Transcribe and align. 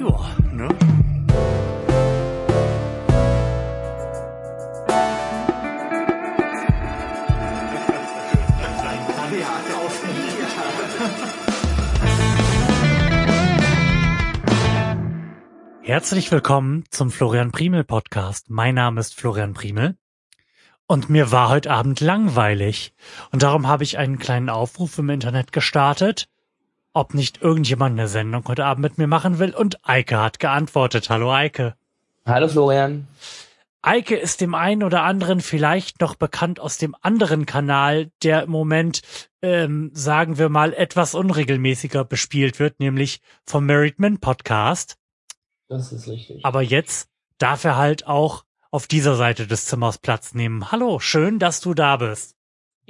Ja, 0.00 0.34
ne? 0.50 0.68
Herzlich 15.82 16.32
willkommen 16.32 16.84
zum 16.88 17.10
Florian 17.10 17.52
Primel 17.52 17.84
Podcast. 17.84 18.48
Mein 18.48 18.76
Name 18.76 19.00
ist 19.00 19.14
Florian 19.14 19.52
Primel 19.52 19.98
und 20.86 21.10
mir 21.10 21.30
war 21.30 21.50
heute 21.50 21.70
Abend 21.70 22.00
langweilig 22.00 22.94
und 23.32 23.42
darum 23.42 23.66
habe 23.66 23.84
ich 23.84 23.98
einen 23.98 24.18
kleinen 24.18 24.48
Aufruf 24.48 24.96
im 24.96 25.10
Internet 25.10 25.52
gestartet, 25.52 26.26
ob 26.92 27.14
nicht 27.14 27.42
irgendjemand 27.42 27.98
eine 27.98 28.08
Sendung 28.08 28.46
heute 28.48 28.64
Abend 28.64 28.82
mit 28.82 28.98
mir 28.98 29.06
machen 29.06 29.38
will 29.38 29.54
und 29.54 29.78
Eike 29.88 30.20
hat 30.20 30.38
geantwortet. 30.38 31.10
Hallo 31.10 31.32
Eike. 31.32 31.74
Hallo 32.26 32.48
Florian. 32.48 33.06
Eike 33.82 34.16
ist 34.16 34.42
dem 34.42 34.54
einen 34.54 34.82
oder 34.82 35.04
anderen 35.04 35.40
vielleicht 35.40 36.00
noch 36.00 36.14
bekannt 36.14 36.60
aus 36.60 36.76
dem 36.76 36.94
anderen 37.00 37.46
Kanal, 37.46 38.10
der 38.22 38.42
im 38.42 38.50
Moment, 38.50 39.00
ähm, 39.40 39.90
sagen 39.94 40.36
wir 40.36 40.50
mal, 40.50 40.74
etwas 40.74 41.14
unregelmäßiger 41.14 42.04
bespielt 42.04 42.58
wird, 42.58 42.78
nämlich 42.78 43.22
vom 43.46 43.64
Married 43.64 43.98
Men 43.98 44.20
Podcast. 44.20 44.96
Das 45.68 45.92
ist 45.92 46.08
richtig. 46.08 46.44
Aber 46.44 46.60
jetzt 46.60 47.08
darf 47.38 47.64
er 47.64 47.76
halt 47.76 48.06
auch 48.06 48.44
auf 48.70 48.86
dieser 48.86 49.16
Seite 49.16 49.46
des 49.46 49.64
Zimmers 49.64 49.98
Platz 49.98 50.34
nehmen. 50.34 50.70
Hallo, 50.70 51.00
schön, 51.00 51.38
dass 51.38 51.60
du 51.60 51.72
da 51.72 51.96
bist. 51.96 52.36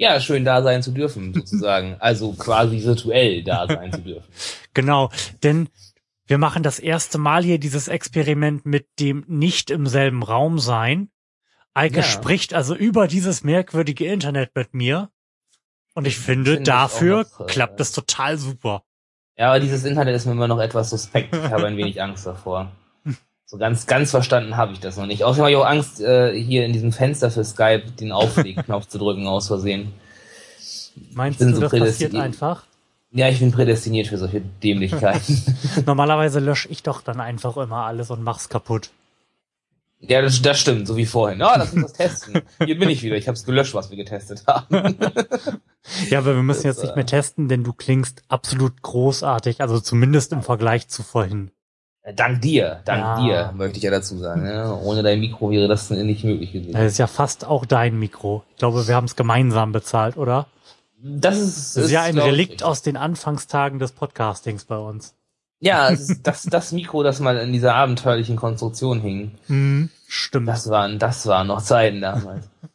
Ja, 0.01 0.19
schön 0.19 0.43
da 0.43 0.63
sein 0.63 0.81
zu 0.81 0.89
dürfen, 0.91 1.31
sozusagen. 1.31 1.95
also 1.99 2.33
quasi 2.33 2.83
virtuell 2.83 3.43
da 3.43 3.67
sein 3.67 3.91
zu 3.93 4.01
dürfen. 4.01 4.27
Genau, 4.73 5.11
denn 5.43 5.69
wir 6.25 6.39
machen 6.39 6.63
das 6.63 6.79
erste 6.79 7.19
Mal 7.19 7.43
hier 7.43 7.59
dieses 7.59 7.87
Experiment 7.87 8.65
mit 8.65 8.87
dem 8.99 9.23
nicht 9.27 9.69
im 9.69 9.85
selben 9.85 10.23
Raum 10.23 10.57
sein. 10.57 11.11
Eike 11.75 11.97
Ja. 11.97 12.03
spricht 12.03 12.55
also 12.55 12.73
über 12.75 13.07
dieses 13.07 13.43
merkwürdige 13.43 14.07
Internet 14.07 14.55
mit 14.55 14.73
mir. 14.73 15.11
Und 15.93 16.07
ich 16.07 16.17
finde, 16.17 16.53
Finde 16.53 16.63
dafür 16.71 17.27
noch, 17.37 17.41
äh, 17.41 17.45
klappt 17.45 17.79
es 17.79 17.91
total 17.91 18.39
super. 18.39 18.83
Ja, 19.37 19.49
aber 19.49 19.59
dieses 19.59 19.83
Internet 19.83 20.15
ist 20.15 20.25
mir 20.25 20.31
immer 20.31 20.47
noch 20.47 20.59
etwas 20.59 20.89
suspekt. 20.89 21.35
Ich 21.35 21.51
habe 21.51 21.67
ein 21.67 21.77
wenig 21.77 22.01
Angst 22.01 22.25
davor. 22.25 22.71
So 23.51 23.57
ganz, 23.57 23.85
ganz 23.85 24.11
verstanden 24.11 24.55
habe 24.55 24.71
ich 24.71 24.79
das 24.79 24.95
noch 24.95 25.05
nicht. 25.05 25.25
Außerdem 25.25 25.41
habe 25.43 25.51
ich 25.51 25.57
auch 25.57 25.65
Angst, 25.65 25.99
äh, 25.99 26.33
hier 26.41 26.65
in 26.65 26.71
diesem 26.71 26.93
Fenster 26.93 27.29
für 27.29 27.43
Skype 27.43 27.83
den 27.99 28.13
Auflegknopf 28.13 28.87
zu 28.87 28.97
drücken 28.97 29.27
aus 29.27 29.47
Versehen. 29.47 29.91
Meinst 31.11 31.41
du, 31.41 31.53
so 31.53 31.59
das 31.59 31.71
passiert 31.71 31.81
prädestiniert. 31.83 32.23
einfach? 32.23 32.63
Ja, 33.11 33.27
ich 33.27 33.39
bin 33.39 33.51
prädestiniert 33.51 34.07
für 34.07 34.17
solche 34.17 34.39
Dämlichkeiten. 34.39 35.43
Normalerweise 35.85 36.39
lösche 36.39 36.69
ich 36.69 36.81
doch 36.81 37.01
dann 37.01 37.19
einfach 37.19 37.57
immer 37.57 37.85
alles 37.87 38.09
und 38.09 38.23
mach's 38.23 38.47
kaputt. 38.47 38.91
ja, 39.99 40.21
das, 40.21 40.41
das 40.41 40.57
stimmt, 40.57 40.87
so 40.87 40.95
wie 40.95 41.05
vorhin. 41.05 41.41
Ah, 41.41 41.57
lass 41.57 41.73
uns 41.73 41.87
das 41.87 41.93
testen. 41.93 42.43
Hier 42.63 42.79
bin 42.79 42.87
ich 42.87 43.03
wieder. 43.03 43.17
Ich 43.17 43.27
habe 43.27 43.35
es 43.35 43.43
gelöscht, 43.43 43.73
was 43.73 43.89
wir 43.89 43.97
getestet 43.97 44.45
haben. 44.47 44.95
Ja, 46.09 46.19
aber 46.19 46.35
wir 46.35 46.43
müssen 46.43 46.67
Das, 46.67 46.77
jetzt 46.77 46.83
nicht 46.83 46.95
mehr 46.95 47.07
testen, 47.07 47.49
denn 47.49 47.63
du 47.63 47.73
klingst 47.73 48.21
absolut 48.27 48.83
großartig, 48.83 49.61
also 49.61 49.79
zumindest 49.79 50.31
im 50.31 50.43
Vergleich 50.43 50.87
zu 50.87 51.01
vorhin. 51.01 51.49
Dank 52.15 52.41
dir, 52.41 52.81
dank 52.85 53.01
Ja. 53.01 53.21
dir, 53.49 53.53
möchte 53.55 53.77
ich 53.77 53.83
ja 53.83 53.91
dazu 53.91 54.17
sagen. 54.17 54.45
Ja, 54.45 54.73
ohne 54.73 55.03
dein 55.03 55.19
Mikro 55.19 55.51
wäre 55.51 55.67
das 55.67 55.89
nicht 55.89 56.23
möglich 56.23 56.51
gewesen. 56.51 56.73
Das 56.73 56.91
ist 56.93 56.97
ja 56.97 57.07
fast 57.07 57.45
auch 57.45 57.65
dein 57.65 57.97
Mikro. 57.99 58.43
Ich 58.51 58.57
glaube, 58.57 58.87
wir 58.87 58.95
haben 58.95 59.05
es 59.05 59.15
gemeinsam 59.15 59.71
bezahlt, 59.71 60.17
oder? 60.17 60.47
Das 61.03 61.37
ist, 61.39 61.77
Das 61.77 61.85
ist 61.85 61.91
ja 61.91 62.03
ein 62.03 62.17
Relikt 62.17 62.63
aus 62.63 62.81
den 62.83 62.95
Anfangstagen 62.97 63.79
des 63.79 63.91
Podcastings 63.91 64.65
bei 64.65 64.77
uns. 64.77 65.15
Ja, 65.59 65.89
das, 66.23 66.43
das 66.43 66.71
Mikro, 66.71 67.03
das 67.03 67.19
mal 67.19 67.37
in 67.37 67.53
dieser 67.53 67.75
abenteuerlichen 67.75 68.35
Konstruktion 68.35 68.99
hing, 69.01 69.31
Hm, 69.47 69.89
stimmt. 70.07 70.47
das 70.47 70.69
waren, 70.69 70.97
das 70.99 71.25
waren 71.27 71.47
noch 71.47 71.61
Zeiten 71.61 72.01
damals. 72.01 72.49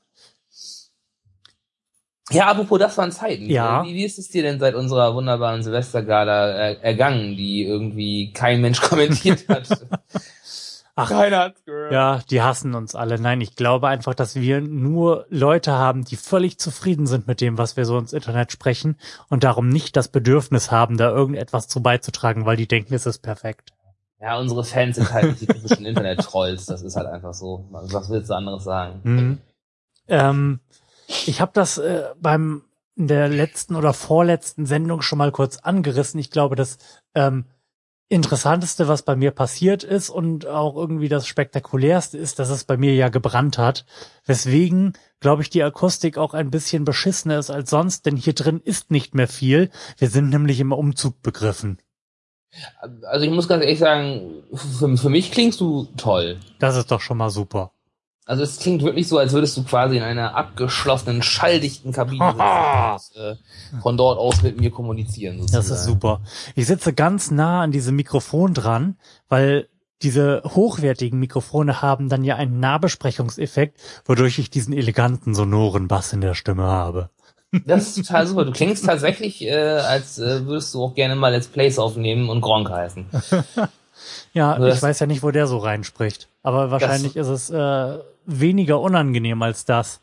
Ja, 2.31 2.47
apropos, 2.49 2.79
das 2.79 2.99
waren 2.99 3.13
Zeiten. 3.13 3.49
Ja. 3.49 3.85
Wie, 3.85 3.95
wie 3.95 4.05
ist 4.05 4.19
es 4.19 4.29
dir 4.29 4.43
denn 4.43 4.59
seit 4.59 4.75
unserer 4.75 5.15
wunderbaren 5.15 5.63
Silvestergala 5.63 6.49
äh, 6.71 6.77
ergangen, 6.83 7.37
die 7.37 7.65
irgendwie 7.65 8.33
kein 8.33 8.61
Mensch 8.61 8.81
kommentiert 8.89 9.49
hat? 9.49 9.69
Ach, 10.99 11.11
Keiner 11.11 11.39
hat's 11.41 11.63
gehört. 11.65 11.93
ja, 11.93 12.21
die 12.31 12.41
hassen 12.41 12.75
uns 12.75 12.95
alle. 12.95 13.21
Nein, 13.21 13.43
ich 13.43 13.55
glaube 13.55 13.87
einfach, 13.89 14.15
dass 14.15 14.35
wir 14.35 14.63
nur 14.63 15.27
Leute 15.29 15.73
haben, 15.73 16.05
die 16.05 16.17
völlig 16.17 16.59
zufrieden 16.59 17.07
sind 17.07 17.27
mit 17.27 17.43
dem, 17.43 17.59
was 17.59 17.77
wir 17.77 17.85
so 17.85 17.99
ins 17.99 18.15
Internet 18.15 18.51
sprechen 18.51 18.97
und 19.29 19.45
darum 19.45 19.69
nicht 19.69 19.95
das 19.95 20.09
Bedürfnis 20.09 20.71
haben, 20.71 20.97
da 20.97 21.11
irgendetwas 21.11 21.69
zu 21.69 21.83
beizutragen, 21.83 22.47
weil 22.47 22.57
die 22.57 22.67
denken, 22.67 22.95
es 22.95 23.05
ist 23.05 23.19
perfekt. 23.19 23.73
Ja, 24.21 24.39
unsere 24.39 24.65
Fans 24.65 24.97
sind 24.97 25.13
halt 25.13 25.27
nicht 25.27 25.43
die 25.43 25.47
typischen 25.47 25.85
Internet-Trolls. 25.85 26.65
Das 26.65 26.81
ist 26.81 26.97
halt 26.97 27.07
einfach 27.07 27.35
so. 27.35 27.67
Was 27.71 28.09
willst 28.09 28.31
du 28.31 28.35
anderes 28.35 28.65
sagen? 28.65 29.01
Mhm. 29.05 29.39
Ähm, 30.09 30.61
ich 31.07 31.41
habe 31.41 31.53
das 31.55 31.79
äh, 31.79 32.05
beim 32.21 32.63
in 32.97 33.09
der 33.09 33.29
letzten 33.29 33.77
oder 33.77 33.93
vorletzten 33.93 34.65
Sendung 34.65 35.03
schon 35.03 35.19
mal 35.19 35.31
kurz 35.31 35.59
angerissen. 35.59 36.19
Ich 36.19 36.31
glaube, 36.31 36.57
das 36.57 36.79
ähm, 37.15 37.45
Interessanteste, 38.09 38.89
was 38.89 39.03
bei 39.03 39.17
mir 39.17 39.33
passiert 39.33 39.83
ist 39.83 40.11
und 40.11 40.47
auch 40.47 40.77
irgendwie 40.77 41.09
das 41.09 41.27
Spektakulärste 41.27 42.17
ist, 42.17 42.39
dass 42.39 42.51
es 42.51 42.65
bei 42.65 42.77
mir 42.77 42.95
ja 42.95 43.09
gebrannt 43.09 43.59
hat. 43.59 43.85
Weswegen, 44.25 44.95
glaube 45.21 45.43
ich, 45.43 45.51
die 45.51 45.63
Akustik 45.63 46.17
auch 46.17 46.33
ein 46.33 46.51
bisschen 46.51 46.85
beschissener 46.85 47.39
ist 47.39 47.51
als 47.51 47.69
sonst, 47.69 48.07
denn 48.07 48.17
hier 48.17 48.33
drin 48.33 48.61
ist 48.65 48.91
nicht 48.91 49.15
mehr 49.15 49.29
viel. 49.29 49.71
Wir 49.99 50.09
sind 50.09 50.31
nämlich 50.31 50.61
im 50.61 50.73
Umzug 50.73 51.21
begriffen. 51.21 51.79
Also 53.03 53.27
ich 53.27 53.33
muss 53.33 53.49
ganz 53.49 53.63
ehrlich 53.65 53.81
sagen, 53.81 54.45
für, 54.55 54.97
für 54.97 55.11
mich 55.11 55.33
klingst 55.33 55.61
du 55.61 55.89
toll. 55.97 56.39
Das 56.61 56.77
ist 56.77 56.91
doch 56.91 57.01
schon 57.01 57.19
mal 57.19 57.31
super. 57.31 57.73
Also 58.27 58.43
es 58.43 58.59
klingt 58.59 58.83
wirklich 58.83 59.07
so, 59.07 59.19
als 59.19 59.33
würdest 59.33 59.57
du 59.57 59.63
quasi 59.63 59.97
in 59.97 60.03
einer 60.03 60.35
abgeschlossenen, 60.35 61.23
schalldichten 61.23 61.93
Kabine 61.93 62.33
sitzen 62.33 63.21
und 63.73 63.79
äh, 63.79 63.81
von 63.81 63.97
dort 63.97 64.19
aus 64.19 64.43
mit 64.43 64.61
mir 64.61 64.73
kommunizieren. 64.73 65.39
Sozusagen. 65.39 65.69
Das 65.69 65.71
ist 65.71 65.85
super. 65.85 66.21
Ich 66.57 66.67
sitze 66.67 66.93
ganz 66.93 67.31
nah 67.31 67.63
an 67.63 67.71
diesem 67.71 67.95
Mikrofon 67.95 68.53
dran, 68.53 68.97
weil 69.29 69.69
diese 70.03 70.43
hochwertigen 70.45 71.21
Mikrofone 71.21 71.81
haben 71.83 72.09
dann 72.09 72.25
ja 72.25 72.35
einen 72.35 72.59
Nahbesprechungseffekt, 72.59 73.79
wodurch 74.05 74.41
ich 74.41 74.51
diesen 74.51 74.75
eleganten, 74.75 75.35
sonoren 75.35 75.87
Bass 75.87 76.13
in 76.13 76.21
der 76.21 76.35
Stimme 76.35 76.65
habe. 76.65 77.11
Das 77.65 77.87
ist 77.87 77.97
total 77.97 78.27
super. 78.27 78.45
Du 78.45 78.51
klingst 78.51 78.85
tatsächlich, 78.85 79.41
äh, 79.43 79.55
als 79.55 80.19
äh, 80.19 80.45
würdest 80.47 80.75
du 80.75 80.83
auch 80.83 80.95
gerne 80.95 81.15
mal 81.15 81.33
Let's 81.33 81.47
Plays 81.47 81.79
aufnehmen 81.79 82.29
und 82.29 82.41
Gronk 82.41 82.69
heißen. 82.69 83.07
Ja, 84.33 84.53
Also 84.53 84.69
ich 84.69 84.83
weiß 84.83 85.01
ja 85.01 85.07
nicht, 85.07 85.23
wo 85.23 85.31
der 85.31 85.47
so 85.47 85.57
reinspricht. 85.57 86.29
Aber 86.43 86.71
wahrscheinlich 86.71 87.17
ist 87.17 87.29
es 87.29 87.51
äh, 87.51 87.99
weniger 88.27 88.81
unangenehm 88.81 89.41
als 89.43 89.65
das, 89.65 90.01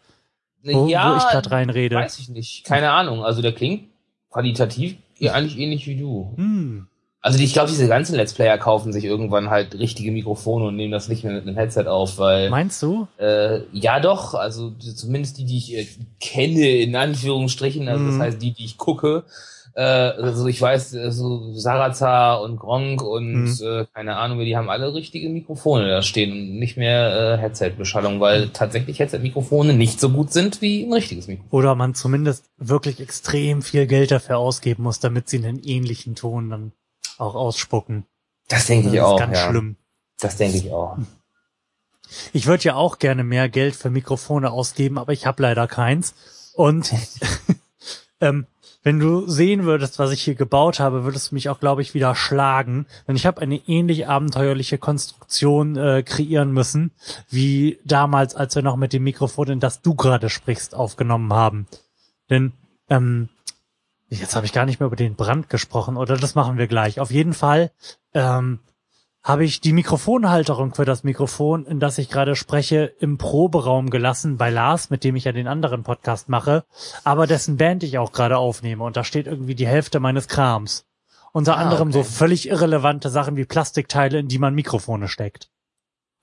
wo, 0.63 0.85
wo 0.85 0.87
ich 0.87 0.93
gerade 0.93 1.51
reinrede. 1.51 1.95
weiß 1.97 2.19
ich 2.19 2.29
nicht. 2.29 2.63
Keine 2.65 2.91
Ahnung. 2.91 3.23
Also 3.23 3.41
der 3.41 3.53
klingt 3.53 3.89
qualitativ 4.31 4.95
ja, 5.19 5.33
eigentlich 5.33 5.57
ähnlich 5.57 5.87
wie 5.87 5.95
du. 5.97 6.33
Hm. 6.35 6.87
Also 7.21 7.39
ich 7.39 7.53
glaube, 7.53 7.69
diese 7.69 7.87
ganzen 7.87 8.15
Let's 8.17 8.33
Player 8.33 8.57
kaufen 8.57 8.91
sich 8.91 9.05
irgendwann 9.05 9.49
halt 9.49 9.75
richtige 9.75 10.11
Mikrofone 10.11 10.65
und 10.65 10.75
nehmen 10.75 10.91
das 10.91 11.07
nicht 11.07 11.23
mehr 11.23 11.31
mit 11.33 11.47
einem 11.47 11.55
Headset 11.55 11.85
auf, 11.87 12.17
weil 12.17 12.49
Meinst 12.49 12.81
du? 12.83 13.07
Äh, 13.17 13.61
ja, 13.71 14.01
doch. 14.01 14.33
Also 14.33 14.71
zumindest 14.71 15.37
die, 15.37 15.45
die 15.45 15.57
ich 15.57 15.73
äh, 15.73 15.87
kenne, 16.19 16.67
in 16.67 16.95
Anführungsstrichen. 16.97 17.87
Also 17.87 18.05
das 18.07 18.15
Mhm. 18.15 18.21
heißt, 18.21 18.41
die, 18.41 18.51
die 18.51 18.65
ich 18.65 18.77
gucke. 18.77 19.23
Äh, 19.75 19.81
also 19.81 20.45
ich 20.47 20.61
weiß, 20.61 20.93
äh, 20.93 21.11
so 21.11 21.53
Sarazar 21.53 22.41
und 22.41 22.57
Gronk 22.57 23.01
und 23.01 23.43
Mhm. 23.45 23.57
äh, 23.63 23.85
keine 23.93 24.17
Ahnung, 24.17 24.39
die 24.39 24.55
haben 24.55 24.69
alle 24.69 24.93
richtige 24.93 25.29
Mikrofone 25.29 25.87
da 25.89 26.01
stehen 26.01 26.31
und 26.31 26.59
nicht 26.59 26.77
mehr 26.77 27.33
äh, 27.33 27.37
Headset-Beschallung, 27.39 28.19
weil 28.19 28.49
tatsächlich 28.49 28.99
Headset-Mikrofone 28.99 29.73
nicht 29.73 29.99
so 29.99 30.09
gut 30.09 30.31
sind 30.31 30.61
wie 30.61 30.83
ein 30.83 30.93
richtiges 30.93 31.27
Mikrofon. 31.27 31.49
Oder 31.51 31.75
man 31.75 31.95
zumindest 31.95 32.49
wirklich 32.57 32.99
extrem 32.99 33.61
viel 33.63 33.87
Geld 33.87 34.11
dafür 34.11 34.37
ausgeben 34.37 34.83
muss, 34.83 34.99
damit 34.99 35.27
sie 35.29 35.37
einen 35.37 35.59
ähnlichen 35.63 36.15
Ton 36.15 36.49
dann 36.49 36.71
auch 37.17 37.35
ausspucken. 37.35 38.05
Das 38.49 38.67
denke 38.67 38.85
Das 38.85 38.93
ich 38.93 38.99
ist 38.99 39.05
auch. 39.05 39.17
ganz 39.19 39.37
ja. 39.37 39.49
schlimm. 39.49 39.75
Das 40.19 40.37
denke 40.37 40.57
ich 40.57 40.71
auch. 40.71 40.97
Ich 42.31 42.45
würde 42.45 42.63
ja 42.65 42.75
auch 42.75 42.99
gerne 42.99 43.23
mehr 43.23 43.49
Geld 43.49 43.75
für 43.75 43.89
Mikrofone 43.89 44.51
ausgeben, 44.51 44.99
aber 44.99 45.13
ich 45.13 45.25
habe 45.25 45.41
leider 45.41 45.67
keins. 45.67 46.13
Und 46.53 46.93
ähm, 48.21 48.45
wenn 48.83 48.99
du 48.99 49.27
sehen 49.27 49.63
würdest, 49.63 49.97
was 49.97 50.11
ich 50.11 50.21
hier 50.21 50.35
gebaut 50.35 50.79
habe, 50.79 51.05
würdest 51.05 51.31
du 51.31 51.35
mich 51.35 51.49
auch, 51.49 51.59
glaube 51.59 51.81
ich, 51.81 51.93
wieder 51.93 52.15
schlagen. 52.15 52.85
Denn 53.07 53.15
ich 53.15 53.25
habe 53.25 53.41
eine 53.41 53.55
ähnlich 53.65 54.07
abenteuerliche 54.07 54.77
Konstruktion 54.77 55.77
äh, 55.77 56.03
kreieren 56.03 56.51
müssen, 56.51 56.91
wie 57.29 57.79
damals, 57.85 58.35
als 58.35 58.55
wir 58.55 58.61
noch 58.61 58.75
mit 58.75 58.91
dem 58.91 59.03
Mikrofon, 59.03 59.47
in 59.47 59.59
das 59.61 59.81
du 59.81 59.95
gerade 59.95 60.29
sprichst, 60.29 60.75
aufgenommen 60.75 61.31
haben. 61.31 61.65
Denn 62.29 62.51
ähm, 62.89 63.29
jetzt 64.09 64.35
habe 64.35 64.45
ich 64.45 64.53
gar 64.53 64.65
nicht 64.65 64.81
mehr 64.81 64.87
über 64.87 64.97
den 64.97 65.15
Brand 65.15 65.49
gesprochen, 65.49 65.95
oder 65.95 66.17
das 66.17 66.35
machen 66.35 66.57
wir 66.57 66.67
gleich. 66.67 66.99
Auf 66.99 67.09
jeden 67.09 67.33
Fall 67.33 67.71
ähm, 68.13 68.59
habe 69.23 69.45
ich 69.45 69.61
die 69.61 69.71
Mikrofonhalterung 69.71 70.75
für 70.75 70.83
das 70.85 71.03
Mikrofon, 71.03 71.65
in 71.65 71.79
das 71.79 71.97
ich 71.97 72.09
gerade 72.09 72.35
spreche, 72.35 72.93
im 72.99 73.17
Proberaum 73.17 73.89
gelassen 73.89 74.37
bei 74.37 74.49
Lars, 74.49 74.89
mit 74.89 75.03
dem 75.03 75.15
ich 75.15 75.23
ja 75.23 75.31
den 75.31 75.47
anderen 75.47 75.83
Podcast 75.83 76.27
mache, 76.27 76.65
aber 77.05 77.25
dessen 77.25 77.57
Band 77.57 77.83
ich 77.83 77.97
auch 77.97 78.11
gerade 78.11 78.37
aufnehme 78.37 78.83
und 78.83 78.97
da 78.97 79.03
steht 79.03 79.27
irgendwie 79.27 79.55
die 79.55 79.67
Hälfte 79.67 79.99
meines 79.99 80.27
Krams. 80.27 80.85
Unter 81.31 81.57
Ah, 81.57 81.61
anderem 81.61 81.87
okay. 81.87 81.97
so 81.97 82.03
völlig 82.03 82.47
irrelevante 82.47 83.09
Sachen 83.09 83.37
wie 83.37 83.45
Plastikteile, 83.45 84.19
in 84.19 84.27
die 84.27 84.39
man 84.39 84.53
Mikrofone 84.53 85.07
steckt. 85.07 85.49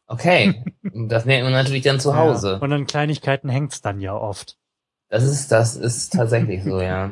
Okay, 0.07 0.63
das 0.83 1.25
merkt 1.25 1.45
man 1.45 1.53
natürlich 1.53 1.83
dann 1.83 2.01
zu 2.01 2.17
Hause. 2.17 2.53
Ja. 2.53 2.59
Und 2.59 2.73
an 2.73 2.87
Kleinigkeiten 2.87 3.49
hängt's 3.49 3.81
dann 3.81 4.01
ja 4.01 4.15
oft. 4.15 4.59
Das 5.09 5.25
ist, 5.25 5.51
das 5.51 5.75
ist 5.75 6.13
tatsächlich 6.13 6.63
so, 6.63 6.81
ja. 6.81 7.11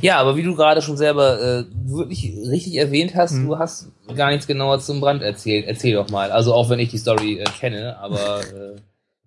Ja, 0.00 0.18
aber 0.18 0.36
wie 0.36 0.42
du 0.42 0.54
gerade 0.54 0.80
schon 0.82 0.96
selber 0.96 1.40
äh, 1.40 1.64
wirklich 1.86 2.32
richtig 2.48 2.76
erwähnt 2.76 3.14
hast, 3.14 3.32
Hm. 3.32 3.46
du 3.46 3.58
hast 3.58 3.88
gar 4.16 4.30
nichts 4.30 4.46
genauer 4.46 4.80
zum 4.80 5.00
Brand 5.00 5.22
erzählt. 5.22 5.66
Erzähl 5.66 5.94
doch 5.94 6.08
mal. 6.10 6.30
Also 6.32 6.54
auch 6.54 6.70
wenn 6.70 6.78
ich 6.78 6.88
die 6.90 6.98
Story 6.98 7.38
äh, 7.38 7.44
kenne, 7.44 7.98
aber 7.98 8.40
äh, 8.40 8.76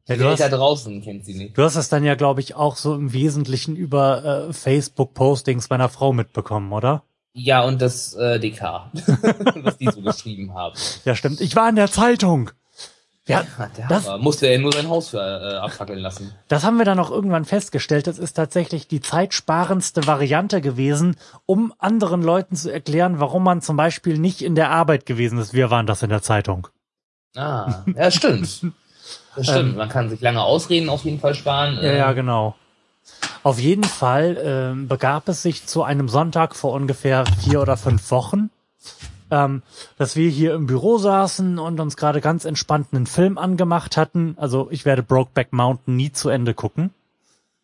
Ja, 0.07 0.15
die 0.15 0.19
Welt 0.21 0.39
da 0.39 0.49
draußen 0.49 1.01
kennt 1.03 1.25
sie 1.25 1.35
nicht. 1.35 1.57
Du 1.57 1.61
hast 1.63 1.75
es 1.75 1.89
dann 1.89 2.03
ja, 2.03 2.15
glaube 2.15 2.39
ich, 2.41 2.55
auch 2.55 2.75
so 2.75 2.95
im 2.95 3.13
Wesentlichen 3.13 3.75
über 3.75 4.47
äh, 4.49 4.53
Facebook-Postings 4.53 5.69
meiner 5.69 5.89
Frau 5.89 6.13
mitbekommen, 6.13 6.71
oder? 6.73 7.03
Ja, 7.33 7.63
und 7.63 7.81
das 7.81 8.13
äh, 8.15 8.39
DK, 8.39 8.91
was 9.63 9.77
die 9.77 9.89
so 9.89 10.01
geschrieben 10.01 10.53
haben. 10.53 10.75
Ja, 11.05 11.15
stimmt. 11.15 11.39
Ich 11.39 11.55
war 11.55 11.69
in 11.69 11.75
der 11.77 11.89
Zeitung. 11.91 12.51
Ja, 13.27 13.43
Das- 13.89 14.07
musste 14.19 14.47
er 14.47 14.57
nur 14.59 14.71
sein 14.73 14.89
Haus 14.89 15.09
für, 15.09 15.17
äh, 15.19 15.57
abfackeln 15.57 15.99
lassen. 15.99 16.33
Das 16.47 16.63
haben 16.63 16.77
wir 16.77 16.85
dann 16.85 16.99
auch 16.99 17.11
irgendwann 17.11 17.45
festgestellt. 17.45 18.07
Das 18.07 18.17
ist 18.17 18.33
tatsächlich 18.33 18.87
die 18.87 18.99
zeitsparendste 18.99 20.07
Variante 20.07 20.59
gewesen, 20.61 21.15
um 21.45 21.71
anderen 21.77 22.23
Leuten 22.23 22.55
zu 22.55 22.71
erklären, 22.71 23.19
warum 23.19 23.43
man 23.43 23.61
zum 23.61 23.77
Beispiel 23.77 24.17
nicht 24.17 24.41
in 24.41 24.55
der 24.55 24.71
Arbeit 24.71 25.05
gewesen 25.05 25.37
ist. 25.37 25.53
Wir 25.53 25.69
waren 25.69 25.85
das 25.85 26.01
in 26.01 26.09
der 26.09 26.21
Zeitung. 26.23 26.67
Ah, 27.35 27.83
ja, 27.95 28.09
stimmt. 28.11 28.65
Das 29.35 29.45
stimmt. 29.47 29.71
Ähm, 29.71 29.75
Man 29.77 29.87
kann 29.87 30.09
sich 30.09 30.19
lange 30.19 30.41
Ausreden 30.43 30.89
auf 30.89 31.05
jeden 31.05 31.19
Fall 31.21 31.35
sparen. 31.35 31.75
Ja, 31.75 31.81
Äh, 31.83 31.97
ja, 31.99 32.11
genau. 32.11 32.53
Auf 33.43 33.59
jeden 33.59 33.85
Fall 33.85 34.37
ähm, 34.43 34.87
begab 34.89 35.29
es 35.29 35.41
sich 35.41 35.65
zu 35.65 35.83
einem 35.83 36.09
Sonntag 36.09 36.53
vor 36.53 36.73
ungefähr 36.73 37.23
vier 37.41 37.61
oder 37.61 37.77
fünf 37.77 38.11
Wochen, 38.11 38.49
ähm, 39.31 39.63
dass 39.97 40.15
wir 40.15 40.29
hier 40.29 40.53
im 40.53 40.67
Büro 40.67 40.97
saßen 40.97 41.57
und 41.57 41.79
uns 41.79 41.97
gerade 41.97 42.21
ganz 42.21 42.45
entspannt 42.45 42.89
einen 42.91 43.07
Film 43.07 43.37
angemacht 43.37 43.97
hatten. 43.97 44.35
Also 44.37 44.67
ich 44.69 44.85
werde 44.85 45.01
Brokeback 45.01 45.53
Mountain 45.53 45.95
nie 45.95 46.11
zu 46.11 46.29
Ende 46.29 46.53
gucken. 46.53 46.91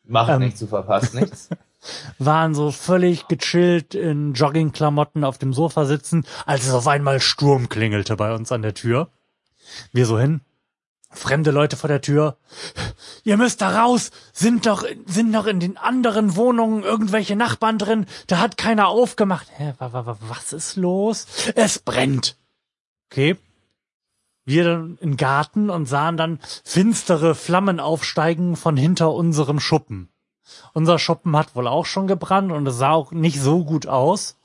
Macht 0.05 0.31
ähm, 0.31 0.39
nichts, 0.39 0.59
du 0.61 0.67
verpasst 0.67 1.13
nichts. 1.13 1.49
waren 2.19 2.55
so 2.55 2.71
völlig 2.71 3.27
gechillt 3.27 3.93
in 3.93 4.33
Joggingklamotten 4.33 5.23
auf 5.23 5.37
dem 5.37 5.53
Sofa 5.53 5.85
sitzen, 5.85 6.25
als 6.45 6.65
es 6.65 6.73
auf 6.73 6.87
einmal 6.87 7.19
Sturm 7.19 7.69
klingelte 7.69 8.15
bei 8.15 8.33
uns 8.33 8.51
an 8.51 8.61
der 8.61 8.73
Tür. 8.73 9.09
Wir 9.91 10.05
so 10.05 10.17
hin. 10.17 10.41
Fremde 11.09 11.51
Leute 11.51 11.77
vor 11.77 11.87
der 11.87 12.01
Tür. 12.01 12.37
Ihr 13.23 13.37
müsst 13.37 13.61
da 13.61 13.81
raus. 13.83 14.11
Sind 14.33 14.65
doch, 14.65 14.85
sind 15.05 15.31
noch 15.31 15.45
in 15.45 15.59
den 15.59 15.77
anderen 15.77 16.35
Wohnungen 16.35 16.83
irgendwelche 16.83 17.35
Nachbarn 17.35 17.77
drin. 17.77 18.05
Da 18.27 18.39
hat 18.39 18.57
keiner 18.57 18.87
aufgemacht. 18.87 19.47
Hä, 19.57 19.73
wa, 19.79 19.93
wa, 19.93 20.05
wa, 20.05 20.17
was 20.27 20.53
ist 20.53 20.75
los? 20.75 21.25
Es 21.55 21.79
brennt. 21.79 22.37
Okay. 23.09 23.37
Wir 24.45 24.63
dann 24.63 24.97
im 25.01 25.17
Garten 25.17 25.69
und 25.69 25.87
sahen 25.87 26.17
dann 26.17 26.39
finstere 26.63 27.35
Flammen 27.35 27.79
aufsteigen 27.79 28.55
von 28.55 28.77
hinter 28.77 29.11
unserem 29.13 29.59
Schuppen. 29.59 30.09
Unser 30.73 30.99
Schuppen 30.99 31.35
hat 31.35 31.55
wohl 31.55 31.67
auch 31.67 31.85
schon 31.85 32.07
gebrannt 32.07 32.51
und 32.51 32.65
es 32.67 32.77
sah 32.77 32.91
auch 32.91 33.11
nicht 33.11 33.41
so 33.41 33.65
gut 33.65 33.87
aus. 33.87 34.37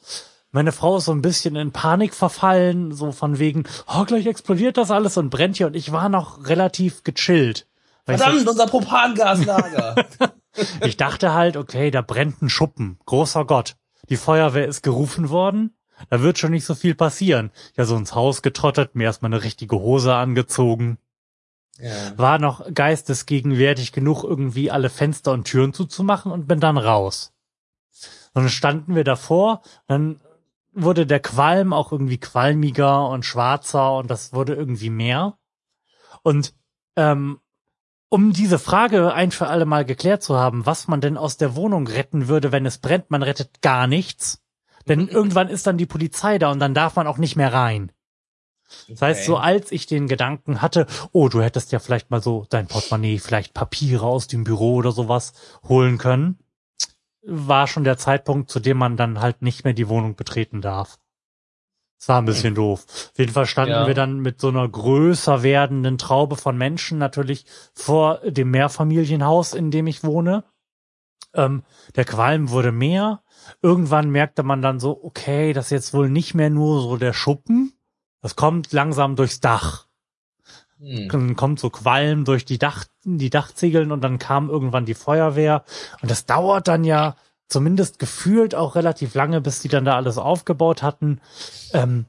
Meine 0.55 0.73
Frau 0.73 0.99
ist 0.99 1.07
so 1.07 1.13
ein 1.13 1.23
bisschen 1.23 1.57
in 1.57 1.73
Panik 1.73 2.15
verfallen, 2.15 2.93
so 2.93 3.11
von 3.11 3.39
wegen, 3.39 3.65
oh, 3.87 4.05
gleich 4.05 4.27
explodiert 4.27 4.77
das 4.77 4.91
alles 4.91 5.17
und 5.17 5.31
brennt 5.31 5.57
hier 5.57 5.67
und 5.67 5.75
ich 5.75 5.93
war 5.93 6.11
noch 6.11 6.47
relativ 6.47 7.05
gechillt. 7.05 7.67
Verdammt, 8.05 8.47
unser 8.47 8.67
Propangaslager. 8.67 9.95
ich 10.83 10.99
dachte 10.99 11.33
halt, 11.33 11.57
okay, 11.57 11.91
da 11.91 12.03
brennt 12.03 12.43
ein 12.43 12.51
Schuppen. 12.51 12.99
Großer 13.07 13.47
Gott. 13.47 13.77
Die 14.11 14.17
Feuerwehr 14.17 14.67
ist 14.67 14.83
gerufen 14.83 15.31
worden. 15.31 15.75
Da 16.11 16.21
wird 16.21 16.39
schon 16.39 16.51
nicht 16.51 16.67
so 16.67 16.75
viel 16.75 16.95
passieren. 16.95 17.51
Ja, 17.77 17.85
so 17.85 17.97
ins 17.97 18.15
Haus 18.15 18.43
getrottet, 18.43 18.95
mir 18.95 19.05
erstmal 19.05 19.33
eine 19.33 19.45
richtige 19.45 19.77
Hose 19.77 20.15
angezogen. 20.15 20.99
ja. 21.79 22.19
war 22.19 22.39
noch 22.39 22.67
geistesgegenwärtig 22.75 23.93
genug, 23.93 24.25
irgendwie 24.25 24.71
alle 24.71 24.91
Fenster 24.91 25.33
und 25.33 25.45
Türen 25.45 25.73
zuzumachen 25.73 26.31
und 26.31 26.47
bin 26.47 26.61
dann 26.61 26.77
raus. 26.77 27.33
Und 28.35 28.43
dann 28.43 28.51
standen 28.51 28.95
wir 28.95 29.05
davor, 29.05 29.63
dann 29.87 30.21
wurde 30.73 31.07
der 31.07 31.21
Qualm 31.21 31.73
auch 31.73 31.93
irgendwie 31.93 32.19
qualmiger 32.19 33.09
und 33.09 33.25
schwarzer 33.25 33.97
und 33.97 34.11
das 34.11 34.33
wurde 34.33 34.55
irgendwie 34.55 34.91
mehr. 34.91 35.39
Und 36.23 36.55
ähm, 36.97 37.41
um 38.09 38.33
diese 38.33 38.59
Frage 38.59 39.15
ein 39.15 39.31
für 39.31 39.47
alle 39.47 39.65
Mal 39.65 39.85
geklärt 39.85 40.23
zu 40.23 40.37
haben, 40.37 40.67
was 40.67 40.89
man 40.89 41.01
denn 41.01 41.17
aus 41.17 41.39
der 41.39 41.57
Wohnung 41.57 41.87
retten 41.87 42.29
würde, 42.29 42.53
wenn 42.53 42.67
es 42.67 42.79
brennt, 42.79 43.11
man 43.11 43.23
rettet 43.23 43.63
gar 43.63 43.87
nichts. 43.87 44.43
Denn 44.87 45.09
irgendwann 45.09 45.49
ist 45.49 45.67
dann 45.67 45.79
die 45.79 45.87
Polizei 45.87 46.39
da 46.39 46.51
und 46.51 46.59
dann 46.59 46.75
darf 46.75 46.97
man 46.97 47.07
auch 47.07 47.19
nicht 47.19 47.37
mehr 47.37 47.53
rein. 47.53 47.93
Das 48.89 49.03
heißt, 49.03 49.25
so 49.25 49.37
als 49.37 49.71
ich 49.71 49.87
den 49.87 50.09
Gedanken 50.09 50.63
hatte, 50.63 50.87
oh, 51.13 51.29
du 51.29 51.43
hättest 51.43 51.73
ja 51.73 51.79
vielleicht 51.79 52.11
mal 52.11 52.23
so 52.23 52.47
dein 52.51 52.67
Portemonnaie, 52.67 53.19
vielleicht 53.19 53.55
Papiere 53.55 54.07
aus 54.07 54.27
dem 54.27 54.45
Büro 54.45 54.75
oder 54.75 54.93
sowas 54.93 55.35
holen 55.69 55.99
können, 55.99 56.39
war 57.25 57.67
schon 57.67 57.85
der 57.85 57.99
Zeitpunkt, 57.99 58.51
zu 58.51 58.61
dem 58.61 58.77
man 58.79 58.97
dann 58.97 59.21
halt 59.21 59.43
nicht 59.43 59.65
mehr 59.65 59.75
die 59.75 59.89
Wohnung 59.89 60.17
betreten 60.17 60.61
darf. 60.61 60.99
Das 61.99 62.09
war 62.09 62.19
ein 62.21 62.25
bisschen 62.25 62.57
doof. 62.57 62.85
Auf 63.13 63.19
jeden 63.19 63.33
Fall 63.33 63.47
standen 63.47 63.71
Ja. 63.75 63.87
wir 63.87 63.95
dann 63.95 64.19
mit 64.21 64.41
so 64.41 64.49
einer 64.49 64.69
größer 64.69 65.45
werdenden 65.45 65.99
Traube 65.99 66.35
von 66.35 66.59
Menschen 66.59 66.99
natürlich 66.99 67.47
vor 67.75 68.19
dem 68.29 68.51
Mehrfamilienhaus, 68.51 69.55
in 69.55 69.71
dem 69.71 69.87
ich 69.87 70.03
wohne. 70.03 70.43
Ähm, 71.33 71.63
der 71.95 72.05
Qualm 72.05 72.51
wurde 72.51 72.73
mehr. 72.73 73.23
Irgendwann 73.63 74.11
merkte 74.11 74.43
man 74.43 74.63
dann 74.63 74.81
so, 74.81 75.03
okay, 75.05 75.53
das 75.53 75.67
ist 75.67 75.71
jetzt 75.71 75.95
wohl 75.95 76.11
nicht 76.11 76.35
mehr 76.35 76.51
nur 76.51 76.83
so 76.83 76.97
der 76.97 77.13
Schuppen, 77.13 77.73
das 78.21 78.35
kommt 78.37 78.73
langsam 78.73 79.15
durchs 79.17 79.41
Dach. 79.41 79.87
Hm. 80.83 81.09
Dann 81.09 81.37
kommt 81.37 81.61
so 81.61 81.71
Qualm 81.71 82.25
durch 82.25 82.45
die 82.45 82.59
Dach, 82.59 82.85
die 83.05 83.31
Dachziegeln 83.31 83.93
und 83.93 84.03
dann 84.03 84.19
kam 84.19 84.51
irgendwann 84.51 84.85
die 84.85 84.95
Feuerwehr. 84.95 85.65
Und 86.01 86.11
das 86.11 86.27
dauert 86.27 86.67
dann 86.69 86.85
ja 86.85 87.15
zumindest 87.49 87.99
gefühlt 87.99 88.55
auch 88.55 88.75
relativ 88.75 89.15
lange, 89.15 89.41
bis 89.41 89.61
die 89.61 89.69
dann 89.69 89.85
da 89.85 89.95
alles 89.95 90.19
aufgebaut 90.19 90.83
hatten. 90.83 91.21
Ähm, 91.73 92.07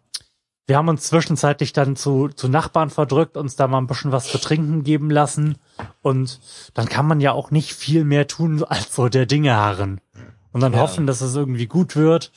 wir 0.65 0.77
haben 0.77 0.87
uns 0.87 1.03
zwischenzeitlich 1.03 1.73
dann 1.73 1.95
zu, 1.97 2.29
zu 2.29 2.47
Nachbarn 2.47 2.89
verdrückt, 2.89 3.35
uns 3.35 3.55
da 3.57 3.67
mal 3.67 3.79
ein 3.79 3.87
bisschen 3.87 4.13
was 4.13 4.31
zu 4.31 4.37
trinken 4.37 4.83
geben 4.83 5.11
lassen. 5.11 5.57
Und 6.01 6.39
dann 6.73 6.87
kann 6.87 7.05
man 7.05 7.19
ja 7.19 7.33
auch 7.33 7.51
nicht 7.51 7.73
viel 7.73 8.05
mehr 8.05 8.27
tun, 8.27 8.63
als 8.63 8.95
so 8.95 9.09
der 9.09 9.25
Dinge 9.25 9.55
harren. 9.55 9.99
Und 10.53 10.61
dann 10.61 10.73
Ja. 10.73 10.79
hoffen, 10.79 11.05
dass 11.05 11.21
es 11.21 11.35
irgendwie 11.35 11.67
gut 11.67 11.95
wird 11.95 12.31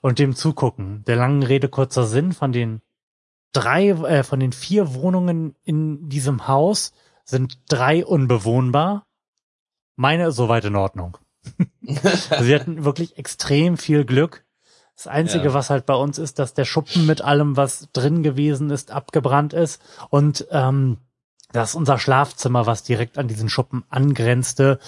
und 0.00 0.18
dem 0.18 0.34
zugucken. 0.34 1.04
Der 1.06 1.16
langen 1.16 1.44
Rede 1.44 1.68
kurzer 1.68 2.06
Sinn 2.06 2.32
von 2.32 2.50
den 2.52 2.82
drei, 3.52 3.88
äh, 3.88 4.22
von 4.22 4.40
den 4.40 4.52
vier 4.52 4.94
Wohnungen 4.94 5.54
in 5.64 6.08
diesem 6.08 6.48
Haus 6.48 6.92
sind 7.24 7.58
drei 7.68 8.04
unbewohnbar. 8.04 9.06
Meine 9.96 10.28
ist 10.28 10.36
soweit 10.36 10.64
in 10.64 10.76
Ordnung. 10.76 11.18
also 12.30 12.46
wir 12.46 12.58
hatten 12.60 12.84
wirklich 12.84 13.18
extrem 13.18 13.76
viel 13.76 14.04
Glück. 14.04 14.44
Das 14.96 15.06
Einzige, 15.06 15.46
Ja. 15.46 15.54
was 15.54 15.70
halt 15.70 15.86
bei 15.86 15.94
uns 15.94 16.18
ist, 16.18 16.38
dass 16.38 16.54
der 16.54 16.64
Schuppen 16.64 17.06
mit 17.06 17.22
allem, 17.22 17.56
was 17.56 17.88
drin 17.92 18.22
gewesen 18.22 18.70
ist, 18.70 18.90
abgebrannt 18.90 19.52
ist 19.52 19.80
und 20.10 20.46
ähm, 20.50 20.98
dass 21.52 21.74
unser 21.74 21.98
Schlafzimmer, 21.98 22.66
was 22.66 22.82
direkt 22.82 23.16
an 23.16 23.28
diesen 23.28 23.48
Schuppen 23.48 23.84
angrenzte, 23.88 24.78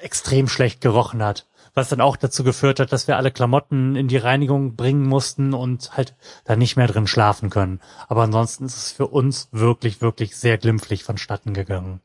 extrem 0.00 0.48
schlecht 0.48 0.80
gerochen 0.80 1.22
hat. 1.22 1.46
Was 1.74 1.88
dann 1.88 2.02
auch 2.02 2.16
dazu 2.16 2.44
geführt 2.44 2.80
hat, 2.80 2.92
dass 2.92 3.08
wir 3.08 3.16
alle 3.16 3.30
Klamotten 3.30 3.96
in 3.96 4.06
die 4.08 4.18
Reinigung 4.18 4.76
bringen 4.76 5.06
mussten 5.06 5.54
und 5.54 5.96
halt 5.96 6.14
da 6.44 6.54
nicht 6.54 6.76
mehr 6.76 6.86
drin 6.86 7.06
schlafen 7.06 7.48
können. 7.48 7.80
Aber 8.08 8.22
ansonsten 8.24 8.66
ist 8.66 8.76
es 8.76 8.92
für 8.92 9.06
uns 9.06 9.48
wirklich, 9.52 10.02
wirklich 10.02 10.36
sehr 10.36 10.58
glimpflich 10.58 11.02
vonstatten 11.02 11.54
gegangen. 11.54 12.00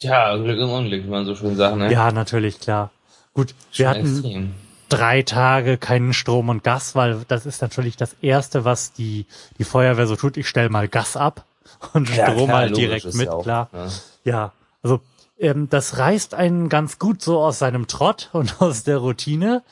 Tja, 0.00 0.36
Glück 0.36 0.58
im 0.58 0.70
Unglück, 0.70 1.04
wie 1.04 1.08
man 1.10 1.26
so 1.26 1.34
schön 1.34 1.56
sagt, 1.56 1.76
ne? 1.76 1.92
Ja, 1.92 2.10
natürlich, 2.12 2.60
klar. 2.60 2.90
Gut, 3.34 3.54
wir 3.72 3.86
Schon 3.86 3.86
hatten 3.88 4.14
extrem. 4.14 4.54
drei 4.88 5.22
Tage 5.22 5.76
keinen 5.76 6.12
Strom 6.14 6.48
und 6.48 6.62
Gas, 6.64 6.94
weil 6.94 7.24
das 7.28 7.46
ist 7.46 7.60
natürlich 7.62 7.96
das 7.96 8.14
Erste, 8.22 8.64
was 8.64 8.92
die, 8.92 9.26
die 9.58 9.64
Feuerwehr 9.64 10.06
so 10.06 10.16
tut. 10.16 10.36
Ich 10.36 10.48
stell 10.48 10.70
mal 10.70 10.88
Gas 10.88 11.16
ab 11.16 11.44
und 11.92 12.08
Ja, 12.14 12.30
Strom 12.30 12.46
klar, 12.46 12.58
halt 12.58 12.76
direkt 12.76 13.12
mit, 13.14 13.26
ja 13.26 13.32
auch, 13.32 13.42
klar. 13.42 13.68
ne? 13.72 13.90
Ja, 14.24 14.52
also 14.82 15.00
ähm, 15.38 15.68
das 15.70 15.98
reißt 15.98 16.34
einen 16.34 16.68
ganz 16.68 16.98
gut 16.98 17.22
so 17.22 17.40
aus 17.40 17.58
seinem 17.58 17.86
Trott 17.86 18.30
und 18.32 18.60
aus 18.60 18.82
der 18.84 18.98
Routine. 18.98 19.62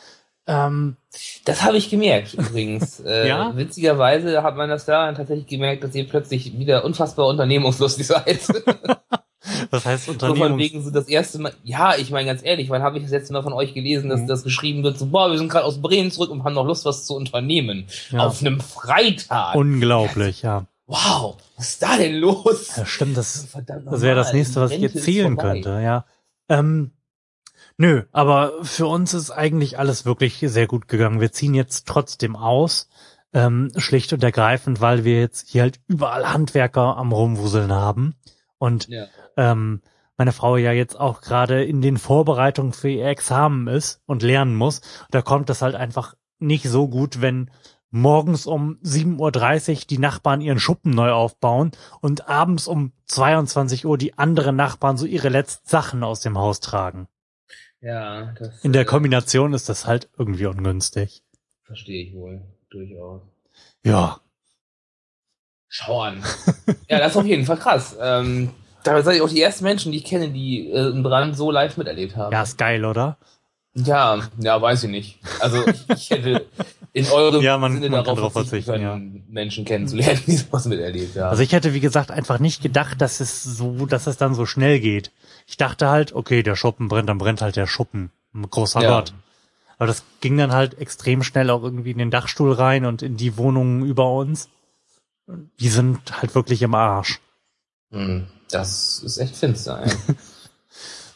Ähm, 0.49 0.96
Das 1.44 1.62
habe 1.64 1.76
ich 1.76 1.90
gemerkt 1.90 2.35
übrigens. 2.35 3.00
Äh, 3.04 3.28
Ja? 3.28 3.56
Witzigerweise 3.56 4.42
hat 4.42 4.56
man 4.56 4.68
das 4.68 4.85
daran 4.85 5.14
tatsächlich 5.16 5.46
gemerkt, 5.49 5.82
dass 5.82 5.94
ihr 5.94 6.08
plötzlich 6.08 6.56
wieder 6.58 6.85
unfassbar 6.85 7.26
unternehmungslustig 7.26 8.06
seid. 8.06 8.40
das 9.70 9.85
heißt 9.87 10.06
so 10.06 10.12
von 10.12 10.30
Unternehmung. 10.30 10.58
wegen 10.58 10.82
so 10.85 10.90
das 10.90 11.08
erste 11.08 11.40
Mal. 11.40 11.52
Ja, 11.64 11.96
ich 11.96 12.11
meine 12.11 12.26
ganz 12.26 12.42
ehrlich, 12.44 12.70
wann 12.70 12.82
habe 12.82 12.96
ich 12.99 13.02
das 13.02 13.12
letzte 13.12 13.32
Mal 13.32 13.42
von 13.42 13.52
euch 13.52 13.75
gelesen, 13.75 14.08
dass 14.08 14.20
Mhm. 14.20 14.26
das 14.28 14.44
geschrieben 14.44 14.82
wird, 14.85 14.99
so, 14.99 15.06
boah, 15.06 15.30
wir 15.30 15.38
sind 15.38 15.49
gerade 15.49 15.64
aus 15.64 15.80
Bremen 15.82 16.11
zurück 16.11 16.30
und 16.30 16.44
haben 16.44 16.54
noch 16.54 16.66
Lust, 16.66 16.85
was 16.85 17.04
zu 17.06 17.14
unternehmen. 17.16 17.87
Ja. 18.11 18.20
Auf 18.26 18.40
einem 18.40 18.61
Freitag. 18.61 19.54
Unglaublich, 19.56 20.42
ja. 20.42 20.64
Wow, 20.87 21.37
was 21.57 21.69
ist 21.71 21.83
da 21.83 21.97
denn 21.97 22.14
los? 22.16 22.76
ja. 22.76 22.87
Stimmt, 22.87 23.16
das, 23.16 23.47
Verdammt 23.47 23.87
das 23.87 24.00
wäre 24.02 24.16
das 24.16 24.33
nächste, 24.33 24.61
was 24.61 24.71
ich 24.73 24.83
erzählen 24.83 25.35
vorbei. 25.35 25.52
könnte, 25.55 25.81
ja. 25.83 26.05
Ähm, 26.49 26.93
nö, 27.76 28.05
aber 28.12 28.52
für 28.62 28.87
uns 28.87 29.14
ist 29.14 29.31
eigentlich 29.31 29.78
alles 29.78 30.05
wirklich 30.05 30.38
sehr 30.47 30.66
gut 30.66 30.88
gegangen. 30.88 31.21
Wir 31.21 31.33
ziehen 31.33 31.55
jetzt 31.55 31.87
trotzdem 31.88 32.37
aus, 32.37 32.88
ähm, 33.33 33.71
schlicht 33.76 34.12
und 34.12 34.23
ergreifend, 34.23 34.81
weil 34.81 35.05
wir 35.05 35.19
jetzt 35.21 35.49
hier 35.49 35.62
halt 35.62 35.81
überall 35.88 36.33
Handwerker 36.33 36.97
am 36.97 37.12
Rumwuseln 37.12 37.73
haben 37.73 38.14
und 38.59 38.88
Ja. 38.88 39.07
ähm, 39.37 39.83
meine 40.16 40.33
Frau 40.33 40.57
ja 40.57 40.73
jetzt 40.73 40.99
auch 40.99 41.21
gerade 41.21 41.62
in 41.64 41.83
den 41.83 41.99
Vorbereitungen 41.99 42.73
für 42.73 42.88
ihr 42.88 43.05
Examen 43.07 43.66
ist 43.69 44.00
und 44.07 44.23
lernen 44.23 44.55
muss. 44.55 44.81
Da 45.11 45.21
kommt 45.21 45.50
das 45.50 45.61
halt 45.61 45.75
einfach 45.75 46.14
nicht 46.38 46.66
so 46.69 46.88
gut, 46.88 47.21
wenn 47.21 47.50
morgens 47.96 48.46
um 48.46 48.78
7.30 48.84 49.70
Uhr 49.70 49.84
die 49.88 49.98
Nachbarn 49.98 50.40
ihren 50.40 50.60
Schuppen 50.60 50.92
neu 50.92 51.10
aufbauen 51.10 51.72
und 52.00 52.28
abends 52.28 52.68
um 52.68 52.92
22 53.06 53.86
Uhr 53.86 53.98
die 53.98 54.18
anderen 54.18 54.56
Nachbarn 54.56 54.96
so 54.96 55.06
ihre 55.06 55.28
letzten 55.28 55.68
Sachen 55.68 56.04
aus 56.04 56.20
dem 56.20 56.38
Haus 56.38 56.60
tragen. 56.60 57.08
Ja, 57.80 58.34
das 58.38 58.64
In 58.64 58.72
der 58.72 58.82
äh, 58.82 58.86
Kombination 58.86 59.52
ist 59.52 59.68
das 59.68 59.86
halt 59.86 60.08
irgendwie 60.18 60.46
ungünstig. 60.46 61.22
verstehe 61.64 62.04
ich 62.04 62.14
wohl, 62.14 62.42
durchaus. 62.70 63.22
Ja. 63.84 64.20
Schau 65.68 66.02
an. 66.02 66.22
ja, 66.88 66.98
das 66.98 67.12
ist 67.12 67.16
auf 67.16 67.26
jeden 67.26 67.44
Fall 67.44 67.58
krass. 67.58 67.96
Ähm, 68.00 68.50
da 68.82 69.02
seid 69.02 69.16
ihr 69.16 69.24
auch 69.24 69.28
die 69.28 69.42
ersten 69.42 69.64
Menschen, 69.64 69.90
die 69.92 69.98
ich 69.98 70.04
kenne, 70.04 70.30
die 70.30 70.70
äh, 70.70 70.78
einen 70.78 71.02
Brand 71.02 71.36
so 71.36 71.50
live 71.50 71.76
miterlebt 71.76 72.16
haben. 72.16 72.32
Ja, 72.32 72.42
ist 72.42 72.58
geil, 72.58 72.84
oder? 72.84 73.18
Ja, 73.78 74.21
ja, 74.38 74.61
weiß 74.61 74.85
ich 74.85 74.90
nicht. 74.90 75.18
Also 75.40 75.62
ich, 75.95 76.09
hätte 76.11 76.47
in 76.95 77.06
eurem 77.09 77.42
Ja, 77.42 77.59
man- 77.59 77.75
Sinne 77.75 77.90
man 77.90 78.04
darauf 78.04 78.18
drauf 78.18 78.33
verzichten 78.33 78.64
verzichten, 78.64 78.88
können, 78.90 79.25
Menschen 79.28 79.64
kennenzulernen, 79.66 80.21
die 80.26 80.37
sowas 80.37 80.64
miterlebt 80.64 81.14
haben. 81.16 81.28
Also 81.28 81.42
ich 81.42 81.52
hätte, 81.52 81.75
wie 81.75 81.80
gesagt, 81.80 82.11
einfach 82.11 82.38
nicht 82.38 82.62
gedacht, 82.62 83.00
dass 83.02 83.21
es 83.21 83.42
so, 83.45 83.85
dass 83.85 84.06
es 84.06 84.16
dann 84.16 84.35
so 84.35 84.47
schnell 84.47 84.80
geht. 84.80 85.12
Ich 85.47 85.59
dachte 85.59 85.88
halt, 85.90 86.14
okay, 86.14 86.42
der 86.42 86.56
Schuppen 86.56 86.88
brennt, 86.88 87.09
dann 87.11 87.18
brennt 87.18 87.42
halt 87.42 87.56
der 87.56 87.66
Schuppen. 87.66 88.11
Großer 88.50 88.80
Ja. 88.83 88.88
Gott. 89.00 89.12
Aber 89.78 89.87
das 89.88 90.04
ging 90.23 90.38
dann 90.38 90.52
halt 90.52 90.78
extrem 90.78 91.23
schnell 91.23 91.50
auch 91.50 91.62
irgendwie 91.62 91.90
in 91.90 91.99
den 91.99 92.11
Dachstuhl 92.11 92.52
rein 92.52 92.87
und 92.87 93.02
in 93.02 93.18
die 93.18 93.37
Wohnungen 93.37 93.85
über 93.85 94.11
uns. 94.11 94.49
Die 95.61 95.68
sind 95.68 96.00
halt 96.23 96.35
wirklich 96.35 96.62
im 96.62 96.75
Arsch. 96.75 97.21
Hm, 97.90 98.26
das 98.50 99.02
ist 99.04 99.18
echt 99.18 99.37
finster. 99.37 99.83
Ey. 99.85 99.92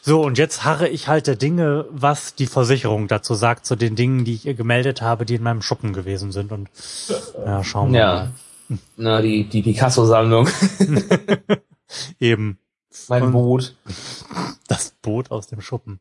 So, 0.03 0.21
und 0.23 0.37
jetzt 0.39 0.63
harre 0.63 0.87
ich 0.89 1.07
halt 1.07 1.27
der 1.27 1.35
Dinge, 1.35 1.85
was 1.91 2.33
die 2.33 2.47
Versicherung 2.47 3.07
dazu 3.07 3.35
sagt, 3.35 3.65
zu 3.67 3.75
den 3.75 3.95
Dingen, 3.95 4.25
die 4.25 4.33
ich 4.33 4.45
ihr 4.47 4.55
gemeldet 4.55 5.01
habe, 5.01 5.25
die 5.25 5.35
in 5.35 5.43
meinem 5.43 5.61
Schuppen 5.61 5.93
gewesen 5.93 6.31
sind. 6.31 6.51
Und 6.51 6.69
ja, 7.45 7.63
schauen 7.63 7.93
wir 7.93 7.99
ja. 7.99 8.31
mal. 8.69 8.79
Na, 8.95 9.21
die, 9.21 9.43
die 9.43 9.61
Picasso-Sammlung, 9.61 10.47
Eben 12.19 12.57
mein 13.09 13.23
Und- 13.23 13.31
Boot. 13.33 13.75
das 14.67 14.93
Boot 15.01 15.31
aus 15.31 15.47
dem 15.47 15.61
Schuppen. 15.61 15.99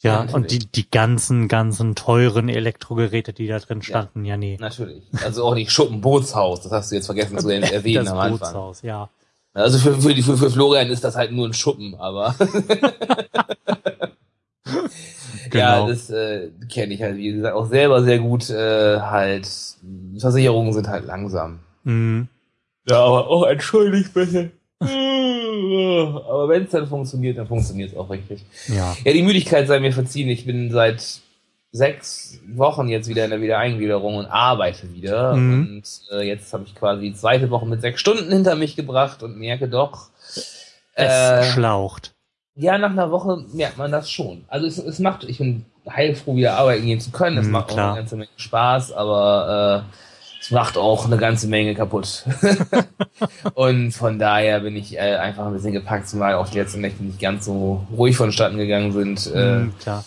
Ja, 0.00 0.24
Ja, 0.24 0.32
und 0.34 0.50
die, 0.52 0.60
die 0.60 0.88
ganzen, 0.90 1.48
ganzen 1.48 1.94
teuren 1.96 2.48
Elektrogeräte, 2.48 3.32
die 3.32 3.48
da 3.48 3.58
drin 3.58 3.82
standen, 3.82 4.24
ja, 4.24 4.36
nee. 4.36 4.56
Natürlich. 4.60 5.02
Also 5.24 5.44
auch 5.44 5.54
nicht 5.54 5.72
Schuppenbootshaus, 5.72 6.62
das 6.62 6.70
hast 6.72 6.90
du 6.92 6.94
jetzt 6.96 7.06
vergessen 7.06 7.38
zu 7.38 7.48
erwähnen 7.52 8.04
das 8.04 8.12
am 8.12 8.18
Anfang. 8.18 8.38
Bootshaus, 8.38 8.82
ja. 8.82 9.10
Also 9.54 9.78
für, 9.78 10.00
für, 10.00 10.14
die- 10.14 10.22
für, 10.22 10.36
für 10.36 10.50
Florian 10.50 10.88
ist 10.90 11.02
das 11.04 11.16
halt 11.16 11.32
nur 11.32 11.46
ein 11.48 11.52
Schuppen, 11.54 11.94
aber 11.96 12.34
ja, 15.52 15.78
Genau. 15.80 15.88
das 15.88 16.10
äh, 16.10 16.50
kenne 16.70 16.94
ich 16.94 17.02
halt, 17.02 17.16
wie 17.16 17.32
gesagt, 17.32 17.54
auch 17.56 17.66
selber 17.66 18.02
sehr 18.02 18.18
gut. 18.18 18.50
Äh, 18.50 19.00
halt, 19.00 19.48
Versicherungen 20.18 20.72
sind 20.72 20.88
halt 20.88 21.06
langsam. 21.06 21.60
Mhm. 21.84 22.28
Ja, 22.88 23.00
aber 23.04 23.28
auch 23.28 23.46
entschuldigt 23.46 24.12
bitte. 24.14 24.50
Aber 24.80 26.48
wenn 26.48 26.64
es 26.64 26.70
dann 26.70 26.86
funktioniert, 26.86 27.38
dann 27.38 27.46
funktioniert 27.48 27.90
es 27.92 27.96
auch 27.96 28.10
richtig. 28.10 28.44
Ja. 28.68 28.96
Ja, 29.04 29.12
die 29.12 29.22
Müdigkeit 29.22 29.66
sei 29.66 29.80
mir 29.80 29.92
verziehen. 29.92 30.28
Ich 30.28 30.44
bin 30.46 30.70
seit 30.70 31.20
sechs 31.70 32.38
Wochen 32.54 32.88
jetzt 32.88 33.08
wieder 33.08 33.24
in 33.24 33.30
der 33.30 33.40
Wiedereingliederung 33.42 34.16
und 34.16 34.26
arbeite 34.26 34.92
wieder. 34.94 35.34
Mhm. 35.34 35.60
Und 35.76 36.00
äh, 36.18 36.22
jetzt 36.26 36.52
habe 36.52 36.64
ich 36.66 36.74
quasi 36.74 37.02
die 37.02 37.14
zweite 37.14 37.50
Woche 37.50 37.66
mit 37.66 37.80
sechs 37.82 38.00
Stunden 38.00 38.30
hinter 38.32 38.54
mich 38.56 38.74
gebracht 38.76 39.22
und 39.22 39.36
merke 39.38 39.68
doch, 39.68 40.08
Es 40.94 41.04
äh, 41.12 41.42
schlaucht. 41.44 42.14
ja, 42.54 42.78
nach 42.78 42.90
einer 42.90 43.10
Woche 43.10 43.44
merkt 43.52 43.76
man 43.78 43.92
das 43.92 44.10
schon. 44.10 44.44
Also 44.48 44.66
es, 44.66 44.78
es 44.78 44.98
macht, 44.98 45.24
ich 45.24 45.38
bin 45.38 45.66
heilfroh, 45.88 46.36
wieder 46.36 46.56
arbeiten 46.56 46.86
gehen 46.86 47.00
zu 47.00 47.10
können. 47.10 47.36
Es 47.38 47.46
Mhm, 47.46 47.52
macht 47.52 47.70
auch 47.70 47.74
klar. 47.74 47.88
eine 47.92 47.98
ganze 48.00 48.16
Menge 48.16 48.30
Spaß, 48.36 48.92
aber 48.92 49.84
äh, 49.86 49.98
es 50.40 50.50
macht 50.50 50.78
auch 50.78 51.04
eine 51.04 51.18
ganze 51.18 51.48
Menge 51.48 51.74
kaputt. 51.74 52.24
und 53.54 53.92
von 53.92 54.18
daher 54.18 54.60
bin 54.60 54.76
ich 54.76 54.96
äh, 54.96 55.00
einfach 55.16 55.46
ein 55.46 55.52
bisschen 55.52 55.72
gepackt, 55.72 56.08
zumal 56.08 56.34
auch 56.34 56.48
die 56.48 56.58
letzten 56.58 56.80
Nächte 56.80 57.02
nicht 57.04 57.20
ganz 57.20 57.44
so 57.44 57.86
ruhig 57.94 58.16
vonstatten 58.16 58.56
gegangen 58.56 58.92
sind. 58.92 59.30
Äh, 59.34 59.58
Mhm, 59.58 59.78
klar. 59.78 60.04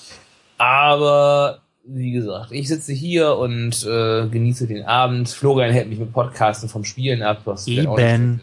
Aber 0.61 1.61
wie 1.83 2.11
gesagt, 2.11 2.51
ich 2.51 2.67
sitze 2.67 2.93
hier 2.93 3.35
und 3.35 3.83
äh, 3.83 4.27
genieße 4.27 4.67
den 4.67 4.85
Abend. 4.85 5.27
Florian 5.27 5.71
hält 5.71 5.89
mich 5.89 5.97
mit 5.97 6.13
Podcasten 6.13 6.69
vom 6.69 6.85
Spielen 6.85 7.23
ab, 7.23 7.41
was 7.45 7.67
Eben. 7.67 8.41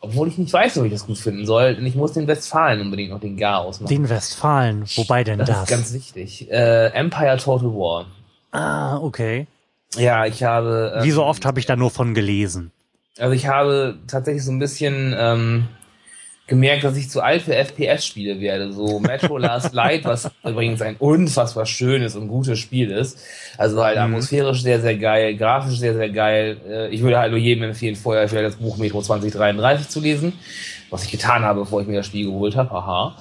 Obwohl 0.00 0.28
ich 0.28 0.38
nicht 0.38 0.50
weiß, 0.50 0.78
ob 0.78 0.86
ich 0.86 0.92
das 0.92 1.06
gut 1.06 1.18
finden 1.18 1.44
soll. 1.44 1.74
Denn 1.74 1.84
ich 1.84 1.94
muss 1.94 2.14
den 2.14 2.26
Westfalen 2.26 2.80
unbedingt 2.80 3.10
noch 3.10 3.20
den 3.20 3.36
Gar 3.36 3.60
ausmachen. 3.60 3.90
Den 3.90 4.08
Westfalen. 4.08 4.84
Wobei 4.96 5.24
denn 5.24 5.40
das, 5.40 5.48
das? 5.48 5.62
ist 5.64 5.68
ganz 5.68 5.92
wichtig. 5.92 6.50
Äh, 6.50 6.86
Empire 6.94 7.36
Total 7.36 7.68
War. 7.68 8.06
ah, 8.52 8.96
okay. 8.98 9.46
Ja, 9.98 10.24
ich 10.24 10.42
habe. 10.42 10.94
Ähm, 10.96 11.04
Wie 11.04 11.10
so 11.10 11.22
oft 11.22 11.44
habe 11.44 11.60
ich 11.60 11.66
da 11.66 11.76
nur 11.76 11.90
von 11.90 12.14
gelesen. 12.14 12.70
Also 13.18 13.34
ich 13.34 13.46
habe 13.46 13.98
tatsächlich 14.06 14.44
so 14.44 14.52
ein 14.52 14.58
bisschen 14.58 15.14
ähm, 15.18 15.68
gemerkt, 16.48 16.82
dass 16.82 16.96
ich 16.96 17.08
zu 17.10 17.20
alt 17.22 17.42
für 17.42 17.54
FPS-Spiele 17.54 18.40
werde. 18.40 18.72
So 18.72 18.98
Metro 18.98 19.36
Last 19.38 19.72
Light, 19.74 20.04
was 20.04 20.28
übrigens 20.44 20.82
ein 20.82 20.96
unfassbar 20.98 21.66
schönes 21.66 22.16
und 22.16 22.26
gutes 22.26 22.58
Spiel 22.58 22.90
ist. 22.90 23.20
Also 23.56 23.84
halt 23.84 23.96
Mhm. 23.98 24.02
atmosphärisch 24.04 24.62
sehr, 24.62 24.80
sehr 24.80 24.96
geil, 24.96 25.36
grafisch 25.36 25.78
sehr, 25.78 25.94
sehr 25.94 26.08
geil. 26.08 26.56
Äh, 26.68 26.88
Ich 26.88 27.02
würde 27.02 27.18
halt 27.18 27.30
nur 27.30 27.38
jedem 27.38 27.62
empfehlen, 27.64 27.94
vorher 27.94 28.26
vielleicht 28.28 28.46
das 28.46 28.56
Buch 28.56 28.76
Metro 28.78 29.00
2033 29.00 29.88
zu 29.88 30.00
lesen. 30.00 30.32
Was 30.90 31.04
ich 31.04 31.10
getan 31.10 31.42
habe, 31.44 31.60
bevor 31.60 31.82
ich 31.82 31.86
mir 31.86 31.96
das 31.98 32.06
Spiel 32.06 32.24
geholt 32.26 32.56
habe. 32.56 32.70
Haha. 32.70 33.16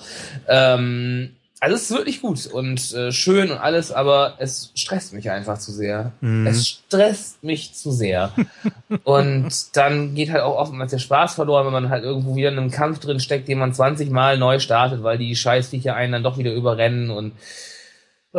Ähm, 0.48 1.32
also 1.60 1.76
es 1.76 1.90
ist 1.90 1.98
wirklich 1.98 2.22
gut 2.22 2.46
und 2.46 2.94
äh, 2.94 3.12
schön 3.12 3.50
und 3.50 3.58
alles, 3.58 3.92
aber 3.92 4.36
es 4.38 4.72
stresst 4.76 5.14
mich 5.14 5.32
einfach 5.32 5.58
zu 5.58 5.72
sehr. 5.72 6.12
Mhm. 6.22 6.46
Es 6.46 6.68
stresst 6.68 7.44
mich 7.44 7.74
zu 7.74 7.92
sehr. 7.92 8.32
und 9.04 9.76
dann 9.76 10.14
geht 10.14 10.32
halt 10.32 10.44
auch 10.44 10.58
oftmals 10.58 10.92
der 10.92 11.00
Spaß 11.00 11.34
verloren, 11.34 11.66
wenn 11.66 11.74
man 11.74 11.90
halt 11.90 12.04
irgendwo 12.04 12.36
wieder 12.36 12.50
in 12.50 12.60
einem 12.60 12.72
Kampf 12.72 13.00
drin 13.00 13.20
steckt, 13.20 13.48
den 13.48 13.58
man 13.58 13.74
20 13.74 14.12
Mal 14.12 14.38
neu 14.38 14.60
startet, 14.60 15.02
weil 15.02 15.18
die 15.18 15.36
Scheißviecher 15.36 15.96
einen 15.96 16.14
dann 16.14 16.24
doch 16.24 16.38
wieder 16.38 16.54
überrennen 16.54 17.10
und 17.10 17.34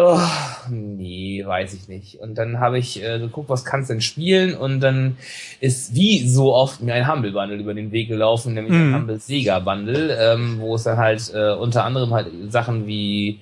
oh, 0.00 0.21
nee, 0.71 1.43
weiß 1.45 1.75
ich 1.75 1.88
nicht. 1.88 2.21
Und 2.21 2.37
dann 2.37 2.61
habe 2.61 2.78
ich 2.78 3.02
äh, 3.02 3.19
geguckt, 3.19 3.49
was 3.49 3.64
kannst 3.64 3.90
denn 3.90 4.00
spielen 4.00 4.55
und 4.55 4.81
dann 4.81 5.17
ist 5.61 5.95
wie 5.95 6.26
so 6.28 6.55
oft 6.55 6.81
mir 6.81 6.95
ein 6.95 7.11
Humble 7.12 7.33
Bundle 7.33 7.59
über 7.59 7.75
den 7.75 7.90
Weg 7.93 8.09
gelaufen, 8.09 8.55
nämlich 8.55 8.73
Mhm. 8.73 8.95
ein 8.95 9.00
Humble 9.00 9.19
Sega 9.19 9.59
Bundle, 9.59 10.17
ähm, 10.19 10.59
wo 10.61 10.75
es 10.76 10.85
dann 10.85 10.99
halt 10.99 11.33
äh, 11.35 11.52
unter 11.55 11.85
anderem 11.85 12.14
halt 12.14 12.28
Sachen 12.49 12.87
wie 12.87 13.40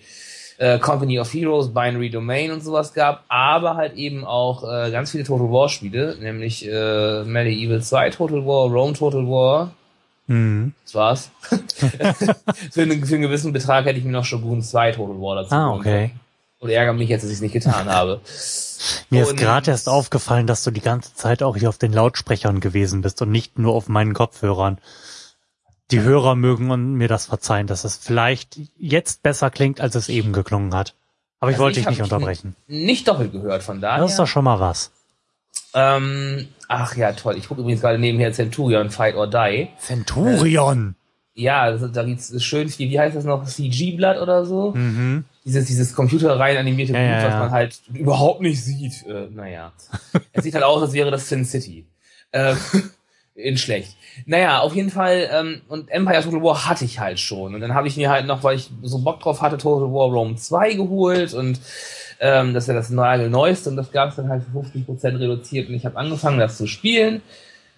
äh, 0.59 0.79
Company 0.79 1.21
of 1.21 1.33
Heroes, 1.35 1.75
Binary 1.75 2.09
Domain 2.09 2.51
und 2.51 2.65
sowas 2.65 2.95
gab, 2.95 3.25
aber 3.29 3.77
halt 3.77 3.95
eben 3.95 4.25
auch 4.25 4.65
äh, 4.65 4.91
ganz 4.91 5.11
viele 5.11 5.25
Total 5.25 5.51
War 5.51 5.69
Spiele, 5.69 6.17
nämlich 6.19 6.67
äh, 6.67 7.25
Medieval 7.25 7.83
2 7.83 8.09
Total 8.11 8.47
War, 8.47 8.71
Rome 8.71 8.95
Total 8.95 9.27
War, 9.27 9.73
Mhm. 10.29 10.73
das 10.85 10.95
war's. 10.95 11.31
für, 12.73 12.83
einen, 12.83 13.05
für 13.05 13.15
einen 13.15 13.23
gewissen 13.23 13.53
Betrag 13.53 13.85
hätte 13.85 13.99
ich 14.01 14.05
mir 14.05 14.11
noch 14.13 14.25
Shogun 14.25 14.61
2 14.63 14.93
Total 14.93 15.15
War 15.21 15.37
dazu 15.37 15.55
Ah, 15.55 15.71
okay. 15.75 15.83
können. 16.09 16.21
Und 16.59 16.71
ärgere 16.71 16.95
mich 16.95 17.09
jetzt, 17.09 17.23
dass 17.23 17.31
ich 17.31 17.37
es 17.37 17.43
nicht 17.43 17.53
getan 17.53 17.89
habe. 17.89 18.21
Mir 19.11 19.23
ist 19.23 19.31
Und- 19.33 19.37
gerade 19.39 19.71
erst 19.71 19.89
aufgefallen, 19.89 20.47
dass 20.47 20.65
du 20.65 20.71
die 20.71 20.81
ganze 20.81 21.15
Zeit 21.15 21.43
auch 21.43 21.57
hier 21.57 21.69
auf 21.69 21.79
den 21.79 21.93
Lautsprechern 21.93 22.61
gewesen 22.61 23.03
bist 23.03 23.21
und 23.23 23.31
nicht 23.31 23.59
nur 23.59 23.75
auf 23.75 23.89
meinen 23.89 24.15
Kopfhörern. 24.15 24.79
Die 25.91 26.01
Hörer 26.01 26.35
mögen 26.35 26.95
mir 26.95 27.09
das 27.09 27.27
verzeihen, 27.27 27.67
dass 27.69 27.85
es 27.85 27.97
vielleicht 27.97 28.59
jetzt 28.77 29.23
besser 29.23 29.51
klingt, 29.51 29.81
als 29.81 29.95
es 29.95 30.09
eben 30.09 30.33
geklungen 30.33 30.75
hat. 30.75 30.95
Aber 31.39 31.51
ich 31.51 31.57
Also 31.57 31.65
wollte 31.65 31.81
ich 31.81 31.87
dich 31.87 31.99
nicht 31.99 32.03
unterbrechen. 32.03 32.57
Nicht 32.67 33.07
doppelt 33.07 33.31
gehört, 33.33 33.63
von 33.63 33.81
daher. 33.81 34.03
Das 34.03 34.13
ist 34.13 34.19
doch 34.19 34.27
schon 34.27 34.45
mal 34.45 34.59
was. 34.59 34.91
ähm, 35.75 36.49
ach 36.69 36.97
ja, 36.97 37.13
toll. 37.13 37.37
Ich 37.37 37.49
gucke 37.49 37.61
übrigens 37.61 37.83
gerade 37.83 37.99
nebenher 37.99 38.33
Centurion 38.33 38.91
Fight 38.91 39.15
or 39.15 39.29
Die. 39.29 39.69
Centurion. 39.79 40.97
Ja, 41.39 41.71
da 41.71 42.03
gibt's 42.03 42.43
schön 42.43 42.67
viel, 42.71 42.89
wie 42.89 42.99
heißt 42.99 43.15
das 43.15 43.25
noch, 43.25 43.45
CG-Blatt 43.45 44.19
oder 44.23 44.47
so? 44.47 44.73
Mhm. 44.75 45.27
Dieses, 45.45 45.67
dieses 45.67 45.95
computerrein 45.95 46.57
animierte 46.57 46.95
Ja, 46.95 47.21
Blut, 47.21 47.31
was 47.31 47.39
man 47.39 47.51
halt 47.51 47.81
überhaupt 47.93 48.41
nicht 48.41 48.65
sieht. 48.65 49.07
Äh, 49.07 49.29
naja. 49.31 49.71
es 50.33 50.45
sieht 50.45 50.55
halt 50.55 50.65
aus, 50.65 50.83
als 50.83 50.95
wäre 50.95 51.11
das 51.11 51.29
Sin 51.29 51.45
City. 51.45 51.85
Äh, 52.33 52.55
in 53.35 53.59
schlecht. 53.59 53.97
Naja, 54.25 54.61
auf 54.61 54.75
jeden 54.75 54.89
Fall, 54.89 55.29
ähm, 55.31 55.61
und 55.69 55.91
Empire 55.91 56.23
Total 56.23 56.43
War 56.43 56.67
hatte 56.67 56.87
ich 56.87 57.01
halt 57.01 57.21
schon. 57.21 57.55
Und 57.55 57.61
dann 57.61 57.75
habe 57.75 57.87
ich 57.87 57.99
mir 57.99 58.09
halt 58.09 58.27
noch, 58.27 58.43
weil 58.43 58.57
ich 58.57 58.71
so 58.83 58.99
Bock 58.99 59.21
drauf 59.21 59.43
hatte, 59.43 59.59
Total 59.59 59.93
War 59.93 60.09
Rome 60.09 60.37
2 60.37 60.73
geholt 60.73 61.35
und 61.35 61.61
ähm, 62.19 62.55
das 62.55 62.65
ist 62.65 62.69
ja 62.69 62.75
das 62.75 62.89
Neueste 62.89 63.69
und 63.69 63.77
das 63.77 63.93
gab 63.93 64.09
es 64.09 64.17
dann 64.17 64.31
halt 64.31 64.43
für 64.43 64.59
50% 64.59 65.21
reduziert 65.21 65.69
und 65.69 65.75
ich 65.75 65.85
habe 65.85 65.99
angefangen, 65.99 66.39
das 66.39 66.57
zu 66.57 66.67
spielen 66.67 67.21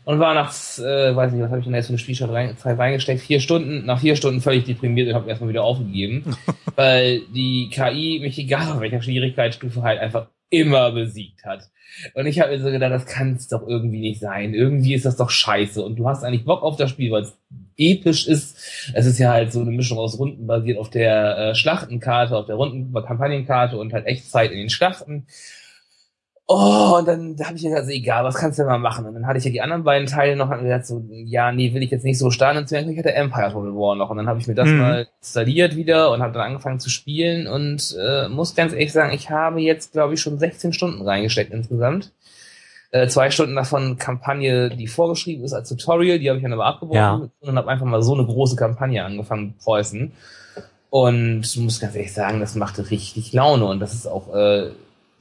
und 0.09 0.21
war 0.21 0.33
nach, 0.33 0.51
äh, 0.79 1.15
weiß 1.15 1.33
nicht, 1.33 1.43
was 1.43 1.51
habe 1.51 1.59
ich 1.59 1.67
denn 1.67 1.75
jetzt 1.75 1.89
für 1.89 1.91
eine 1.91 1.99
Spielzeit 1.99 2.31
rein, 2.31 2.57
reingesteckt, 2.65 3.21
vier 3.21 3.41
Stunden, 3.41 3.85
nach 3.85 4.01
vier 4.01 4.17
Stunden 4.17 4.41
völlig 4.41 4.65
deprimiert 4.65 5.09
und 5.09 5.15
habe 5.15 5.29
erstmal 5.29 5.51
wieder 5.51 5.65
aufgegeben, 5.65 6.35
weil 6.77 7.21
die 7.35 7.69
KI 7.71 8.19
mich 8.23 8.39
egal 8.39 8.73
auf 8.73 8.81
welcher 8.81 9.03
Schwierigkeitsstufe 9.03 9.83
halt 9.83 10.01
einfach 10.01 10.29
immer 10.49 10.93
besiegt 10.93 11.45
hat. 11.45 11.69
Und 12.15 12.25
ich 12.25 12.41
habe 12.41 12.53
mir 12.53 12.63
so 12.63 12.71
gedacht, 12.71 12.91
das 12.91 13.05
kann 13.05 13.35
es 13.35 13.49
doch 13.49 13.69
irgendwie 13.69 14.01
nicht 14.01 14.19
sein. 14.19 14.55
Irgendwie 14.55 14.95
ist 14.95 15.05
das 15.05 15.19
doch 15.19 15.29
scheiße. 15.29 15.85
Und 15.85 15.97
du 15.97 16.09
hast 16.09 16.25
eigentlich 16.25 16.47
Bock 16.47 16.63
auf 16.63 16.77
das 16.77 16.89
Spiel, 16.89 17.11
weil 17.11 17.25
es 17.25 17.37
episch 17.77 18.27
ist. 18.27 18.57
Es 18.95 19.05
ist 19.05 19.19
ja 19.19 19.33
halt 19.33 19.53
so 19.53 19.61
eine 19.61 19.73
Mischung 19.73 19.99
aus 19.99 20.19
Runden 20.19 20.47
basiert 20.47 20.79
auf 20.79 20.89
der 20.89 21.37
äh, 21.37 21.55
Schlachtenkarte, 21.55 22.35
auf 22.35 22.47
der 22.47 22.57
Runden-Kampagnenkarte 22.57 23.77
und 23.77 23.93
halt 23.93 24.07
Echtzeit 24.07 24.53
in 24.53 24.59
den 24.59 24.71
Schlachten. 24.71 25.27
Oh, 26.51 26.97
und 26.99 27.07
dann 27.07 27.37
da 27.37 27.45
habe 27.49 27.57
ich 27.57 27.63
mir 27.63 27.69
gedacht, 27.69 27.83
also 27.83 27.93
egal, 27.93 28.25
was 28.25 28.37
kannst 28.37 28.59
du 28.59 28.63
denn 28.63 28.71
mal 28.71 28.79
machen? 28.79 29.05
Und 29.05 29.13
dann 29.13 29.27
hatte 29.27 29.37
ich 29.39 29.45
ja 29.45 29.51
die 29.51 29.61
anderen 29.61 29.85
beiden 29.85 30.09
Teile 30.09 30.35
noch 30.35 30.51
und 30.51 30.63
gesagt 30.63 30.87
so, 30.87 31.05
ja, 31.11 31.53
nee, 31.53 31.75
will 31.75 31.83
ich 31.83 31.91
jetzt 31.91 32.05
nicht 32.05 32.17
so 32.19 32.31
starten. 32.31 32.57
Und 32.61 32.73
ich 32.73 32.99
hatte 32.99 33.13
Empire 33.13 33.53
Total 33.53 33.75
War 33.75 33.95
noch 33.97 34.09
und 34.09 34.17
dann 34.17 34.29
habe 34.29 34.41
ich 34.41 34.47
mir 34.47 34.55
das 34.55 34.67
Mhm. 34.69 34.79
mal 34.79 35.07
installiert 35.21 35.77
wieder 35.77 36.11
und 36.11 36.23
habe 36.23 36.33
dann 36.33 36.41
angefangen 36.43 36.81
zu 36.81 36.89
spielen 36.89 37.47
und 37.47 37.95
äh, 38.03 38.29
muss 38.31 38.55
ganz 38.57 38.73
ehrlich 38.73 38.93
sagen, 38.95 39.13
ich 39.13 39.29
habe 39.29 39.61
jetzt 39.61 39.93
glaube 39.93 40.15
ich 40.15 40.21
schon 40.23 40.39
16 40.39 40.73
Stunden 40.73 41.03
reingesteckt 41.03 41.53
insgesamt. 41.53 42.13
Äh, 42.93 43.09
zwei 43.09 43.31
Stunden 43.31 43.55
davon 43.55 43.99
Kampagne, 43.99 44.71
die 44.71 44.87
vorgeschrieben 44.87 45.45
ist 45.45 45.53
als 45.53 45.69
Tutorial, 45.69 46.19
die 46.19 46.31
habe 46.31 46.39
ich 46.39 46.43
dann 46.43 46.55
aber 46.55 46.65
abgebrochen 46.65 46.97
Ja. 46.99 47.29
und 47.41 47.57
habe 47.59 47.69
einfach 47.69 47.85
mal 47.85 48.03
so 48.03 48.15
eine 48.15 48.25
große 48.25 48.57
Kampagne 48.57 49.05
angefangen 49.05 49.49
mit 49.49 49.59
Preußen. 49.59 50.13
Und 50.89 51.57
muss 51.59 51.81
ganz 51.81 51.95
ehrlich 51.95 52.15
sagen, 52.15 52.41
das 52.41 52.55
machte 52.55 52.91
richtig 52.91 53.35
Laune 53.35 53.67
und 53.67 53.81
das 53.81 53.93
ist 53.93 54.07
auch, 54.07 54.35
äh, 54.35 54.71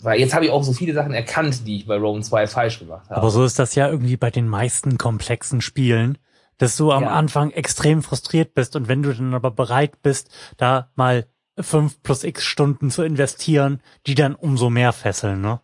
weil 0.01 0.19
jetzt 0.19 0.33
habe 0.33 0.45
ich 0.45 0.51
auch 0.51 0.63
so 0.63 0.73
viele 0.73 0.93
Sachen 0.93 1.13
erkannt, 1.13 1.65
die 1.67 1.77
ich 1.77 1.87
bei 1.87 1.97
Rome 1.97 2.21
2 2.21 2.47
falsch 2.47 2.79
gemacht 2.79 3.09
habe. 3.09 3.17
Aber 3.17 3.29
so 3.29 3.43
ist 3.43 3.59
das 3.59 3.75
ja 3.75 3.89
irgendwie 3.89 4.17
bei 4.17 4.29
den 4.31 4.47
meisten 4.47 4.97
komplexen 4.97 5.61
Spielen, 5.61 6.17
dass 6.57 6.75
du 6.77 6.91
am 6.91 7.03
Ja. 7.03 7.09
Anfang 7.11 7.51
extrem 7.51 8.03
frustriert 8.03 8.53
bist 8.53 8.75
und 8.75 8.87
wenn 8.87 9.03
du 9.03 9.13
dann 9.13 9.33
aber 9.33 9.51
bereit 9.51 10.01
bist, 10.01 10.29
da 10.57 10.89
mal 10.95 11.27
fünf 11.59 12.01
plus 12.03 12.23
x 12.23 12.43
Stunden 12.43 12.91
zu 12.91 13.03
investieren, 13.03 13.81
die 14.05 14.15
dann 14.15 14.35
umso 14.35 14.69
mehr 14.69 14.93
fesseln, 14.93 15.41
ne? 15.41 15.59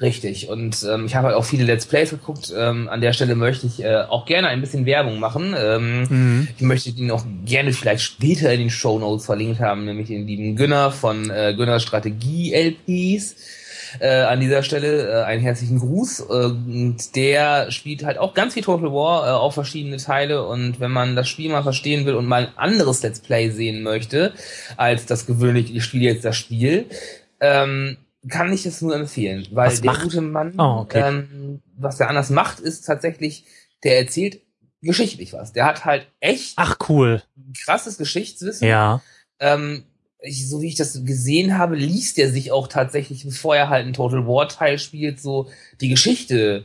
Richtig. 0.00 0.48
Und 0.48 0.84
ähm, 0.88 1.06
ich 1.06 1.14
habe 1.14 1.28
halt 1.28 1.36
auch 1.36 1.44
viele 1.44 1.64
Let's 1.64 1.86
Plays 1.86 2.10
geguckt. 2.10 2.52
Ähm, 2.54 2.88
an 2.88 3.00
der 3.00 3.12
Stelle 3.12 3.34
möchte 3.34 3.66
ich 3.66 3.82
äh, 3.82 4.02
auch 4.08 4.26
gerne 4.26 4.48
ein 4.48 4.60
bisschen 4.60 4.86
Werbung 4.86 5.18
machen. 5.18 5.54
Ähm, 5.58 6.04
Mhm. 6.08 6.48
Ich 6.56 6.62
möchte 6.62 6.92
den 6.92 7.10
auch 7.10 7.24
gerne 7.44 7.72
vielleicht 7.72 8.02
später 8.02 8.52
in 8.52 8.60
den 8.60 8.70
Show 8.70 8.98
Notes 8.98 9.26
verlinkt 9.26 9.60
haben, 9.60 9.84
nämlich 9.84 10.08
den 10.08 10.26
lieben 10.26 10.56
Günner 10.56 10.90
von 10.90 11.30
äh, 11.30 11.54
Günner 11.56 11.80
Strategie 11.80 12.52
LPs. 12.52 13.36
Äh, 14.00 14.22
an 14.22 14.40
dieser 14.40 14.64
Stelle 14.64 15.08
äh, 15.08 15.24
einen 15.24 15.40
herzlichen 15.40 15.78
Gruß. 15.78 16.20
Äh, 16.20 16.32
und 16.32 17.14
der 17.14 17.70
spielt 17.70 18.04
halt 18.04 18.18
auch 18.18 18.34
ganz 18.34 18.54
viel 18.54 18.62
Total 18.62 18.92
War, 18.92 19.26
äh, 19.26 19.30
auch 19.30 19.52
verschiedene 19.52 19.98
Teile. 19.98 20.46
Und 20.46 20.80
wenn 20.80 20.90
man 20.90 21.16
das 21.16 21.28
Spiel 21.28 21.50
mal 21.50 21.62
verstehen 21.62 22.04
will 22.04 22.14
und 22.14 22.26
mal 22.26 22.46
ein 22.46 22.58
anderes 22.58 23.02
Let's 23.02 23.20
Play 23.20 23.50
sehen 23.50 23.82
möchte, 23.82 24.32
als 24.76 25.06
das 25.06 25.26
gewöhnliche, 25.26 25.72
ich 25.72 25.84
spiele 25.84 26.04
jetzt 26.04 26.24
das 26.24 26.36
Spiel, 26.36 26.86
ähm, 27.40 27.96
kann 28.28 28.52
ich 28.52 28.64
es 28.66 28.80
nur 28.82 28.94
empfehlen. 28.94 29.46
Weil 29.52 29.68
Was 29.70 29.80
der 29.80 29.92
macht- 29.92 30.02
gute 30.04 30.20
Mann, 30.20 30.54
Oh, 30.58 30.80
okay. 30.82 31.00
ähm, 31.06 31.62
was 31.76 31.98
der 31.98 32.08
anders 32.08 32.30
macht, 32.30 32.60
ist 32.60 32.82
tatsächlich, 32.82 33.44
der 33.82 33.98
erzählt 33.98 34.40
geschichtlich 34.82 35.32
was. 35.32 35.52
Der 35.52 35.64
hat 35.66 35.84
halt 35.84 36.06
echt 36.20 36.54
Ach 36.56 36.76
cool. 36.88 37.22
krasses 37.64 37.96
Geschichtswissen. 37.98 38.66
Ja. 38.68 39.02
Ähm, 39.40 39.84
ich, 40.20 40.48
so 40.48 40.62
wie 40.62 40.68
ich 40.68 40.74
das 40.76 41.04
gesehen 41.04 41.58
habe, 41.58 41.76
liest 41.76 42.18
er 42.18 42.30
sich 42.30 42.50
auch 42.52 42.66
tatsächlich, 42.68 43.24
bevor 43.24 43.56
er 43.56 43.68
halt 43.68 43.86
ein 43.86 43.92
Total 43.92 44.26
War 44.26 44.48
Teil 44.48 44.78
spielt, 44.78 45.20
so 45.20 45.50
die 45.80 45.88
Geschichte, 45.88 46.64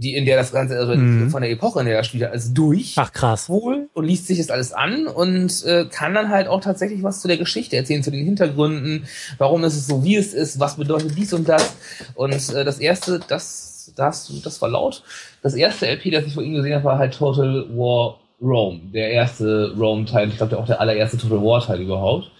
die 0.00 0.14
in 0.14 0.24
der 0.26 0.36
das 0.36 0.52
Ganze, 0.52 0.78
also 0.78 0.94
Mhm. 0.94 1.30
von 1.30 1.42
der 1.42 1.50
Epoche, 1.50 1.80
in 1.80 1.86
der 1.86 1.96
er 1.96 2.04
spielt, 2.04 2.24
alles 2.24 2.52
durch. 2.54 2.94
Ach 2.96 3.12
krass. 3.12 3.48
Wohl 3.48 3.88
und 3.94 4.04
liest 4.04 4.26
sich 4.26 4.38
das 4.38 4.50
alles 4.50 4.72
an 4.72 5.06
und 5.06 5.64
äh, 5.64 5.86
kann 5.90 6.14
dann 6.14 6.28
halt 6.28 6.46
auch 6.48 6.60
tatsächlich 6.60 7.02
was 7.02 7.20
zu 7.20 7.28
der 7.28 7.36
Geschichte 7.36 7.76
erzählen, 7.76 8.02
zu 8.02 8.10
den 8.10 8.24
Hintergründen, 8.24 9.06
warum 9.38 9.64
ist 9.64 9.76
es 9.76 9.86
so, 9.86 10.04
wie 10.04 10.16
es 10.16 10.34
ist, 10.34 10.60
was 10.60 10.76
bedeutet 10.76 11.16
dies 11.16 11.32
und 11.32 11.48
das. 11.48 11.74
Und 12.14 12.32
äh, 12.32 12.64
das 12.64 12.78
erste, 12.78 13.20
das, 13.26 13.92
das, 13.96 14.32
das 14.44 14.62
war 14.62 14.68
laut. 14.68 15.02
Das 15.42 15.54
erste 15.54 15.86
LP, 15.86 16.10
das 16.12 16.24
ich 16.26 16.34
von 16.34 16.44
ihm 16.44 16.54
gesehen 16.54 16.74
habe, 16.74 16.84
war 16.84 16.98
halt 16.98 17.14
Total 17.14 17.64
War 17.70 18.20
Rome. 18.40 18.80
Der 18.94 19.10
erste 19.10 19.74
Rome-Teil, 19.76 20.28
ich 20.28 20.36
glaube 20.36 20.58
auch 20.58 20.66
der 20.66 20.80
allererste 20.80 21.16
Total 21.18 21.42
War-Teil 21.42 21.80
überhaupt. 21.80 22.30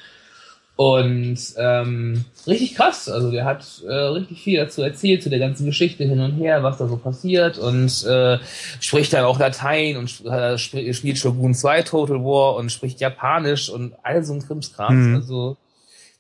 Und 0.79 1.39
ähm, 1.57 2.25
richtig 2.47 2.77
krass, 2.77 3.09
also 3.09 3.33
der 3.33 3.45
hat 3.45 3.83
äh, 3.85 3.93
richtig 3.93 4.45
viel 4.45 4.61
dazu 4.61 4.81
erzählt, 4.81 5.25
zu 5.25 5.29
der 5.29 5.41
ganzen 5.41 5.67
Geschichte 5.67 6.05
hin 6.05 6.21
und 6.21 6.37
her, 6.37 6.63
was 6.63 6.79
da 6.79 6.87
so 6.87 6.97
passiert 6.97 7.59
und 7.59 8.05
äh, 8.05 8.39
spricht 8.79 9.13
dann 9.13 9.25
auch 9.25 9.41
Latein 9.41 9.97
und 9.97 10.25
äh, 10.25 10.55
sp 10.55 10.95
spielt 10.95 11.19
Shogun 11.19 11.53
2 11.53 11.83
Total 11.83 12.19
War 12.19 12.55
und 12.55 12.71
spricht 12.71 13.01
Japanisch 13.01 13.71
und 13.71 13.95
all 14.05 14.23
so 14.23 14.35
ein 14.35 14.41
Krimskrams. 14.41 15.07
Mhm. 15.07 15.15
Also 15.17 15.57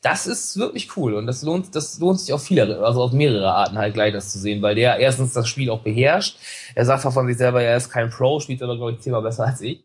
das 0.03 0.27
ist 0.27 0.59
wirklich 0.59 0.97
cool 0.97 1.15
und 1.15 1.27
das 1.27 1.45
lohnt, 1.45 1.77
das 1.77 2.01
lohnt 2.01 2.19
sich 2.19 2.33
auf 2.33 2.43
viele, 2.43 2.81
also 2.81 3.01
auf 3.01 3.13
mehrere 3.13 3.53
Arten 3.53 3.79
halt 3.79 3.95
gleich 3.95 4.13
das 4.13 4.33
zu 4.33 4.41
sehen, 4.41 4.61
weil 4.61 4.75
der 4.75 4.99
erstens 4.99 5.35
das 5.35 5.47
Spiel 5.47 5.71
auch 5.71 5.83
beherrscht. 5.83 6.37
Er 6.75 6.85
sagt 6.85 7.03
zwar 7.03 7.13
von 7.13 7.29
sich 7.29 7.37
selber, 7.37 7.63
er 7.63 7.77
ist 7.77 7.91
kein 7.91 8.11
Pro, 8.11 8.41
spielt 8.41 8.61
aber 8.61 8.77
glaube 8.77 8.91
ich 8.91 8.99
zehnmal 8.99 9.23
besser 9.23 9.47
als 9.47 9.61
ich. 9.61 9.85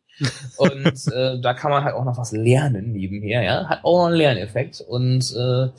Und 0.57 1.07
äh, 1.13 1.39
da 1.39 1.53
kann 1.53 1.71
man 1.71 1.83
halt 1.83 1.95
auch 1.95 2.05
noch 2.05 2.17
was 2.17 2.31
lernen 2.31 2.91
nebenher, 2.91 3.43
ja. 3.43 3.65
Hat 3.67 3.79
auch 3.83 3.99
noch 3.99 4.07
einen 4.07 4.15
Lerneffekt. 4.15 4.81
Und 4.81 5.31
äh, 5.31 5.69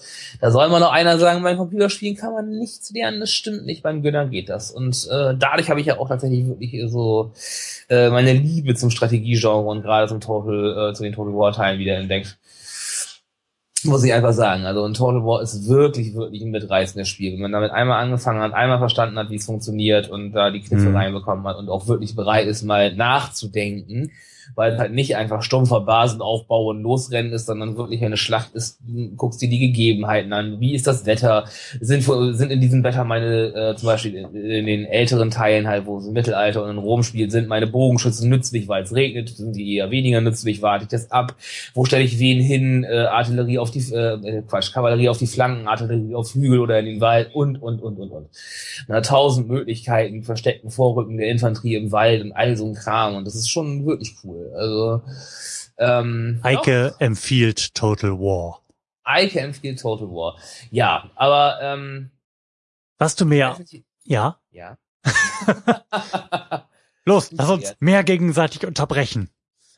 da 0.41 0.51
soll 0.51 0.69
mal 0.69 0.81
noch 0.81 0.93
einer 0.93 1.19
sagen, 1.19 1.43
beim 1.43 1.57
Computerspielen 1.57 2.17
kann 2.17 2.33
man 2.33 2.51
nichts 2.51 2.91
lernen, 2.93 3.21
das 3.21 3.33
stimmt 3.33 3.67
nicht, 3.67 3.83
beim 3.83 4.03
Gönner 4.03 4.27
geht 4.27 4.49
das. 4.49 4.71
Und 4.71 5.09
äh, 5.11 5.35
dadurch 5.39 5.71
habe 5.71 5.81
ich 5.81 5.87
ja 5.87 5.99
auch 5.99 6.09
tatsächlich 6.09 6.47
wirklich 6.47 6.83
so 6.91 7.33
äh, 7.89 8.11
meine 8.11 8.33
Liebe 8.33 8.75
zum 8.75 8.91
Strategiegenre 8.91 9.57
und 9.57 9.83
gerade 9.83 10.09
zum 10.09 10.21
Total, 10.21 10.91
äh, 10.91 10.95
zu 10.95 11.03
den 11.03 11.13
Total 11.13 11.35
War 11.35 11.53
Teilen 11.53 11.79
wieder 11.79 11.97
entdeckt. 11.97 12.37
Muss 13.85 14.05
ich 14.05 14.13
einfach 14.13 14.33
sagen. 14.33 14.65
Also 14.65 14.85
ein 14.85 14.95
Total 14.95 15.25
War 15.25 15.43
ist 15.43 15.69
wirklich, 15.69 16.15
wirklich 16.15 16.43
ein 16.43 16.51
mitreißendes 16.51 17.09
Spiel. 17.09 17.35
Wenn 17.35 17.41
man 17.41 17.53
damit 17.53 17.71
einmal 17.71 18.03
angefangen 18.03 18.41
hat, 18.41 18.55
einmal 18.55 18.79
verstanden 18.79 19.19
hat, 19.19 19.31
wie 19.31 19.37
es 19.37 19.47
funktioniert 19.47 20.09
und 20.09 20.33
da 20.33 20.51
die 20.51 20.61
Kniffe 20.61 20.89
Mhm. 20.89 20.97
reinbekommen 20.97 21.45
hat 21.47 21.57
und 21.57 21.69
auch 21.69 21.87
wirklich 21.87 22.15
bereit 22.17 22.47
ist, 22.47 22.63
mal 22.63 22.95
nachzudenken, 22.95 24.11
weil 24.55 24.73
es 24.73 24.79
halt 24.79 24.93
nicht 24.93 25.17
einfach 25.17 25.43
stumpfer 25.43 25.81
Basenaufbau 25.81 26.71
und 26.71 26.83
Losrennen 26.83 27.33
ist, 27.33 27.47
sondern 27.47 27.77
wirklich 27.77 28.05
eine 28.05 28.17
Schlacht 28.17 28.55
ist, 28.55 28.81
guckst 29.17 29.43
dir 29.43 29.49
die 29.49 29.59
Gegebenheiten 29.59 30.33
an, 30.33 30.61
wie 30.61 30.75
ist 30.75 30.87
das 30.87 31.07
Wetter, 31.07 31.45
sind, 31.81 32.03
sind 32.03 32.51
in 32.51 32.61
diesem 32.61 32.83
Wetter 32.85 33.05
meine, 33.05 33.55
äh, 33.55 33.77
zum 33.77 33.87
Beispiel 33.87 34.15
in, 34.15 34.35
in 34.35 34.67
den 34.67 34.85
älteren 34.85 35.31
Teilen 35.31 35.67
halt, 35.67 35.87
wo 35.87 35.99
es 35.99 36.07
im 36.07 36.13
Mittelalter 36.13 36.63
und 36.63 36.71
in 36.71 36.79
Rom 36.79 37.03
spielt, 37.03 37.33
sind 37.33 37.49
meine 37.49 37.67
Bogenschützen 37.67 38.29
nützlich, 38.29 38.69
weil 38.69 38.85
es 38.85 38.95
regnet, 38.95 39.31
sind 39.31 39.57
die 39.57 39.77
eher 39.77 39.91
weniger 39.91 40.21
nützlich, 40.21 40.63
warte 40.63 40.85
ich 40.85 40.91
das 40.91 41.11
ab, 41.11 41.35
wo 41.75 41.85
stelle 41.85 42.05
ich 42.05 42.19
wen 42.19 42.41
hin, 42.41 42.85
äh, 42.85 43.05
Artillerie 43.05 43.59
auf 43.59 43.71
die, 43.71 43.81
äh, 43.93 44.43
Quatsch, 44.49 44.73
Kavallerie 44.73 45.09
auf 45.09 45.19
die 45.19 45.27
Flanken, 45.27 45.69
Artillerie 45.69 46.15
auf 46.15 46.35
Hügel 46.35 46.61
oder 46.61 46.79
in 46.79 46.87
den 46.87 47.01
Wald 47.01 47.35
und, 47.35 47.61
und, 47.61 47.83
und, 47.83 47.99
und, 47.99 48.11
und. 48.11 48.29
Na, 48.89 49.01
tausend 49.01 49.49
Möglichkeiten, 49.49 50.23
versteckten 50.23 50.71
Vorrücken 50.71 51.17
der 51.17 51.29
Infanterie 51.29 51.77
im 51.77 51.93
Wald 51.93 52.23
und 52.23 52.33
all 52.33 52.57
so 52.57 52.67
ein 52.67 52.75
Kram 52.75 53.17
und 53.17 53.27
das 53.27 53.35
ist 53.35 53.51
schon 53.51 53.87
wirklich 53.87 54.15
cool. 54.25 54.34
Also, 54.55 55.03
ähm, 55.79 56.41
Eike 56.43 56.95
empfiehlt 56.99 57.75
Total 57.75 58.13
War. 58.13 58.61
Eike 59.05 59.41
empfiehlt 59.41 59.81
Total 59.81 60.09
War. 60.09 60.39
Ja, 60.71 61.11
aber, 61.17 61.59
ähm, 61.61 62.11
Was 62.99 63.17
du 63.17 63.27
mir 63.27 63.57
ja, 64.05 64.39
ja, 64.51 64.77
los, 67.05 67.31
lass 67.33 67.51
uns 67.51 67.77
mehr 67.81 68.05
gegenseitig 68.05 68.67
unterbrechen. 68.67 69.31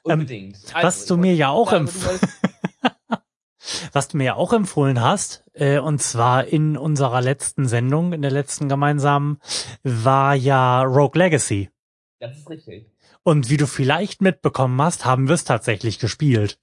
Unbedingt. 0.02 0.56
Ähm, 0.74 0.82
was 0.82 1.06
du 1.06 1.16
mir 1.16 1.34
ja 1.34 1.50
auch 1.50 1.72
empf 1.72 2.08
empf 2.08 2.38
was 3.92 4.08
du 4.08 4.16
mir 4.16 4.24
ja 4.24 4.34
auch 4.34 4.52
empfohlen 4.52 5.00
hast, 5.00 5.44
äh, 5.54 5.78
und 5.78 6.00
zwar 6.00 6.46
in 6.46 6.76
unserer 6.76 7.20
letzten 7.20 7.66
Sendung, 7.66 8.12
in 8.12 8.22
der 8.22 8.30
letzten 8.30 8.68
gemeinsamen, 8.68 9.40
war 9.82 10.34
ja 10.34 10.82
Rogue 10.82 11.18
Legacy. 11.18 11.70
Das 12.20 12.36
ist 12.36 12.48
richtig. 12.48 12.86
Und 13.26 13.50
wie 13.50 13.56
du 13.56 13.66
vielleicht 13.66 14.22
mitbekommen 14.22 14.80
hast, 14.80 15.04
haben 15.04 15.26
wir 15.26 15.34
es 15.34 15.42
tatsächlich 15.42 15.98
gespielt. 15.98 16.60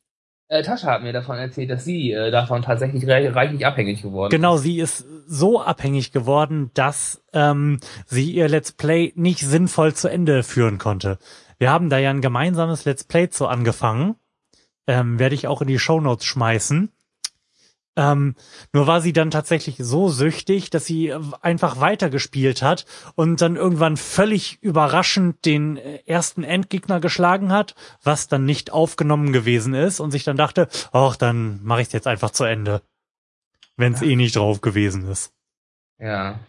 Äh, 0.48 0.64
Tascha 0.64 0.92
hat 0.92 1.04
mir 1.04 1.12
davon 1.12 1.38
erzählt, 1.38 1.70
dass 1.70 1.84
sie 1.84 2.14
äh, 2.14 2.32
davon 2.32 2.62
tatsächlich 2.62 3.06
re 3.06 3.36
reichlich 3.36 3.66
abhängig 3.66 4.02
geworden 4.02 4.30
Genau, 4.30 4.56
sie 4.56 4.80
ist 4.80 5.06
so 5.28 5.62
abhängig 5.62 6.14
geworden, 6.14 6.72
dass 6.74 7.22
ähm, 7.34 7.82
sie 8.06 8.32
ihr 8.32 8.48
Let's 8.48 8.72
Play 8.72 9.12
nicht 9.18 9.42
sinnvoll 9.42 9.94
zu 9.94 10.08
Ende 10.08 10.42
führen 10.42 10.78
konnte. 10.78 11.18
Wir 11.58 11.70
haben 11.70 11.90
da 11.90 11.98
ja 11.98 12.12
ein 12.12 12.22
gemeinsames 12.22 12.86
Let's 12.86 13.04
Play 13.04 13.30
zu 13.30 13.48
angefangen. 13.48 14.16
Ähm, 14.88 15.20
Werde 15.20 15.36
ich 15.36 15.48
auch 15.48 15.62
in 15.62 15.68
die 15.68 15.80
Show 15.80 16.00
Notes 16.00 16.24
schmeißen. 16.24 16.94
Ähm, 17.96 18.36
nur 18.74 18.88
war 18.88 19.02
sie 19.02 19.14
dann 19.14 19.30
tatsächlich 19.30 19.76
so 19.78 20.10
süchtig, 20.10 20.72
dass 20.72 20.86
sie 20.86 21.14
einfach 21.42 21.80
weitergespielt 21.80 22.64
hat 22.64 22.86
und 23.16 23.40
dann 23.42 23.56
irgendwann 23.56 23.98
völlig 23.98 24.58
überraschend 24.62 25.46
den 25.46 25.78
äh, 25.78 26.00
ersten 26.06 26.44
Endgegner 26.44 27.00
geschlagen 27.00 27.52
hat, 27.52 27.76
was 28.02 28.28
dann 28.28 28.46
nicht 28.46 28.72
aufgenommen 28.72 29.32
gewesen 29.32 29.76
ist 29.76 30.00
und 30.00 30.12
sich 30.12 30.24
dann 30.24 30.38
dachte, 30.38 30.68
ach, 30.92 31.16
dann 31.16 31.64
mache 31.64 31.82
ich 31.82 31.88
es 31.88 31.94
jetzt 31.94 32.08
einfach 32.08 32.32
zu 32.32 32.46
Ende, 32.46 32.82
wenn 33.78 33.94
es 33.94 34.02
eh 34.02 34.16
nicht 34.16 34.36
drauf 34.36 34.62
gewesen 34.62 35.08
ist. 35.08 35.32
Ja. 36.00 36.40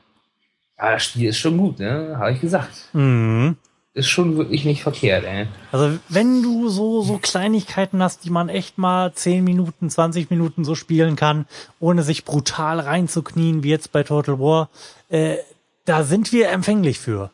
Ja, 0.78 0.92
das 0.92 1.04
Spiel 1.04 1.28
ist 1.28 1.38
schon 1.38 1.57
gut, 1.57 1.78
ne? 1.78 2.16
Habe 2.18 2.33
ich 2.33 2.40
gesagt. 2.40 2.88
Mhm. 2.94 3.57
Ist 3.94 4.09
schon 4.09 4.37
wirklich 4.37 4.64
nicht 4.64 4.83
verkehrt, 4.83 5.24
ey. 5.24 5.46
Also 5.70 5.98
wenn 6.09 6.42
du 6.42 6.68
so, 6.68 7.02
so 7.02 7.18
Kleinigkeiten 7.18 8.02
hast, 8.02 8.24
die 8.24 8.30
man 8.30 8.48
echt 8.48 8.76
mal 8.76 9.12
10 9.12 9.44
Minuten, 9.44 9.88
20 9.88 10.30
Minuten 10.30 10.64
so 10.64 10.74
spielen 10.74 11.14
kann, 11.14 11.46
ohne 11.78 12.02
sich 12.02 12.24
brutal 12.24 12.80
reinzuknien, 12.80 13.62
wie 13.62 13.70
jetzt 13.70 13.92
bei 13.92 14.02
Total 14.02 14.40
War, 14.40 14.68
äh, 15.11 15.37
da 15.85 16.02
sind 16.02 16.33
wir 16.33 16.50
empfänglich 16.50 16.98
für. 16.98 17.30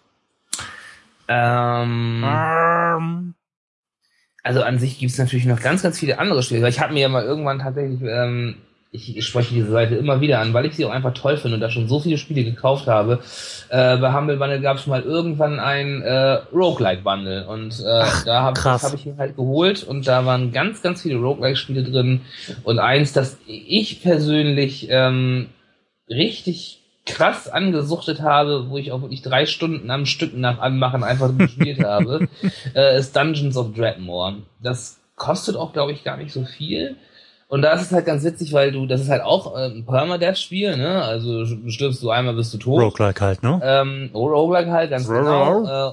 Ähm, 1.29 2.23
Ähm, 2.27 3.35
also 4.43 4.63
an 4.63 4.79
sich 4.79 4.99
gibt 4.99 5.13
es 5.13 5.19
natürlich 5.19 5.47
noch 5.47 5.61
ganz, 5.61 5.83
ganz 5.83 5.99
viele 5.99 6.19
andere 6.19 6.43
Spiele. 6.43 6.69
Ich 6.69 6.81
habe 6.81 6.93
mir 6.93 7.01
ja 7.01 7.09
mal 7.09 7.25
irgendwann 7.25 7.61
tatsächlich, 7.61 8.01
ähm, 8.03 8.57
ich, 8.93 9.25
spreche 9.25 9.55
diese 9.55 9.71
Seite 9.71 9.95
immer 9.95 10.21
wieder 10.21 10.41
an, 10.41 10.53
weil 10.53 10.67
ich 10.67 10.75
sie 10.75 10.85
auch 10.85 10.91
einfach 10.91 11.15
toll 11.15 11.37
finde 11.37 11.55
und 11.55 11.61
da 11.61 11.71
schon 11.71 11.89
so 11.89 12.01
viele 12.01 12.19
Spiele 12.19 12.43
gekauft 12.43 12.89
habe. 12.89 13.21
Äh, 13.69 13.99
bei 13.99 14.13
Humble 14.13 14.37
Bundle 14.37 14.61
gab 14.61 14.79
es 14.79 14.87
mal 14.87 15.03
irgendwann 15.03 15.61
ein 15.61 16.03
äh, 16.03 16.41
Roguelike 16.53 17.03
Bundle 17.03 17.47
und 17.47 17.79
äh, 17.81 18.05
da 18.25 18.43
habe 18.43 18.61
hab 18.61 18.95
ich 18.95 19.07
ihn 19.07 19.19
halt 19.19 19.37
geholt 19.37 19.85
und 19.85 20.09
da 20.09 20.27
waren 20.27 20.53
ganz, 20.53 20.83
ganz 20.83 21.03
viele 21.03 21.17
Roguelike-Spiele 21.17 21.85
drin 21.85 22.23
und 22.65 22.81
eins, 22.81 23.13
das 23.13 23.39
ich 23.47 24.03
persönlich 24.03 24.89
ähm, 24.91 25.51
richtig 26.09 26.81
krass 27.07 27.49
angesuchtet 27.49 28.21
habe, 28.21 28.71
wo 28.71 28.77
ich 28.77 28.93
auch 28.93 29.03
wirklich 29.03 29.23
drei 29.23 29.47
Stunden 29.47 29.91
am 29.91 30.07
Stück 30.07 30.37
nach 30.37 30.59
Anmachen 30.59 31.05
einfach 31.05 31.37
gespielt 31.37 31.85
habe, 31.85 32.29
äh, 32.75 32.99
ist 32.99 33.15
Dungeons 33.15 33.57
of 33.57 33.73
Dreadmore. 33.75 34.39
Das 34.63 35.01
kostet 35.15 35.57
auch, 35.57 35.73
glaube 35.73 35.93
ich, 35.93 36.03
gar 36.03 36.17
nicht 36.17 36.33
so 36.33 36.45
viel. 36.45 36.97
Und 37.51 37.63
da 37.63 37.73
ist 37.73 37.83
es 37.83 37.93
halt 37.93 38.07
ganz 38.07 38.23
witzig, 38.23 38.53
weil 38.53 38.71
du, 38.71 38.87
das 38.87 39.01
ist 39.01 39.11
halt 39.11 39.23
auch 39.23 39.57
äh, 39.57 39.67
ein 39.67 39.85
Permadeath-Spiel, 39.85 40.77
ne? 40.77 41.03
Also 41.03 41.45
stirbst 41.69 42.01
du 42.01 42.11
einmal, 42.11 42.35
bist 42.35 42.55
du 42.55 42.59
tot. 42.59 42.81
Roguelike 42.81 43.21
halt, 43.21 43.43
ne? 43.43 43.61
Ähm, 43.65 44.11
oh, 44.13 44.29
Roguelike 44.29 44.71
halt, 44.71 44.91
ganz 44.91 45.09
genau. 45.09 45.65
Äh, 45.65 45.93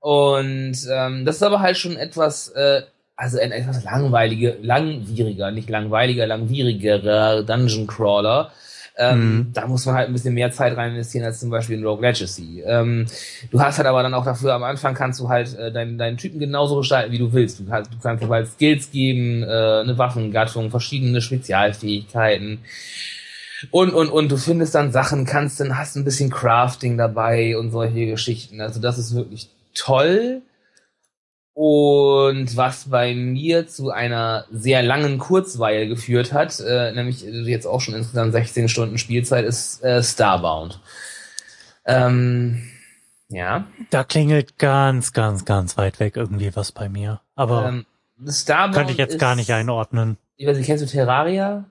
und 0.00 0.76
ähm, 0.92 1.24
das 1.24 1.36
ist 1.36 1.42
aber 1.42 1.60
halt 1.60 1.78
schon 1.78 1.96
etwas, 1.96 2.48
äh, 2.50 2.82
also 3.16 3.38
ein 3.38 3.50
etwas 3.50 3.82
langweilige, 3.82 4.58
langwieriger, 4.60 5.50
nicht 5.50 5.70
langweiliger, 5.70 6.26
langwierigerer 6.26 7.42
Dungeon 7.42 7.86
Crawler. 7.86 8.50
Ähm, 9.00 9.20
Mhm. 9.20 9.52
Da 9.54 9.66
muss 9.66 9.86
man 9.86 9.94
halt 9.94 10.08
ein 10.08 10.12
bisschen 10.12 10.34
mehr 10.34 10.52
Zeit 10.52 10.76
rein 10.76 10.90
investieren 10.90 11.24
als 11.24 11.40
zum 11.40 11.48
Beispiel 11.50 11.78
in 11.78 11.84
Rogue 11.86 12.06
Legacy. 12.06 12.62
Ähm, 12.66 13.06
du 13.50 13.60
hast 13.60 13.78
halt 13.78 13.88
aber 13.88 14.02
dann 14.02 14.12
auch 14.14 14.24
dafür, 14.24 14.54
am 14.54 14.62
Anfang 14.62 14.94
kannst 14.94 15.18
du 15.20 15.28
halt 15.28 15.56
äh, 15.56 15.72
deinen, 15.72 15.96
deinen 15.96 16.18
Typen 16.18 16.38
genauso 16.38 16.76
gestalten, 16.76 17.10
wie 17.10 17.18
du 17.18 17.32
willst. 17.32 17.58
Du 17.60 17.64
kannst, 17.66 17.92
du 17.92 17.98
kannst 18.02 18.28
halt 18.28 18.48
Skills 18.48 18.90
geben, 18.90 19.42
äh, 19.42 19.46
eine 19.80 19.96
Waffengattung, 19.96 20.70
verschiedene 20.70 21.20
Spezialfähigkeiten. 21.22 22.60
Und, 23.70 23.90
und, 23.92 24.08
und 24.08 24.30
du 24.30 24.36
findest 24.36 24.74
dann 24.74 24.92
Sachen, 24.92 25.24
kannst 25.26 25.60
dann, 25.60 25.76
hast 25.76 25.96
ein 25.96 26.04
bisschen 26.04 26.30
Crafting 26.30 26.96
dabei 26.96 27.56
und 27.58 27.70
solche 27.70 28.06
Geschichten. 28.06 28.60
Also 28.60 28.80
das 28.80 28.98
ist 28.98 29.14
wirklich 29.14 29.48
toll. 29.74 30.42
Und 31.62 32.56
was 32.56 32.88
bei 32.88 33.14
mir 33.14 33.68
zu 33.68 33.90
einer 33.90 34.46
sehr 34.50 34.82
langen 34.82 35.18
Kurzweile 35.18 35.86
geführt 35.88 36.32
hat, 36.32 36.58
äh, 36.58 36.90
nämlich 36.92 37.20
jetzt 37.20 37.66
auch 37.66 37.82
schon 37.82 37.94
insgesamt 37.94 38.32
16 38.32 38.70
Stunden 38.70 38.96
Spielzeit, 38.96 39.44
ist 39.44 39.84
äh, 39.84 40.02
Starbound. 40.02 40.80
Ähm, 41.84 42.62
ja. 43.28 43.66
Da 43.90 44.04
klingelt 44.04 44.56
ganz, 44.56 45.12
ganz, 45.12 45.44
ganz 45.44 45.76
weit 45.76 46.00
weg 46.00 46.16
irgendwie 46.16 46.56
was 46.56 46.72
bei 46.72 46.88
mir. 46.88 47.20
Aber 47.34 47.68
Ähm, 47.68 47.84
Starbound 48.26 48.76
könnte 48.76 48.92
ich 48.92 48.98
jetzt 48.98 49.16
ist, 49.16 49.20
gar 49.20 49.36
nicht 49.36 49.52
einordnen. 49.52 50.16
Ich 50.38 50.46
weiß 50.46 50.56
nicht, 50.56 50.64
kennst 50.64 50.82
du 50.82 50.88
Terraria? 50.88 51.66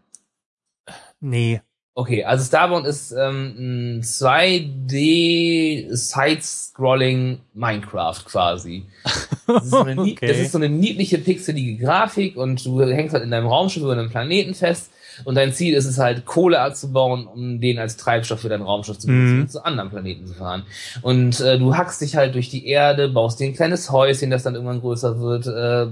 Nee. 1.19 1.63
Okay, 1.95 2.23
also 2.23 2.45
Starbound 2.45 2.86
ist 2.86 3.12
ähm, 3.12 3.56
ein 3.58 4.04
2D 4.04 5.95
Side-Scrolling 5.95 7.41
Minecraft 7.56 8.23
quasi. 8.25 8.86
Das 9.53 9.63
ist, 9.65 9.71
so 9.71 9.83
eine, 9.83 10.01
Okay. 10.01 10.27
das 10.27 10.38
ist 10.38 10.51
so 10.51 10.57
eine 10.57 10.69
niedliche 10.69 11.17
pixelige 11.17 11.83
Grafik 11.83 12.38
und 12.38 12.63
du 12.65 12.81
hängst 12.81 13.13
halt 13.13 13.23
in 13.23 13.31
deinem 13.31 13.47
Raumschiff 13.47 13.83
über 13.83 13.93
einem 13.93 14.09
Planeten 14.09 14.53
fest 14.53 14.91
und 15.25 15.35
dein 15.35 15.51
Ziel 15.51 15.73
ist 15.73 15.85
es 15.85 15.97
halt, 15.97 16.25
Kohle 16.25 16.62
abzubauen, 16.62 17.27
um 17.27 17.59
den 17.59 17.77
als 17.77 17.97
Treibstoff 17.97 18.39
für 18.39 18.47
dein 18.49 18.62
Raumschiff 18.62 18.99
zu 18.99 19.07
benutzen 19.07 19.39
Mhm. 19.39 19.49
zu 19.49 19.65
anderen 19.65 19.89
Planeten 19.89 20.25
zu 20.27 20.33
fahren. 20.33 20.63
Und 21.01 21.41
äh, 21.41 21.59
du 21.59 21.75
hackst 21.75 21.99
dich 21.99 22.15
halt 22.15 22.35
durch 22.35 22.49
die 22.49 22.67
Erde, 22.67 23.09
baust 23.09 23.39
dir 23.39 23.45
ein 23.47 23.53
kleines 23.53 23.91
Häuschen, 23.91 24.29
das 24.29 24.43
dann 24.43 24.55
irgendwann 24.55 24.79
größer 24.79 25.19
wird, 25.19 25.45
äh, 25.47 25.88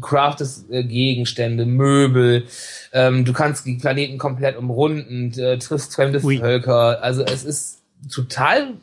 craftest 0.00 0.70
äh, 0.70 0.84
Gegenstände, 0.84 1.66
Möbel, 1.66 2.44
ähm, 2.92 3.24
du 3.26 3.32
kannst 3.34 3.66
die 3.66 3.74
Planeten 3.76 4.16
komplett 4.18 4.56
umrunden, 4.56 5.32
äh, 5.38 5.58
triffst 5.58 5.94
fremde 5.94 6.22
Ui. 6.24 6.38
Völker. 6.38 7.02
Also 7.02 7.22
es 7.22 7.44
ist 7.44 7.82
total, 8.10 8.74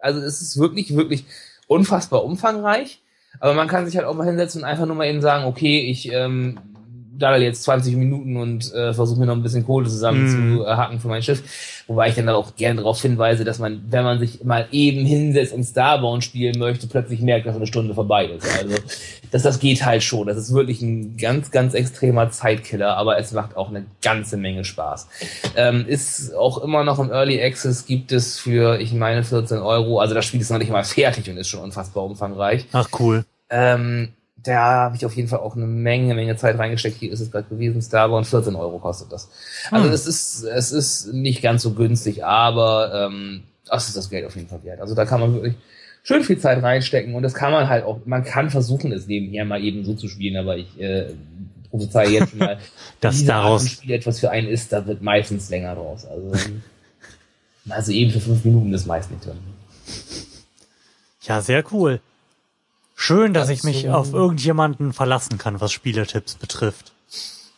also 0.00 0.20
es 0.20 0.40
ist 0.40 0.56
wirklich, 0.58 0.94
wirklich 0.96 1.24
unfassbar 1.66 2.24
umfangreich. 2.24 3.00
Aber 3.42 3.54
man 3.54 3.66
kann 3.66 3.84
sich 3.86 3.96
halt 3.96 4.06
auch 4.06 4.14
mal 4.14 4.24
hinsetzen 4.24 4.62
und 4.62 4.68
einfach 4.68 4.86
nur 4.86 4.94
mal 4.94 5.06
eben 5.08 5.20
sagen, 5.20 5.46
okay, 5.46 5.80
ich 5.80 6.12
ähm, 6.12 6.58
daddel 7.18 7.42
jetzt 7.42 7.64
20 7.64 7.96
Minuten 7.96 8.36
und 8.36 8.72
äh, 8.72 8.94
versuche 8.94 9.18
mir 9.18 9.26
noch 9.26 9.34
ein 9.34 9.42
bisschen 9.42 9.66
Kohle 9.66 9.88
zusammen 9.88 10.24
Mhm. 10.24 10.58
zu 10.58 10.64
äh, 10.64 10.68
hacken 10.76 11.00
für 11.00 11.08
mein 11.08 11.22
Schiff. 11.22 11.42
Wobei 11.88 12.08
ich 12.08 12.14
dann 12.14 12.28
auch 12.28 12.54
gerne 12.54 12.76
darauf 12.80 13.02
hinweise, 13.02 13.44
dass 13.44 13.58
man, 13.58 13.82
wenn 13.90 14.04
man 14.04 14.20
sich 14.20 14.44
mal 14.44 14.68
eben 14.70 15.04
hinsetzt 15.04 15.52
und 15.52 15.64
Starbound 15.64 16.22
spielen 16.22 16.56
möchte, 16.60 16.86
plötzlich 16.86 17.20
merkt, 17.20 17.46
dass 17.46 17.56
eine 17.56 17.66
Stunde 17.66 17.94
vorbei 17.94 18.26
ist. 18.26 18.46
Also 18.58 18.76
das, 19.32 19.42
das 19.42 19.58
geht 19.58 19.84
halt 19.84 20.04
schon. 20.04 20.28
Das 20.28 20.36
ist 20.36 20.54
wirklich 20.54 20.80
ein 20.80 21.16
ganz, 21.16 21.50
ganz 21.50 21.74
extremer 21.74 22.30
Zeitkiller, 22.30 22.96
aber 22.96 23.18
es 23.18 23.32
macht 23.32 23.56
auch 23.56 23.70
eine 23.70 23.84
ganze 24.02 24.36
Menge 24.36 24.64
Spaß. 24.64 25.08
Ähm, 25.56 25.84
ist 25.88 26.32
auch 26.36 26.62
immer 26.62 26.84
noch 26.84 27.00
im 27.00 27.10
Early 27.10 27.42
Access, 27.42 27.86
gibt 27.86 28.12
es 28.12 28.38
für, 28.38 28.78
ich 28.80 28.92
meine, 28.92 29.24
14 29.24 29.58
Euro. 29.58 29.98
Also 29.98 30.14
das 30.14 30.24
Spiel 30.24 30.40
ist 30.40 30.50
noch 30.50 30.58
nicht 30.58 30.70
mal 30.70 30.84
fertig 30.84 31.28
und 31.28 31.36
ist 31.36 31.48
schon 31.48 31.60
unfassbar 31.60 32.04
umfangreich. 32.04 32.66
Ach 32.72 32.88
cool. 33.00 33.24
Ähm, 33.52 34.14
da 34.36 34.60
habe 34.84 34.96
ich 34.96 35.06
auf 35.06 35.14
jeden 35.14 35.28
Fall 35.28 35.38
auch 35.38 35.54
eine 35.54 35.66
Menge, 35.66 36.14
Menge 36.14 36.36
Zeit 36.36 36.58
reingesteckt. 36.58 36.96
Hier 36.96 37.12
ist 37.12 37.20
es 37.20 37.30
gerade 37.30 37.48
gewesen, 37.48 37.80
Starbound, 37.80 38.26
14 38.26 38.56
Euro 38.56 38.78
kostet 38.78 39.12
das. 39.12 39.30
Also 39.70 39.86
Hm. 39.86 39.94
es 39.94 40.06
ist, 40.06 40.42
es 40.42 40.72
ist 40.72 41.12
nicht 41.12 41.42
ganz 41.42 41.62
so 41.62 41.74
günstig, 41.74 42.24
aber 42.24 43.08
ähm, 43.12 43.44
das 43.66 43.88
ist 43.88 43.96
das 43.96 44.10
Geld 44.10 44.26
auf 44.26 44.34
jeden 44.34 44.48
Fall 44.48 44.64
wert. 44.64 44.80
Also 44.80 44.94
da 44.94 45.04
kann 45.04 45.20
man 45.20 45.34
wirklich 45.34 45.54
schön 46.02 46.24
viel 46.24 46.38
Zeit 46.38 46.62
reinstecken 46.62 47.14
und 47.14 47.22
das 47.22 47.34
kann 47.34 47.52
man 47.52 47.68
halt 47.68 47.84
auch, 47.84 48.00
man 48.04 48.24
kann 48.24 48.50
versuchen, 48.50 48.90
es 48.90 49.06
nebenher 49.06 49.44
mal 49.44 49.62
eben 49.62 49.84
so 49.84 49.94
zu 49.94 50.08
spielen, 50.08 50.36
aber 50.36 50.56
ich 50.56 50.80
äh, 50.80 51.12
prophezei 51.70 52.08
jetzt 52.08 52.30
schon 52.30 52.40
mal, 52.40 52.58
Dass 53.00 53.24
daraus, 53.24 53.68
Spiel 53.68 53.92
etwas 53.92 54.18
für 54.18 54.30
einen 54.30 54.48
ist, 54.48 54.72
da 54.72 54.86
wird 54.86 55.02
meistens 55.02 55.50
länger 55.50 55.74
draus. 55.74 56.04
Also, 56.04 56.32
also 57.68 57.92
eben 57.92 58.10
für 58.10 58.20
fünf 58.20 58.44
Minuten 58.44 58.74
ist 58.74 58.86
meist 58.86 59.10
nicht 59.10 59.24
drin. 59.24 59.38
ja, 61.22 61.40
sehr 61.40 61.62
cool. 61.72 62.00
Schön, 63.04 63.34
dass 63.34 63.48
ich 63.48 63.64
mich 63.64 63.88
auf 63.90 64.12
irgendjemanden 64.12 64.92
verlassen 64.92 65.36
kann, 65.36 65.60
was 65.60 65.72
Spieletipps 65.72 66.36
betrifft. 66.36 66.92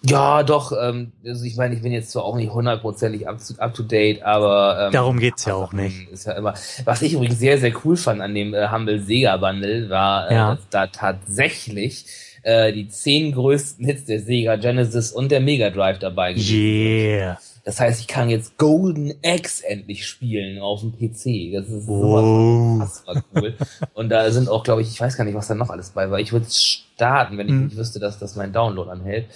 Ja, 0.00 0.42
doch, 0.42 0.72
ähm, 0.72 1.12
also 1.26 1.44
ich 1.44 1.56
meine, 1.56 1.74
ich 1.74 1.82
bin 1.82 1.92
jetzt 1.92 2.12
zwar 2.12 2.24
auch 2.24 2.34
nicht 2.36 2.50
hundertprozentig 2.50 3.28
up, 3.28 3.36
to- 3.46 3.58
up 3.60 3.74
to 3.74 3.82
date, 3.82 4.22
aber 4.22 4.86
ähm, 4.86 4.92
Darum 4.92 5.18
geht's 5.18 5.44
ja 5.44 5.52
auch 5.54 5.74
nicht. 5.74 6.08
Ist 6.10 6.24
ja 6.26 6.32
immer. 6.32 6.54
Was 6.86 7.02
ich 7.02 7.12
übrigens 7.12 7.38
sehr, 7.38 7.58
sehr 7.58 7.72
cool 7.84 7.98
fand 7.98 8.22
an 8.22 8.34
dem 8.34 8.54
äh, 8.54 8.68
Humble 8.70 9.00
Sega 9.00 9.36
Bundle 9.36 9.90
war, 9.90 10.30
äh, 10.30 10.34
Ja. 10.34 10.54
dass 10.54 10.68
da 10.70 10.86
tatsächlich 10.86 12.06
äh, 12.42 12.72
die 12.72 12.88
zehn 12.88 13.32
größten 13.32 13.84
Hits 13.84 14.06
der 14.06 14.20
Sega 14.20 14.56
Genesis 14.56 15.12
und 15.12 15.30
der 15.30 15.40
Mega 15.40 15.68
Drive 15.68 15.98
dabei 15.98 16.32
gewesen 16.32 16.46
sind. 16.46 17.36
Das 17.64 17.80
heißt, 17.80 17.98
ich 18.00 18.06
kann 18.06 18.28
jetzt 18.28 18.58
Golden 18.58 19.14
Axe 19.24 19.66
endlich 19.66 20.06
spielen 20.06 20.60
auf 20.60 20.80
dem 20.80 20.92
PC. 20.92 21.52
Das 21.54 21.68
ist 21.68 21.86
sowas 21.86 22.22
unfassbar 22.24 23.24
cool. 23.34 23.54
Und 23.94 24.10
da 24.10 24.30
sind 24.30 24.48
auch, 24.50 24.62
glaube 24.64 24.82
ich, 24.82 24.88
ich 24.90 25.00
weiß 25.00 25.16
gar 25.16 25.24
nicht, 25.24 25.34
was 25.34 25.48
da 25.48 25.54
noch 25.54 25.70
alles 25.70 25.90
bei 25.90 26.10
war. 26.10 26.20
Ich 26.20 26.32
würde 26.32 26.46
starten, 26.50 27.38
wenn 27.38 27.46
ich 27.48 27.52
Hm. 27.54 27.64
nicht 27.66 27.76
wüsste, 27.78 28.00
dass 28.00 28.18
das 28.18 28.36
mein 28.36 28.52
Download 28.52 28.90
anhält. 28.90 29.26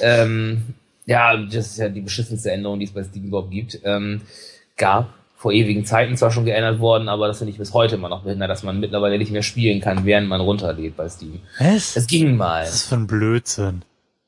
ähm, 0.00 0.62
ja, 1.06 1.36
das 1.36 1.66
ist 1.66 1.76
ja 1.78 1.90
die 1.90 2.00
beschissenste 2.00 2.50
Änderung, 2.50 2.78
die 2.78 2.86
es 2.86 2.92
bei 2.92 3.04
Steam 3.04 3.24
überhaupt 3.24 3.50
gibt. 3.50 3.78
Ähm, 3.84 4.22
gab 4.78 5.12
vor 5.36 5.52
ewigen 5.52 5.84
Zeiten 5.84 6.16
zwar 6.16 6.30
schon 6.30 6.46
geändert 6.46 6.80
worden, 6.80 7.10
aber 7.10 7.26
das 7.28 7.36
finde 7.36 7.52
ich 7.52 7.58
bis 7.58 7.74
heute 7.74 7.96
immer 7.96 8.08
noch 8.08 8.22
behindert, 8.22 8.48
dass 8.48 8.62
man 8.62 8.80
mittlerweile 8.80 9.18
nicht 9.18 9.30
mehr 9.30 9.42
spielen 9.42 9.82
kann, 9.82 10.06
während 10.06 10.26
man 10.26 10.40
runterlädt 10.40 10.96
bei 10.96 11.06
Steam. 11.10 11.40
Was? 11.58 11.96
Es 11.96 12.06
ging 12.06 12.34
mal. 12.38 12.64
Das 12.64 12.76
ist 12.76 12.88
für 12.88 12.94
ein 12.94 13.06
Blödsinn. 13.06 13.82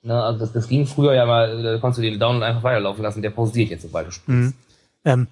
Ne, 0.07 0.23
also 0.23 0.39
das, 0.39 0.53
das 0.53 0.69
ging 0.69 0.87
früher 0.87 1.15
ja 1.15 1.27
mal, 1.27 1.61
da 1.65 1.79
konntest 1.79 1.99
du 1.99 2.03
den 2.03 2.21
Download 2.21 2.45
einfach 2.47 2.63
weiterlaufen 2.63 3.03
lassen, 3.03 3.23
der 3.23 3.31
pausiert 3.31 3.71
jetzt, 3.71 3.83
sobald 3.83 4.07
du 4.07 4.13
spielst. 4.13 4.29
Mhm. 4.29 4.55
Ähm, 5.05 5.27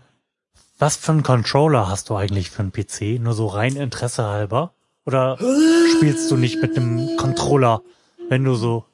was 0.80 0.96
für 0.96 1.12
einen 1.12 1.22
Controller 1.22 1.88
hast 1.88 2.10
du 2.10 2.16
eigentlich 2.16 2.50
für 2.50 2.62
einen 2.62 2.72
PC? 2.72 3.20
Nur 3.20 3.34
so 3.34 3.46
rein 3.46 3.76
Interesse 3.76 4.24
halber? 4.24 4.72
Oder 5.06 5.38
spielst 5.96 6.28
du 6.28 6.37
nicht 6.37 6.60
mit 6.60 6.76
einem 6.76 7.16
Controller, 7.16 7.82
wenn 8.28 8.42
du 8.42 8.54
so 8.54 8.84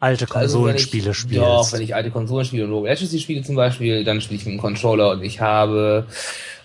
alte 0.00 0.24
Also 0.34 0.58
Konsolenspiele 0.58 1.12
ich, 1.12 1.16
spielst? 1.16 1.40
Ja, 1.40 1.72
wenn 1.72 1.82
ich 1.82 1.94
alte 1.94 2.10
Konsolenspiele 2.10 2.64
und 2.64 2.72
Rogue 2.72 2.88
Legacy 2.88 3.20
spiele 3.20 3.44
zum 3.44 3.54
Beispiel, 3.54 4.02
dann 4.02 4.20
spiele 4.20 4.40
ich 4.40 4.46
mit 4.46 4.54
dem 4.54 4.60
Controller 4.60 5.12
und 5.12 5.22
ich 5.22 5.40
habe 5.40 6.06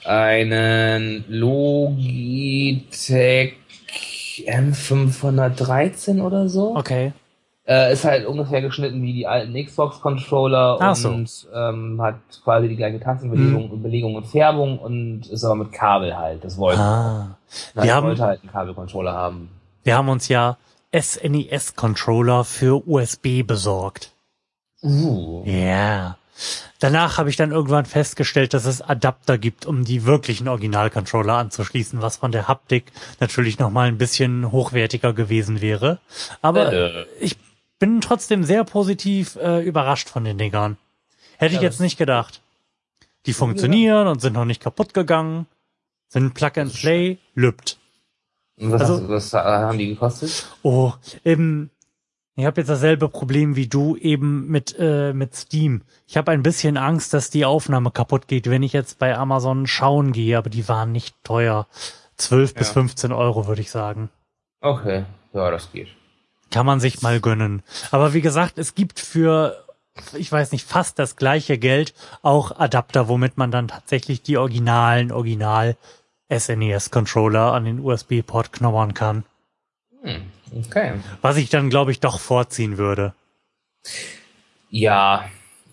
einen 0.04 1.26
Logitech 1.28 2.74
M513 4.48 6.24
oder 6.24 6.50
so. 6.50 6.76
Okay. 6.76 7.14
Äh, 7.68 7.94
ist 7.94 8.06
halt 8.06 8.28
ungefähr 8.28 8.62
geschnitten 8.62 9.02
wie 9.02 9.14
die 9.14 9.26
alten 9.26 9.54
Xbox-Controller 9.56 10.78
Ach 10.80 10.96
so. 10.96 11.10
und 11.10 11.48
ähm, 11.54 12.00
hat 12.00 12.16
quasi 12.44 12.68
die 12.68 12.76
gleiche 12.76 13.00
Tastenbelegung 13.00 13.82
Belegung 13.82 14.16
und 14.16 14.28
Färbung 14.28 14.78
und 14.78 15.26
ist 15.28 15.44
aber 15.44 15.56
mit 15.56 15.72
Kabel 15.72 16.16
halt. 16.16 16.44
Das 16.44 16.58
wollte 16.58 16.80
Ah. 16.82 17.38
wir 17.74 17.84
ich 17.86 17.92
haben- 17.92 18.08
wollte 18.08 18.24
halt 18.24 18.42
einen 18.44 18.52
Kabelcontroller 18.52 19.14
haben. 19.14 19.50
Wir 19.84 19.98
haben 19.98 20.10
uns 20.10 20.28
ja 20.28 20.58
SNES-Controller 20.94 22.44
für 22.44 22.88
USB 22.88 23.42
besorgt. 23.44 24.12
Uh. 24.84 25.44
Ja. 25.46 26.18
Danach 26.80 27.18
habe 27.18 27.30
ich 27.30 27.38
dann 27.38 27.52
irgendwann 27.52 27.86
festgestellt, 27.86 28.54
dass 28.54 28.66
es 28.66 28.82
Adapter 28.82 29.38
gibt, 29.38 29.66
um 29.66 29.86
die 29.86 30.06
wirklichen 30.06 30.48
Original-Controller 30.50 31.34
anzuschließen, 31.38 32.02
was 32.02 32.18
von 32.18 32.32
der 32.32 32.48
Haptik 32.48 32.92
natürlich 33.20 33.58
nochmal 33.58 33.88
ein 33.88 33.98
bisschen 33.98 34.52
hochwertiger 34.52 35.14
gewesen 35.14 35.62
wäre. 35.62 36.00
Aber 36.42 36.74
Äh. 36.74 37.06
ich 37.22 37.38
bin 37.80 38.02
trotzdem 38.02 38.44
sehr 38.44 38.64
positiv 38.64 39.36
äh, 39.38 39.62
überrascht 39.64 40.10
von 40.10 40.24
den 40.24 40.38
Dingern. 40.38 40.78
Hätte 41.38 41.54
ich 41.56 41.62
Ja, 41.62 41.64
jetzt 41.64 41.76
das- 41.76 41.82
nicht 41.82 41.98
gedacht. 41.98 42.42
Die 43.26 43.34
funktionieren 43.34 44.08
und 44.08 44.22
sind 44.22 44.34
noch 44.34 44.46
nicht 44.46 44.62
kaputt 44.62 44.94
gegangen, 44.94 45.48
sind 46.10 46.34
Plug 46.36 46.52
and 46.58 46.74
Play, 46.74 47.18
lübt. 47.34 47.78
Und 48.58 48.72
was, 48.72 48.82
Also- 48.82 49.10
was 49.10 49.34
haben 49.34 49.78
die 49.78 49.88
gekostet? 49.90 50.46
Oh, 50.62 50.94
eben. 51.24 51.70
Ich 52.38 52.46
habe 52.46 52.60
jetzt 52.60 52.68
dasselbe 52.70 53.08
Problem 53.08 53.56
wie 53.56 53.68
du 53.68 53.96
eben 53.96 54.48
mit 54.48 54.76
äh, 54.78 55.14
mit 55.14 55.34
Steam. 55.36 55.84
Ich 56.06 56.18
habe 56.18 56.32
ein 56.34 56.44
bisschen 56.44 56.76
Angst, 56.76 57.14
dass 57.14 57.30
die 57.30 57.46
Aufnahme 57.46 57.92
kaputt 57.92 58.28
geht, 58.28 58.50
wenn 58.50 58.62
ich 58.62 58.74
jetzt 58.74 59.00
bei 59.00 59.18
Amazon 59.18 59.68
schauen 59.68 60.12
gehe, 60.12 60.38
aber 60.38 60.50
die 60.50 60.68
waren 60.68 60.92
nicht 60.92 61.16
teuer. 61.24 61.66
12 62.18 62.54
bis 62.54 62.68
Ja. 62.68 62.74
15 62.74 63.12
Euro, 63.14 63.48
würde 63.48 63.62
ich 63.62 63.72
sagen. 63.72 64.10
Okay, 64.62 65.06
ja, 65.34 65.50
das 65.50 65.72
geht. 65.72 65.88
Kann 66.52 66.66
man 66.66 66.80
sich 66.80 67.02
mal 67.02 67.20
gönnen. 67.20 67.64
Aber 67.92 68.14
wie 68.14 68.22
gesagt, 68.22 68.58
es 68.58 68.76
gibt 68.76 69.00
für, 69.00 69.66
ich 70.14 70.32
weiß 70.32 70.52
nicht, 70.52 70.66
fast 70.66 71.00
das 71.00 71.16
gleiche 71.16 71.58
Geld 71.58 71.94
auch 72.22 72.58
Adapter, 72.58 73.08
womit 73.08 73.38
man 73.38 73.52
dann 73.52 73.68
tatsächlich 73.68 74.22
die 74.22 74.38
originalen, 74.38 75.12
original 75.12 75.76
SNES-Controller 76.32 77.54
an 77.54 77.66
den 77.66 77.80
USB-Port 77.80 78.52
knobbern 78.52 78.94
kann. 78.94 79.26
Hm, 80.02 80.24
okay. 80.66 80.94
Was 81.22 81.38
ich 81.38 81.50
dann, 81.50 81.70
glaube 81.70 81.92
ich, 81.92 82.00
doch 82.00 82.20
vorziehen 82.20 82.78
würde. 82.78 83.14
Ja, 84.70 85.26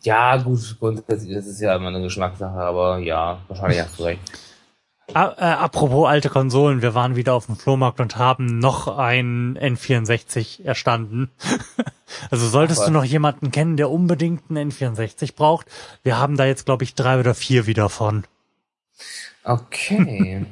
ja, 0.03 0.37
gut, 0.37 0.77
grundsätzlich, 0.79 1.35
das 1.35 1.47
ist 1.47 1.61
ja 1.61 1.77
immer 1.77 1.89
eine 1.89 2.03
Geschmackssache, 2.03 2.59
aber 2.59 2.99
ja, 2.99 3.41
wahrscheinlich 3.49 3.81
hast 3.81 3.99
du 3.99 4.05
recht. 4.05 4.21
Ah, 5.15 5.35
äh, 5.37 5.45
apropos 5.45 6.09
alte 6.09 6.29
Konsolen, 6.29 6.83
wir 6.83 6.95
waren 6.95 7.17
wieder 7.17 7.35
auf 7.35 7.47
dem 7.47 7.57
Flohmarkt 7.57 8.01
und 8.01 8.17
haben 8.17 8.59
noch 8.59 8.89
ein 8.89 9.59
N64 9.59 10.65
erstanden. 10.65 11.31
also 12.31 12.49
solltest 12.49 12.81
Ach, 12.83 12.87
du 12.87 12.93
noch 12.93 13.05
jemanden 13.05 13.51
kennen, 13.51 13.77
der 13.77 13.91
unbedingt 13.91 14.45
einen 14.49 14.71
N64 14.71 15.35
braucht, 15.35 15.67
wir 16.03 16.19
haben 16.19 16.37
da 16.37 16.47
jetzt, 16.47 16.67
glaube 16.67 16.85
ich, 16.85 16.95
drei 16.95 17.19
oder 17.21 17.35
vier 17.35 17.67
wieder 17.67 17.89
von. 17.89 18.25
Okay. 19.45 20.47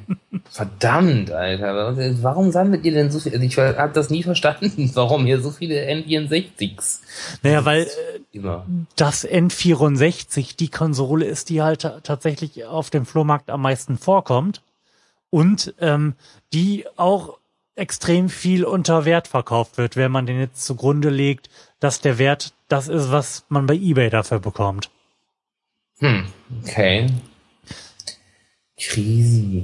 Verdammt, 0.49 1.31
Alter. 1.31 1.95
Warum 2.23 2.51
sammelt 2.51 2.83
ihr 2.83 2.91
denn 2.91 3.09
so 3.09 3.19
viel? 3.19 3.31
Also 3.33 3.45
ich 3.45 3.57
habe 3.57 3.93
das 3.93 4.09
nie 4.09 4.23
verstanden, 4.23 4.91
warum 4.95 5.25
hier 5.25 5.39
so 5.41 5.51
viele 5.51 5.75
N64s 5.89 6.99
Naja, 7.41 7.63
weil 7.63 7.87
immer. 8.33 8.65
das 8.97 9.25
N64 9.27 10.57
die 10.57 10.69
Konsole 10.69 11.25
ist, 11.25 11.49
die 11.49 11.61
halt 11.61 11.83
ta- 11.83 12.01
tatsächlich 12.01 12.65
auf 12.65 12.89
dem 12.89 13.05
Flohmarkt 13.05 13.49
am 13.49 13.61
meisten 13.61 13.97
vorkommt 13.97 14.61
und 15.29 15.73
ähm, 15.79 16.15
die 16.53 16.85
auch 16.97 17.37
extrem 17.75 18.27
viel 18.27 18.65
unter 18.65 19.05
Wert 19.05 19.29
verkauft 19.29 19.77
wird, 19.77 19.95
wenn 19.95 20.11
man 20.11 20.25
den 20.25 20.37
jetzt 20.39 20.65
zugrunde 20.65 21.09
legt, 21.09 21.49
dass 21.79 22.01
der 22.01 22.17
Wert 22.17 22.53
das 22.67 22.89
ist, 22.89 23.09
was 23.11 23.45
man 23.47 23.65
bei 23.67 23.75
eBay 23.75 24.09
dafür 24.09 24.39
bekommt. 24.39 24.89
Hm, 25.99 26.25
okay. 26.63 27.07
Crazy. 28.81 29.63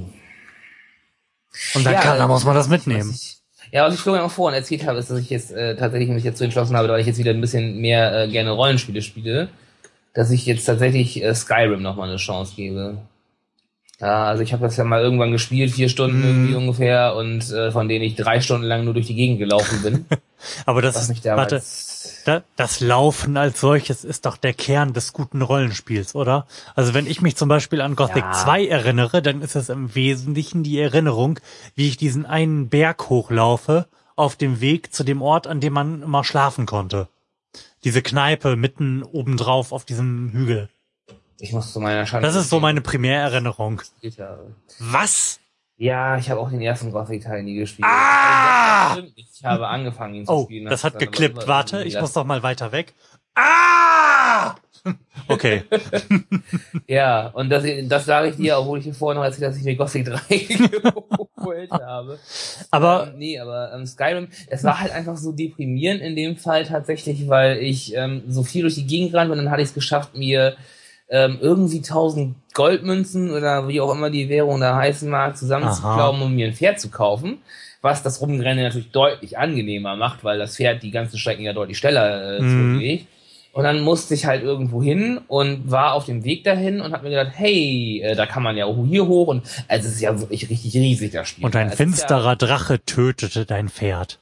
Und 1.74 1.84
dann 1.84 1.94
Ja, 1.94 2.00
kann, 2.00 2.18
dann 2.18 2.28
muss 2.28 2.44
man 2.44 2.54
das 2.54 2.68
mitnehmen. 2.68 3.10
Ich, 3.14 3.38
ja, 3.72 3.84
was 3.86 3.94
ich 3.94 4.00
Florian 4.00 4.24
auch 4.24 4.30
vorhin 4.30 4.58
erzählt 4.58 4.86
habe, 4.86 4.98
ist, 4.98 5.10
dass 5.10 5.18
ich 5.18 5.30
jetzt 5.30 5.50
äh, 5.50 5.76
tatsächlich 5.76 6.08
mich 6.08 6.24
dazu 6.24 6.44
entschlossen 6.44 6.76
habe, 6.76 6.88
weil 6.88 7.00
ich 7.00 7.06
jetzt 7.06 7.18
wieder 7.18 7.32
ein 7.32 7.40
bisschen 7.40 7.78
mehr 7.78 8.24
äh, 8.24 8.28
gerne 8.28 8.50
Rollenspiele 8.50 9.02
spiele, 9.02 9.48
dass 10.14 10.30
ich 10.30 10.46
jetzt 10.46 10.64
tatsächlich 10.64 11.22
äh, 11.22 11.34
Skyrim 11.34 11.82
nochmal 11.82 12.08
eine 12.08 12.16
Chance 12.18 12.52
gebe. 12.56 12.98
Ja, 14.00 14.26
also 14.26 14.44
ich 14.44 14.52
habe 14.52 14.62
das 14.62 14.76
ja 14.76 14.84
mal 14.84 15.02
irgendwann 15.02 15.32
gespielt, 15.32 15.72
vier 15.72 15.88
Stunden 15.88 16.18
Mhm. 16.18 16.24
irgendwie 16.24 16.54
ungefähr, 16.54 17.16
und 17.16 17.50
äh, 17.50 17.72
von 17.72 17.88
denen 17.88 18.04
ich 18.04 18.14
drei 18.14 18.40
Stunden 18.40 18.66
lang 18.66 18.84
nur 18.84 18.94
durch 18.94 19.08
die 19.08 19.16
Gegend 19.16 19.38
gelaufen 19.40 19.82
bin. 19.82 20.06
Aber 20.66 20.80
das, 20.80 21.10
warte. 21.24 21.60
Da, 22.24 22.42
das 22.56 22.80
Laufen 22.80 23.36
als 23.36 23.60
solches 23.60 24.04
ist 24.04 24.26
doch 24.26 24.36
der 24.36 24.54
Kern 24.54 24.92
des 24.92 25.12
guten 25.12 25.42
Rollenspiels, 25.42 26.14
oder? 26.14 26.46
Also 26.74 26.94
wenn 26.94 27.06
ich 27.06 27.20
mich 27.22 27.36
zum 27.36 27.48
Beispiel 27.48 27.80
an 27.80 27.96
Gothic 27.96 28.24
Ja. 28.24 28.32
2 28.32 28.66
erinnere, 28.66 29.22
dann 29.22 29.42
ist 29.42 29.56
es 29.56 29.68
im 29.68 29.94
Wesentlichen 29.94 30.62
die 30.62 30.78
Erinnerung, 30.80 31.40
wie 31.74 31.88
ich 31.88 31.96
diesen 31.96 32.26
einen 32.26 32.68
Berg 32.68 33.08
hochlaufe 33.08 33.86
auf 34.16 34.36
dem 34.36 34.60
Weg 34.60 34.92
zu 34.92 35.04
dem 35.04 35.22
Ort, 35.22 35.46
an 35.46 35.60
dem 35.60 35.72
man 35.72 36.02
immer 36.02 36.24
schlafen 36.24 36.66
konnte. 36.66 37.08
Diese 37.84 38.02
Kneipe 38.02 38.56
mitten 38.56 39.02
obendrauf 39.02 39.72
auf 39.72 39.84
diesem 39.84 40.30
Hügel. 40.32 40.68
Ich 41.38 41.52
muss 41.52 41.72
zu 41.72 41.80
meiner 41.80 42.04
Schande. 42.04 42.26
Das 42.26 42.34
ist 42.34 42.50
so 42.50 42.58
meine 42.58 42.80
Primärerinnerung. 42.80 43.82
Was? 44.80 45.37
Ja, 45.80 46.18
ich 46.18 46.28
habe 46.28 46.40
auch 46.40 46.50
den 46.50 46.60
ersten 46.60 46.90
Gothic-Teil 46.90 47.44
nie 47.44 47.54
gespielt. 47.54 47.86
Ah! 47.88 48.96
Das. 48.96 49.04
Ich 49.32 49.44
habe 49.44 49.68
angefangen, 49.68 50.14
ihn 50.14 50.26
zu 50.26 50.32
Oh, 50.32 50.44
spielen. 50.44 50.66
das 50.66 50.82
hab 50.82 50.94
hat 50.94 51.00
geklippt. 51.00 51.46
Warte, 51.46 51.84
ich 51.84 51.98
muss 52.00 52.12
doch 52.12 52.24
mal 52.24 52.42
weiter 52.42 52.72
weg. 52.72 52.94
Ah! 53.34 54.54
Okay. 55.26 55.64
Ja, 56.86 57.26
und 57.28 57.50
das, 57.50 57.64
das 57.88 58.06
sage 58.06 58.28
ich 58.30 58.36
dir, 58.36 58.58
obwohl 58.58 58.78
ich 58.78 58.84
dir 58.86 58.94
vorhin 58.94 59.18
noch 59.18 59.24
erzählt 59.24 59.42
habe, 59.44 59.50
dass 59.52 59.58
ich 59.58 59.64
mir 59.64 59.76
Gothic 59.76 60.06
3 60.06 60.36
geholt 61.36 61.70
habe. 61.70 62.18
Aber 62.70 63.08
ähm, 63.08 63.18
nee, 63.18 63.38
aber 63.38 63.72
ähm, 63.74 63.84
Skyrim, 63.84 64.28
es 64.46 64.64
war 64.64 64.80
halt 64.80 64.92
einfach 64.92 65.18
so 65.18 65.32
deprimierend 65.32 66.00
in 66.00 66.16
dem 66.16 66.36
Fall 66.38 66.64
tatsächlich, 66.64 67.28
weil 67.28 67.58
ich 67.58 67.94
ähm, 67.94 68.22
so 68.28 68.42
viel 68.42 68.62
durch 68.62 68.76
die 68.76 68.86
Gegend 68.86 69.14
rannte 69.14 69.32
und 69.32 69.38
dann 69.38 69.50
hatte 69.50 69.60
ich 69.60 69.68
es 69.68 69.74
geschafft, 69.74 70.16
mir 70.16 70.56
ähm, 71.10 71.38
irgendwie 71.40 71.78
1000 71.78 72.34
Goldmünzen 72.54 73.30
oder 73.30 73.68
wie 73.68 73.80
auch 73.80 73.92
immer 73.94 74.10
die 74.10 74.28
Währung 74.28 74.60
da 74.60 74.76
heißen 74.76 75.08
mag, 75.08 75.36
zusammenzuklauben, 75.36 76.20
um 76.22 76.34
mir 76.34 76.46
ein 76.48 76.54
Pferd 76.54 76.80
zu 76.80 76.90
kaufen. 76.90 77.38
Was 77.80 78.02
das 78.02 78.20
Rumrennen 78.20 78.64
natürlich 78.64 78.90
deutlich 78.90 79.38
angenehmer 79.38 79.94
macht, 79.96 80.24
weil 80.24 80.38
das 80.38 80.56
Pferd 80.56 80.82
die 80.82 80.90
ganzen 80.90 81.16
Strecken 81.18 81.44
ja 81.44 81.52
deutlich 81.52 81.78
schneller 81.78 82.38
äh, 82.38 82.42
Mhm. 82.42 82.48
zurücklegt. 82.72 83.06
Und 83.52 83.64
dann 83.64 83.80
musste 83.80 84.14
ich 84.14 84.26
halt 84.26 84.42
irgendwo 84.42 84.82
hin 84.82 85.18
und 85.26 85.70
war 85.70 85.94
auf 85.94 86.04
dem 86.04 86.22
Weg 86.24 86.44
dahin 86.44 86.80
und 86.80 86.92
hab 86.92 87.02
mir 87.02 87.10
gedacht, 87.10 87.32
hey, 87.34 88.02
äh, 88.04 88.14
da 88.14 88.26
kann 88.26 88.42
man 88.42 88.56
ja 88.56 88.66
hier 88.84 89.06
hoch 89.06 89.28
und 89.28 89.42
also 89.68 89.88
es 89.88 89.94
ist 89.94 90.00
ja 90.00 90.18
wirklich 90.20 90.48
richtig 90.50 90.74
riesig 90.74 91.12
das 91.12 91.28
Spiel. 91.28 91.44
Und 91.44 91.56
ein 91.56 91.68
Es 91.68 91.72
ist 91.74 91.78
ja- 91.78 91.84
finsterer 91.86 92.36
Drache 92.36 92.84
tötete 92.84 93.46
dein 93.46 93.68
Pferd. 93.68 94.20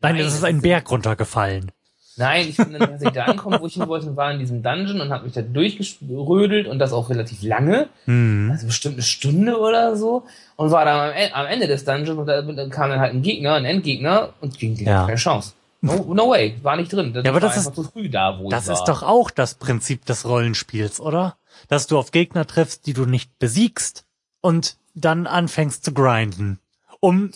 Nein, 0.00 0.16
Nein, 0.16 0.24
es 0.24 0.34
ist 0.34 0.44
ein 0.44 0.62
Berg 0.62 0.90
runtergefallen. 0.90 1.72
Nein, 2.20 2.46
ich 2.48 2.56
bin 2.56 2.72
dann 2.72 2.80
tatsächlich 2.88 3.14
da 3.14 3.24
angekommen, 3.24 3.58
wo 3.60 3.66
ich 3.66 3.74
hin 3.74 3.88
wollte, 3.88 4.14
war 4.16 4.30
in 4.32 4.38
diesem 4.38 4.62
Dungeon 4.62 5.00
und 5.00 5.10
habe 5.10 5.24
mich 5.24 5.32
da 5.32 5.42
durchgerödelt 5.42 6.66
und 6.68 6.78
das 6.78 6.92
auch 6.92 7.10
relativ 7.10 7.42
lange, 7.42 7.88
Hm. 8.04 8.50
also 8.52 8.66
bestimmt 8.66 8.94
eine 8.94 9.02
Stunde 9.02 9.58
oder 9.58 9.96
so, 9.96 10.24
und 10.56 10.70
war 10.70 10.84
dann 10.84 11.10
am, 11.10 11.14
am 11.32 11.46
Ende 11.46 11.66
des 11.66 11.84
Dungeons 11.84 12.18
und 12.18 12.26
da, 12.26 12.42
dann 12.42 12.70
kam 12.70 12.90
dann 12.90 13.00
halt 13.00 13.14
ein 13.14 13.22
Gegner, 13.22 13.54
ein 13.54 13.64
Endgegner 13.64 14.30
und 14.40 14.58
ging 14.58 14.74
gegen 14.76 14.88
Ja. 14.90 15.06
keine 15.06 15.16
Chance. 15.16 15.54
No, 15.82 16.12
no 16.14 16.28
way, 16.28 16.56
war 16.62 16.76
nicht 16.76 16.92
drin. 16.92 17.12
Ja, 17.24 17.30
aber 17.30 17.40
das 17.40 17.56
ist- 17.56 17.74
zu 17.74 17.82
früh 17.84 18.10
da, 18.10 18.38
wo 18.38 18.50
Das 18.50 18.68
ist 18.68 18.84
doch 18.84 19.02
auch 19.02 19.30
das 19.30 19.54
Prinzip 19.54 20.04
des 20.04 20.26
Rollenspiels, 20.28 21.00
oder? 21.00 21.36
Dass 21.68 21.86
du 21.86 21.98
auf 21.98 22.10
Gegner 22.12 22.46
triffst, 22.46 22.86
die 22.86 22.92
du 22.92 23.06
nicht 23.06 23.38
besiegst 23.38 24.04
und 24.42 24.76
dann 24.94 25.26
anfängst 25.26 25.82
zu 25.84 25.92
grinden, 25.94 26.58
um 27.00 27.30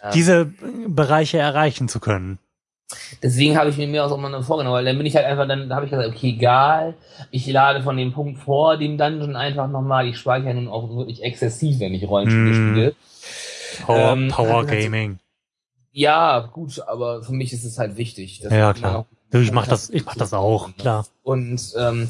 Ja. 0.00 0.10
diese 0.10 0.52
Bereiche 0.86 1.38
erreichen 1.38 1.88
zu 1.88 1.98
können. 1.98 2.38
Deswegen 3.22 3.58
habe 3.58 3.70
ich 3.70 3.76
mir 3.76 4.04
auch 4.04 4.16
mal 4.16 4.42
vorgenommen, 4.42 4.74
weil 4.76 4.84
dann 4.84 4.96
bin 4.96 5.06
ich 5.06 5.14
halt 5.14 5.26
einfach, 5.26 5.46
dann 5.46 5.72
habe 5.74 5.84
ich 5.84 5.90
gesagt, 5.90 6.08
okay, 6.08 6.28
egal, 6.30 6.94
ich 7.30 7.46
lade 7.46 7.82
von 7.82 7.96
dem 7.96 8.12
Punkt 8.12 8.38
vor 8.38 8.76
dem 8.78 8.96
Dungeon 8.96 9.36
einfach 9.36 9.68
nochmal, 9.68 10.06
ich 10.06 10.16
speichere 10.16 10.54
nun 10.54 10.68
auch 10.68 10.88
wirklich 10.96 11.22
exzessiv, 11.22 11.80
wenn 11.80 11.92
ich 11.94 12.08
Rollenspiele 12.08 12.54
Hm. 12.54 12.70
spiele. 12.72 12.94
Power, 13.84 14.12
Ähm, 14.12 14.28
Power 14.28 14.58
also- 14.60 14.66
Gaming. 14.74 15.18
Ja, 15.92 16.40
gut, 16.52 16.80
aber 16.86 17.22
für 17.22 17.32
mich 17.32 17.52
ist 17.52 17.64
es 17.64 17.78
halt 17.78 17.96
wichtig. 17.96 18.40
dass 18.40 18.52
Ja, 18.52 18.72
klar. 18.72 19.06
Ich 19.32 19.52
mach 19.52 19.66
das, 19.66 19.90
ich 19.90 20.04
mach 20.06 20.14
das 20.16 20.32
auch, 20.32 20.70
klar. 20.78 21.06
Und 21.22 21.60
ähm, 21.76 22.08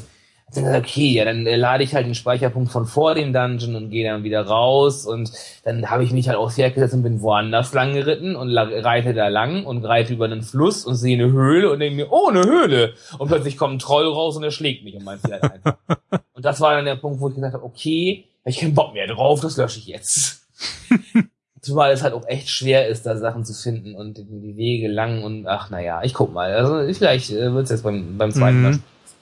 okay, 0.57 1.11
ja, 1.11 1.25
dann 1.25 1.45
äh, 1.45 1.55
lade 1.55 1.83
ich 1.83 1.93
halt 1.93 2.07
den 2.07 2.15
Speicherpunkt 2.15 2.71
von 2.71 2.85
vor 2.85 3.13
dem 3.13 3.33
Dungeon 3.33 3.75
und 3.75 3.89
gehe 3.89 4.09
dann 4.09 4.23
wieder 4.23 4.41
raus 4.41 5.05
und 5.05 5.31
dann 5.63 5.89
habe 5.89 6.03
ich 6.03 6.11
mich 6.11 6.27
halt 6.27 6.37
aufs 6.37 6.55
Pferd 6.55 6.73
gesetzt 6.73 6.93
und 6.93 7.03
bin 7.03 7.21
woanders 7.21 7.73
lang 7.73 7.93
geritten 7.93 8.35
und 8.35 8.55
reite 8.57 9.13
da 9.13 9.27
lang 9.27 9.65
und 9.65 9.85
reite 9.85 10.13
über 10.13 10.25
einen 10.25 10.41
Fluss 10.41 10.85
und 10.85 10.95
sehe 10.95 11.17
eine 11.21 11.31
Höhle 11.31 11.71
und 11.71 11.79
denke 11.79 11.95
mir, 11.95 12.11
oh, 12.11 12.29
eine 12.29 12.43
Höhle! 12.43 12.93
Und 13.17 13.27
plötzlich 13.27 13.57
kommt 13.57 13.75
ein 13.75 13.79
Troll 13.79 14.07
raus 14.07 14.37
und 14.37 14.43
er 14.43 14.51
schlägt 14.51 14.83
mich 14.83 14.95
und 14.95 15.03
mein 15.03 15.19
Pferd 15.19 15.43
einfach. 15.43 15.77
und 16.33 16.45
das 16.45 16.59
war 16.61 16.75
dann 16.75 16.85
der 16.85 16.95
Punkt, 16.95 17.19
wo 17.19 17.29
ich 17.29 17.35
gesagt 17.35 17.53
habe, 17.53 17.63
okay, 17.63 18.25
hab 18.43 18.49
ich 18.49 18.59
keinen 18.59 18.73
Bock 18.73 18.93
mehr 18.93 19.07
drauf, 19.07 19.41
das 19.41 19.57
lösche 19.57 19.79
ich 19.79 19.87
jetzt. 19.87 20.47
Zumal 21.61 21.91
es 21.91 22.03
halt 22.03 22.13
auch 22.13 22.25
echt 22.25 22.49
schwer 22.49 22.87
ist, 22.87 23.05
da 23.05 23.17
Sachen 23.17 23.43
zu 23.43 23.53
finden 23.53 23.93
und 23.93 24.17
die 24.17 24.55
Wege 24.55 24.87
lang 24.87 25.23
und 25.23 25.45
ach 25.45 25.69
naja, 25.69 26.01
ich 26.03 26.13
guck 26.13 26.33
mal. 26.33 26.53
Also 26.53 26.93
vielleicht 26.93 27.31
äh, 27.31 27.53
wird 27.53 27.65
es 27.65 27.69
jetzt 27.69 27.83
beim, 27.83 28.17
beim 28.17 28.31
zweiten 28.31 28.57
Mhm. 28.57 28.63
Mal 28.63 28.79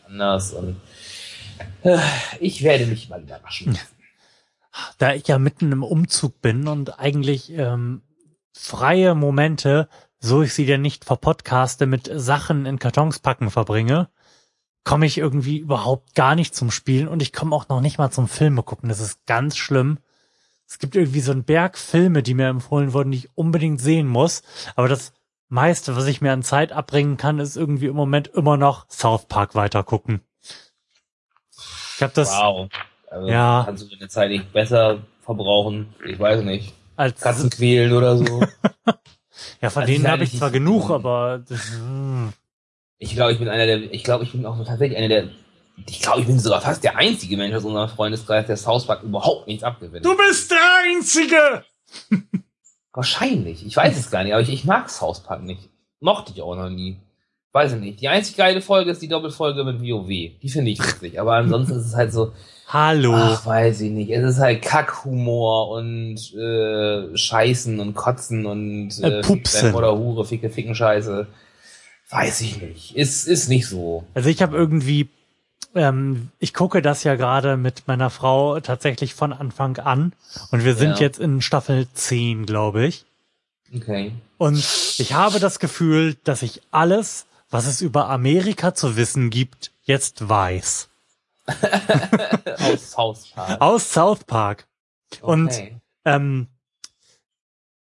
anders 0.07 0.53
und 0.53 0.77
ich 2.39 2.63
werde 2.63 2.85
mich 2.85 3.09
mal 3.09 3.21
überraschen. 3.21 3.77
Da 4.97 5.13
ich 5.13 5.27
ja 5.27 5.39
mitten 5.39 5.71
im 5.71 5.83
Umzug 5.83 6.41
bin 6.41 6.67
und 6.67 6.99
eigentlich 6.99 7.51
ähm, 7.51 8.03
freie 8.53 9.15
Momente, 9.15 9.89
so 10.19 10.41
ich 10.43 10.53
sie 10.53 10.65
denn 10.65 10.81
nicht 10.81 11.05
verpodcaste, 11.05 11.85
mit 11.85 12.09
Sachen 12.13 12.65
in 12.65 12.79
Kartons 12.79 13.19
packen 13.19 13.49
verbringe, 13.49 14.09
komme 14.83 15.05
ich 15.05 15.17
irgendwie 15.17 15.57
überhaupt 15.57 16.15
gar 16.15 16.35
nicht 16.35 16.55
zum 16.55 16.71
Spielen 16.71 17.07
und 17.07 17.21
ich 17.21 17.33
komme 17.33 17.55
auch 17.55 17.69
noch 17.69 17.81
nicht 17.81 17.97
mal 17.97 18.11
zum 18.11 18.27
Filme 18.27 18.63
gucken. 18.63 18.89
Das 18.89 18.99
ist 18.99 19.25
ganz 19.25 19.57
schlimm. 19.57 19.99
Es 20.67 20.79
gibt 20.79 20.95
irgendwie 20.95 21.21
so 21.21 21.31
einen 21.31 21.43
Berg 21.43 21.77
Filme, 21.77 22.23
die 22.23 22.33
mir 22.33 22.47
empfohlen 22.47 22.93
wurden, 22.93 23.11
die 23.11 23.19
ich 23.19 23.37
unbedingt 23.37 23.79
sehen 23.81 24.07
muss. 24.07 24.43
Aber 24.75 24.87
das 24.87 25.13
meiste, 25.49 25.95
was 25.95 26.07
ich 26.07 26.21
mir 26.21 26.33
an 26.33 26.43
Zeit 26.43 26.71
abbringen 26.71 27.17
kann, 27.17 27.39
ist 27.39 27.55
irgendwie 27.57 27.87
im 27.87 27.95
Moment 27.95 28.27
immer 28.27 28.57
noch 28.57 28.89
South 28.89 29.27
Park 29.27 29.55
weitergucken. 29.55 30.21
Ich 31.97 32.03
habe 32.03 32.13
das 32.13 32.29
wow. 32.29 32.69
Also 33.09 33.27
Ja. 33.27 33.63
kannst 33.65 33.83
du 33.83 33.95
deine 33.95 34.07
Zeit 34.07 34.29
nicht 34.29 34.53
besser 34.53 34.99
verbrauchen? 35.21 35.93
Ich 36.05 36.19
weiß 36.19 36.43
nicht. 36.43 36.73
als 36.95 37.19
Katzen 37.19 37.49
quälen 37.49 37.91
oder 37.93 38.17
so. 38.17 38.25
ja 39.61 39.69
von 39.71 39.81
Also 39.81 39.93
denen 39.93 40.07
habe 40.07 40.23
ich 40.23 40.37
zwar 40.37 40.51
genug, 40.51 40.89
aber 40.91 41.43
das, 41.47 41.71
hm. 41.71 42.31
Ich 42.99 43.13
glaube, 43.15 43.31
ich 43.33 43.39
bin 43.39 43.49
einer 43.49 43.65
der, 43.65 43.93
ich 43.93 44.03
glaube, 44.03 44.23
ich 44.23 44.31
bin 44.31 44.45
auch 44.45 44.63
tatsächlich 44.63 44.97
einer 44.97 45.07
der, 45.07 45.29
ich 45.87 46.01
glaube, 46.01 46.21
ich 46.21 46.27
bin 46.27 46.39
sogar 46.39 46.61
fast 46.61 46.83
der 46.83 46.97
einzige 46.97 47.35
Mensch 47.37 47.55
aus 47.55 47.63
unserem 47.63 47.89
Freundeskreis, 47.89 48.45
der 48.47 48.57
South 48.57 48.85
Park 48.87 49.03
überhaupt 49.03 49.47
nichts 49.47 49.63
abgewinnt. 49.63 50.05
bist 50.29 50.51
der 50.51 50.57
Einzige. 50.85 51.63
Wahrscheinlich. 52.93 53.65
Ich 53.65 53.75
weiß 53.75 53.97
es 53.97 54.09
gar 54.09 54.23
nicht, 54.23 54.33
aber 54.33 54.41
ich, 54.41 54.49
ich 54.49 54.65
mag 54.65 54.89
South 54.89 55.21
Park 55.21 55.43
nicht. 55.43 55.69
Mochte 55.99 56.31
ich 56.33 56.41
auch 56.41 56.55
noch 56.55 56.69
nie. 56.69 56.97
Weiß 57.57 57.73
ich 57.73 57.79
nicht. 57.79 58.01
Die 58.01 58.07
einzig 58.07 58.37
geile 58.37 58.61
Folge 58.61 58.91
ist 58.91 59.01
die 59.01 59.07
Doppelfolge 59.07 59.63
mit 59.63 59.81
WoW. 59.81 60.07
Die 60.07 60.49
finde 60.49 60.69
ich 60.69 60.79
witzig. 60.79 61.19
Aber 61.19 61.33
ansonsten 61.33 61.73
ist 61.79 61.87
es 61.87 61.95
halt 61.95 62.13
so, 62.13 62.33
Hallo. 62.67 63.13
ach, 63.15 63.45
weiß 63.47 63.81
ich 63.81 63.89
nicht. 63.89 64.11
Es 64.11 64.35
ist 64.35 64.39
halt 64.39 64.61
Kackhumor 64.61 65.69
und 65.71 66.17
äh, 66.35 67.17
Scheißen 67.17 67.79
und 67.79 67.95
Kotzen 67.95 68.45
und 68.45 68.89
Äh, 69.01 69.21
Pupsen. 69.21 69.59
Ficken 69.61 69.75
oder 69.75 69.97
Hure, 69.97 70.23
Ficke, 70.25 70.51
Ficken, 70.51 70.75
Scheiße. 70.75 71.25
Weiß 72.11 72.41
ich 72.41 72.61
nicht. 72.61 72.95
Ist, 72.95 73.27
ist 73.27 73.49
nicht 73.49 73.67
so. 73.67 74.03
Also 74.13 74.29
ich 74.29 74.41
habe 74.43 74.55
irgendwie, 74.55 75.09
ähm, 75.73 76.29
ich 76.39 76.53
gucke 76.53 76.81
das 76.83 77.03
ja 77.03 77.15
gerade 77.15 77.57
mit 77.57 77.87
meiner 77.87 78.09
Frau 78.11 78.59
tatsächlich 78.59 79.13
von 79.15 79.33
Anfang 79.33 79.77
an 79.77 80.13
und 80.51 80.63
wir 80.63 80.75
sind 80.75 80.99
Ja. 80.99 81.07
jetzt 81.07 81.19
in 81.19 81.41
Staffel 81.41 81.87
10, 81.93 82.45
glaube 82.45 82.85
ich. 82.85 83.03
Okay. 83.75 84.11
Und 84.37 84.57
ich 84.99 85.13
habe 85.13 85.39
das 85.39 85.59
Gefühl, 85.59 86.15
dass 86.23 86.43
ich 86.43 86.61
alles, 86.71 87.25
was 87.49 87.65
es 87.67 87.81
über 87.81 88.09
Amerika 88.09 88.73
zu 88.73 88.95
wissen 88.97 89.29
gibt, 89.29 89.71
jetzt 89.83 90.27
weiß. 90.27 90.89
Aus 92.59 92.91
South 92.91 93.27
Park. 93.33 93.61
Aus 93.61 93.91
South 93.93 94.23
Park. 94.25 94.67
Und 95.21 95.47
Okay. 95.47 95.77
ähm, 96.05 96.47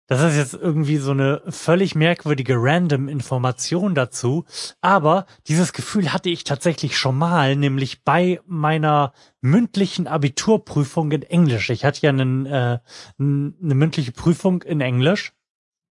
das 0.06 0.20
ist 0.20 0.36
jetzt 0.36 0.52
irgendwie 0.54 0.98
so 0.98 1.12
eine 1.12 1.40
völlig 1.48 1.94
merkwürdige 1.94 2.56
random 2.58 3.08
Information 3.08 3.94
dazu. 3.94 4.44
Aber 4.82 5.24
dieses 5.46 5.72
Gefühl 5.72 6.12
hatte 6.12 6.28
ich 6.28 6.44
tatsächlich 6.44 6.98
schon 6.98 7.16
mal, 7.16 7.56
nämlich 7.56 8.02
bei 8.04 8.40
meiner 8.44 9.14
mündlichen 9.40 10.06
Abiturprüfung 10.06 11.10
in 11.12 11.22
Englisch. 11.22 11.70
Ich 11.70 11.84
hatte 11.86 12.02
ja 12.02 12.10
einen, 12.10 12.44
äh, 12.44 12.80
eine 13.18 13.74
mündliche 13.74 14.12
Prüfung 14.12 14.62
in 14.62 14.82
Englisch, 14.82 15.32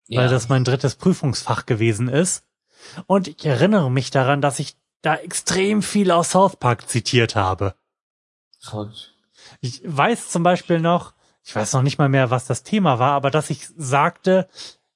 weil 0.08 0.24
Ja. 0.26 0.28
das 0.28 0.48
mein 0.50 0.64
drittes 0.64 0.96
Prüfungsfach 0.96 1.64
gewesen 1.64 2.08
ist. 2.08 2.44
Und 3.06 3.28
ich 3.28 3.44
erinnere 3.44 3.90
mich 3.90 4.10
daran, 4.10 4.40
dass 4.40 4.58
ich 4.58 4.76
da 5.02 5.16
extrem 5.16 5.82
viel 5.82 6.10
aus 6.10 6.30
South 6.30 6.56
Park 6.56 6.88
zitiert 6.88 7.36
habe. 7.36 7.74
Verrückt. 8.60 9.14
Ich 9.60 9.82
weiß 9.84 10.30
zum 10.30 10.42
Beispiel 10.42 10.80
noch, 10.80 11.14
ich 11.44 11.54
weiß 11.54 11.72
noch 11.72 11.82
nicht 11.82 11.98
mal 11.98 12.08
mehr, 12.08 12.30
was 12.30 12.46
das 12.46 12.62
Thema 12.62 12.98
war, 12.98 13.12
aber 13.12 13.30
dass 13.30 13.50
ich 13.50 13.68
sagte, 13.76 14.48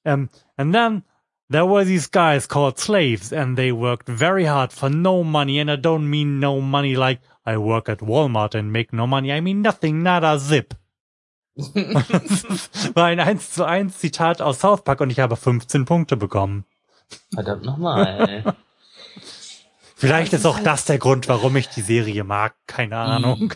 ähm, 0.05 0.29
and 0.55 0.73
then 0.73 1.03
there 1.49 1.67
were 1.67 1.85
these 1.85 2.09
guys 2.11 2.47
called 2.47 2.79
slaves 2.79 3.33
and 3.33 3.57
they 3.57 3.73
worked 3.73 4.07
very 4.07 4.45
hard 4.45 4.71
for 4.71 4.89
no 4.89 5.23
money 5.23 5.59
and 5.59 5.69
I 5.69 5.75
don't 5.75 6.07
mean 6.07 6.39
no 6.39 6.61
money 6.61 6.95
like 6.95 7.19
I 7.45 7.57
work 7.57 7.89
at 7.89 8.01
Walmart 8.01 8.55
and 8.55 8.71
make 8.71 8.95
no 8.95 9.07
money, 9.07 9.31
I 9.31 9.41
mean 9.41 9.61
nothing, 9.61 10.01
nada 10.03 10.39
zip. 10.39 10.75
Das 11.55 11.73
war 12.95 13.05
ein 13.05 13.19
1 13.19 13.51
zu 13.51 13.65
1 13.65 13.97
Zitat 13.97 14.41
aus 14.41 14.59
South 14.59 14.83
Park 14.83 15.01
und 15.01 15.09
ich 15.09 15.19
habe 15.19 15.35
15 15.35 15.85
Punkte 15.85 16.15
bekommen. 16.15 16.65
Verdammt 17.33 17.63
nochmal. 17.65 18.43
Vielleicht 19.95 20.33
ist 20.33 20.45
auch 20.45 20.59
das 20.59 20.85
der 20.85 20.99
Grund, 20.99 21.27
warum 21.27 21.55
ich 21.55 21.69
die 21.69 21.81
Serie 21.81 22.23
mag, 22.23 22.53
keine 22.67 22.97
Ahnung. 22.97 23.53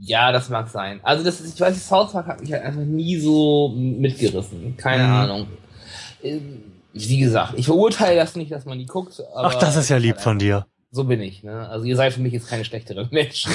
Ja, 0.00 0.32
das 0.32 0.48
mag 0.50 0.68
sein. 0.68 1.00
Also 1.02 1.24
das 1.24 1.40
ist, 1.40 1.54
ich 1.54 1.60
weiß, 1.60 1.88
South 1.88 2.12
Park 2.12 2.26
hat 2.26 2.40
mich 2.40 2.52
halt 2.52 2.62
einfach 2.62 2.82
nie 2.82 3.18
so 3.18 3.70
mitgerissen. 3.74 4.76
Keine 4.76 5.04
Mhm. 5.04 5.12
Ahnung. 5.12 5.48
Ähm, 6.22 6.62
Wie 6.92 7.18
gesagt, 7.18 7.54
ich 7.56 7.66
verurteile 7.66 8.16
das 8.16 8.36
nicht, 8.36 8.50
dass 8.52 8.64
man 8.64 8.78
die 8.78 8.86
guckt. 8.86 9.20
Ach, 9.34 9.54
das 9.54 9.76
ist 9.76 9.88
ja 9.88 9.96
lieb 9.96 10.16
halt 10.16 10.22
von 10.24 10.38
dir. 10.38 10.66
So 10.90 11.04
bin 11.04 11.20
ich. 11.20 11.42
Ne? 11.42 11.68
Also 11.68 11.84
ihr 11.84 11.96
seid 11.96 12.12
für 12.14 12.20
mich 12.20 12.32
jetzt 12.32 12.48
keine 12.48 12.64
schlechtere 12.64 13.08
Menschen. 13.10 13.52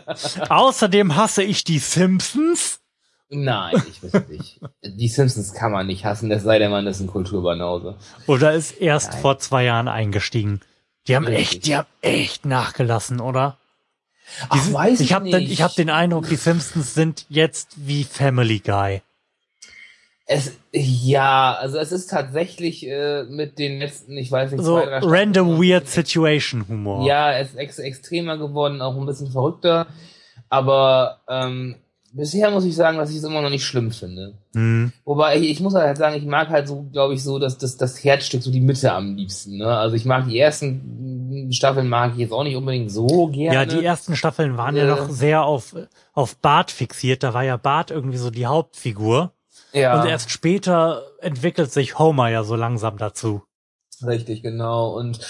Außerdem 0.48 1.16
hasse 1.16 1.42
ich 1.42 1.64
die 1.64 1.78
Simpsons. 1.78 2.80
Nein, 3.28 3.82
ich 3.88 4.02
weiß 4.02 4.28
nicht. 4.28 4.60
Die 4.84 5.08
Simpsons 5.08 5.52
kann 5.52 5.72
man 5.72 5.86
nicht 5.86 6.04
hassen, 6.04 6.30
es 6.30 6.44
sei 6.44 6.58
denn, 6.58 6.70
man 6.70 6.86
ist 6.86 7.00
ein 7.00 7.08
Kulturbanause. 7.08 7.96
Oder 8.26 8.52
ist 8.54 8.72
erst 8.80 9.12
Nein. 9.12 9.20
vor 9.22 9.38
zwei 9.38 9.64
Jahren 9.64 9.88
eingestiegen. 9.88 10.60
Die 11.08 11.16
haben 11.16 11.26
Richtig. 11.26 11.56
echt, 11.56 11.66
die 11.66 11.76
haben 11.76 11.88
echt 12.02 12.46
nachgelassen, 12.46 13.20
oder? 13.20 13.58
Die 14.42 14.46
Ach, 14.48 14.72
weiß 14.72 15.00
ich 15.00 15.06
ich 15.08 15.12
habe 15.12 15.24
nicht. 15.24 15.34
den, 15.34 15.42
ich 15.42 15.62
hab 15.62 15.74
den 15.74 15.90
Eindruck, 15.90 16.28
die 16.28 16.36
Simpsons 16.36 16.94
sind 16.94 17.26
jetzt 17.28 17.86
wie 17.86 18.04
Family 18.04 18.58
Guy. 18.60 19.02
Es, 20.28 20.56
ja, 20.72 21.54
also 21.54 21.78
es 21.78 21.92
ist 21.92 22.08
tatsächlich 22.08 22.84
äh, 22.86 23.22
mit 23.24 23.60
den 23.60 23.78
letzten, 23.78 24.16
ich 24.16 24.30
weiß 24.30 24.50
nicht, 24.50 24.64
So 24.64 24.80
zwei, 24.80 24.86
drei 24.86 24.98
random 25.02 25.60
weird 25.62 25.88
situation 25.88 26.66
Humor. 26.66 27.06
Ja, 27.06 27.32
es 27.38 27.50
ist 27.50 27.56
ex 27.56 27.78
extremer 27.78 28.36
geworden, 28.36 28.80
auch 28.82 28.96
ein 28.96 29.06
bisschen 29.06 29.30
verrückter. 29.30 29.86
Aber 30.48 31.20
ähm, 31.28 31.76
bisher 32.16 32.50
muss 32.50 32.64
ich 32.64 32.74
sagen, 32.74 32.98
dass 32.98 33.10
ich 33.10 33.16
es 33.16 33.24
immer 33.24 33.42
noch 33.42 33.50
nicht 33.50 33.64
schlimm 33.64 33.90
finde. 33.92 34.34
Hm. 34.54 34.92
Wobei 35.04 35.36
ich, 35.38 35.50
ich 35.50 35.60
muss 35.60 35.74
halt 35.74 35.98
sagen, 35.98 36.16
ich 36.16 36.24
mag 36.24 36.48
halt 36.48 36.66
so, 36.66 36.86
glaube 36.92 37.14
ich, 37.14 37.22
so 37.22 37.38
dass 37.38 37.58
das, 37.58 37.76
das 37.76 38.02
Herzstück, 38.02 38.42
so 38.42 38.50
die 38.50 38.60
Mitte 38.60 38.92
am 38.92 39.14
liebsten. 39.16 39.58
Ne? 39.58 39.66
Also 39.66 39.94
ich 39.96 40.04
mag 40.04 40.26
die 40.28 40.38
ersten 40.38 41.48
Staffeln 41.52 41.88
mag 41.88 42.12
ich 42.14 42.18
jetzt 42.20 42.32
auch 42.32 42.42
nicht 42.44 42.56
unbedingt 42.56 42.90
so 42.90 43.28
gerne. 43.28 43.54
Ja, 43.54 43.64
die 43.66 43.84
ersten 43.84 44.16
Staffeln 44.16 44.56
waren 44.56 44.74
ja 44.76 44.84
Äh. 44.84 44.88
noch 44.88 45.10
sehr 45.10 45.44
auf, 45.44 45.76
auf 46.14 46.36
Bart 46.38 46.70
fixiert. 46.70 47.22
Da 47.22 47.34
war 47.34 47.44
ja 47.44 47.56
Bart 47.56 47.90
irgendwie 47.90 48.16
so 48.18 48.30
die 48.30 48.46
Hauptfigur. 48.46 49.32
ja, 49.72 50.00
Und 50.00 50.08
erst 50.08 50.30
später 50.30 51.02
entwickelt 51.20 51.70
sich 51.72 51.98
Homer 51.98 52.28
ja 52.30 52.42
so 52.44 52.56
langsam 52.56 52.96
dazu. 52.98 53.42
richtig, 54.02 54.42
genau. 54.42 54.96
Und 54.96 55.20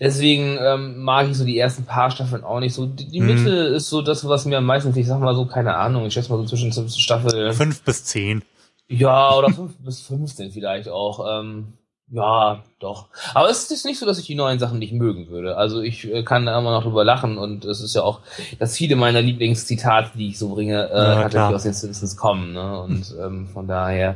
deswegen 0.00 0.58
ähm, 0.60 0.98
mag 1.02 1.28
ich 1.28 1.36
so 1.36 1.44
die 1.44 1.58
ersten 1.58 1.84
paar 1.84 2.10
Staffeln 2.10 2.44
auch 2.44 2.60
nicht 2.60 2.74
so. 2.74 2.86
Die, 2.86 3.08
die 3.08 3.20
Mhm. 3.20 3.26
Mitte 3.26 3.50
ist 3.50 3.88
so 3.88 4.02
das, 4.02 4.26
was 4.28 4.44
mir 4.44 4.58
am 4.58 4.64
meisten, 4.66 4.96
ich 4.96 5.06
sag 5.06 5.20
mal 5.20 5.34
so, 5.34 5.46
keine 5.46 5.74
Ahnung, 5.76 6.06
ich 6.06 6.14
schätze 6.14 6.30
mal 6.30 6.38
so 6.38 6.44
zwischen 6.44 6.72
Staffel 6.90 7.52
Fünf 7.52 7.82
bis 7.82 8.04
zehn. 8.04 8.42
Ja, 8.88 9.34
oder 9.34 9.50
fünf 9.50 9.72
bis 9.84 10.00
15 10.02 10.50
vielleicht 10.52 10.88
auch. 10.88 11.40
Ähm, 11.40 11.72
Ja, 12.08 12.62
doch. 12.78 13.08
Aber 13.34 13.50
es 13.50 13.68
ist 13.68 13.84
nicht 13.84 13.98
so, 13.98 14.06
dass 14.06 14.18
ich 14.20 14.26
die 14.26 14.36
neuen 14.36 14.60
Sachen 14.60 14.78
nicht 14.78 14.92
mögen 14.92 15.26
würde. 15.28 15.56
Also 15.56 15.80
ich 15.82 16.06
äh, 16.06 16.22
kann 16.22 16.46
da 16.46 16.56
immer 16.56 16.70
noch 16.70 16.84
drüber 16.84 17.02
lachen 17.04 17.36
und 17.36 17.64
es 17.64 17.80
ist 17.80 17.96
ja 17.96 18.02
auch, 18.02 18.20
dass 18.60 18.76
viele 18.76 18.94
meiner 18.94 19.20
Lieblingszitate, 19.22 20.10
die 20.16 20.28
ich 20.28 20.38
so 20.38 20.50
bringe, 20.54 20.88
äh, 20.88 20.96
Ja, 21.22 21.28
klar. 21.28 21.52
aus 21.52 21.64
den 21.64 21.72
Simpsons 21.72 22.16
kommen. 22.16 22.52
Ne? 22.52 22.80
Und 22.80 23.12
ähm, 23.20 23.48
von 23.48 23.66
daher, 23.66 24.14